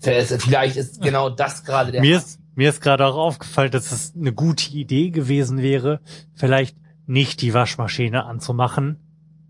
Vielleicht- 0.00 0.42
Vielleicht 0.42 0.76
ist 0.76 1.02
genau 1.02 1.28
das 1.30 1.64
gerade 1.64 1.90
der. 1.92 2.00
Mir 2.00 2.16
ist, 2.18 2.38
mir 2.54 2.70
ist 2.70 2.80
gerade 2.80 3.04
auch 3.06 3.16
aufgefallen, 3.16 3.70
dass 3.72 3.90
es 3.90 4.14
eine 4.14 4.32
gute 4.32 4.70
Idee 4.72 5.10
gewesen 5.10 5.58
wäre, 5.62 6.00
vielleicht 6.34 6.76
nicht 7.06 7.40
die 7.42 7.54
Waschmaschine 7.54 8.24
anzumachen, 8.24 8.98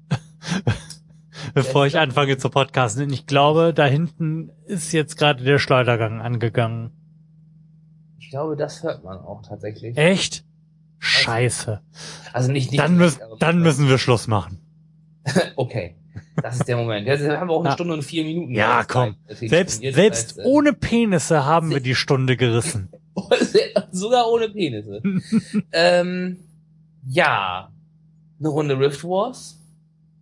bevor 1.55 1.87
ich 1.87 1.99
anfange 1.99 2.37
zu 2.39 2.49
podcasten. 2.51 3.05
Und 3.05 3.13
ich 3.13 3.27
glaube, 3.27 3.75
da 3.75 3.85
hinten 3.87 4.51
ist 4.67 4.93
jetzt 4.93 5.17
gerade 5.19 5.45
der 5.45 5.59
Schleudergang 5.59 6.21
angegangen. 6.21 6.93
Ich 8.19 8.31
glaube, 8.31 8.57
das 8.57 8.83
hört 8.83 9.05
man 9.05 9.19
auch 9.19 9.43
tatsächlich. 9.43 9.97
Echt? 9.97 10.45
Scheiße. 10.99 11.81
Also 12.33 12.51
nicht, 12.53 12.71
nicht 12.73 12.81
Dann 12.83 12.97
müssen, 12.97 13.21
dann 13.39 13.61
müssen 13.61 13.89
wir 13.89 13.99
Schluss 13.99 14.27
machen. 14.27 14.61
Okay. 15.57 15.97
Das 16.43 16.57
ist 16.57 16.69
der 16.69 16.77
Moment. 16.77 17.07
Jetzt 17.07 17.27
haben 17.29 17.49
wir 17.49 17.55
auch 17.55 17.65
eine. 17.65 17.73
Stunde 17.73 17.95
und 17.95 18.03
vier 18.03 18.25
Minuten. 18.25 18.55
Ja, 18.55 18.81
Zeit. 18.81 18.89
komm. 18.89 19.17
Selbst, 19.29 19.81
selbst 19.81 19.99
heißt, 19.99 20.39
äh, 20.39 20.43
ohne 20.45 20.73
Penisse 20.73 21.45
haben 21.45 21.71
wir 21.71 21.81
die 21.81 21.95
Stunde 21.95 22.37
gerissen. 22.37 22.91
Sogar 23.91 24.31
ohne 24.31 24.49
Penisse. 24.49 25.03
ähm, 25.73 26.39
ja. 27.07 27.73
Eine 28.39 28.49
Runde 28.49 28.79
Rift 28.79 29.03
Wars. 29.05 29.61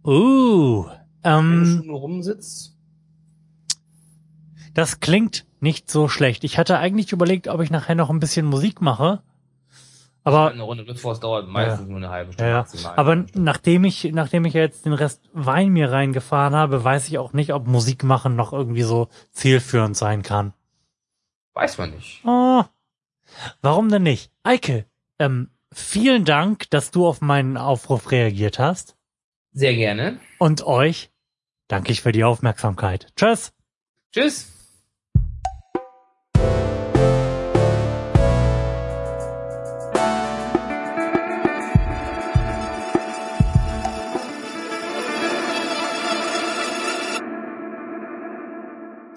Uh, 0.05 0.85
Wenn 1.23 1.33
du 1.33 1.39
ähm, 1.39 1.77
schon 1.79 1.87
nur 1.87 2.01
rumsitzt. 2.01 2.77
das 4.73 5.01
klingt 5.01 5.45
nicht 5.61 5.91
so 5.91 6.09
schlecht. 6.09 6.45
Ich 6.45 6.59
hatte 6.59 6.79
eigentlich 6.79 7.13
überlegt, 7.13 7.49
ob 7.49 7.61
ich 7.61 7.71
nachher 7.71 7.95
noch 7.95 8.11
ein 8.11 8.21
bisschen 8.21 8.47
Musik 8.47 8.81
mache. 8.81 9.23
Aber 10.27 10.51
eine 10.51 10.65
Runde 10.65 10.85
Wars 11.05 11.21
dauert 11.21 11.47
meistens 11.49 11.87
nur 11.89 11.99
eine 11.99 12.09
halbe 12.11 12.31
Ja, 12.31 12.33
Stunde 12.33 12.51
ja. 12.51 12.59
maximal. 12.59 12.95
Aber 12.97 13.25
nachdem 13.35 13.85
ich, 13.85 14.05
nachdem 14.13 14.45
ich 14.45 14.55
ja 14.55 14.63
jetzt 14.63 14.85
den 14.85 14.93
Rest 14.93 15.23
Wein 15.33 15.69
mir 15.69 15.93
reingefahren 15.93 16.53
habe, 16.57 16.83
weiß 16.83 17.07
ich 17.07 17.19
auch 17.19 17.33
nicht, 17.33 17.53
ob 17.53 17.69
Musik 17.69 18.03
machen 18.03 18.35
noch 18.35 18.53
irgendwie 18.53 18.83
so 18.83 19.07
zielführend 19.31 19.97
sein 19.97 20.25
kann. 20.25 20.53
Weiß 21.55 21.79
man 21.79 21.93
nicht. 21.93 22.23
Oh, 22.25 22.65
warum 23.63 23.89
denn 23.89 24.03
nicht? 24.03 24.33
Eike, 24.43 24.87
ähm, 25.21 25.51
vielen 25.73 26.25
Dank, 26.25 26.69
dass 26.71 26.91
du 26.91 27.07
auf 27.07 27.21
meinen 27.21 27.57
Aufruf 27.57 28.11
reagiert 28.11 28.59
hast. 28.59 28.97
Sehr 29.53 29.75
gerne. 29.77 30.19
Und 30.39 30.67
euch 30.67 31.13
danke 31.69 31.93
ich 31.93 32.03
für 32.03 32.11
die 32.11 32.25
Aufmerksamkeit. 32.25 33.13
Tschüss. 33.15 33.53
Tschüss. 34.13 34.56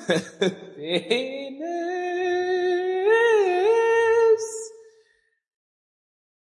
Sí. 0.76 1.39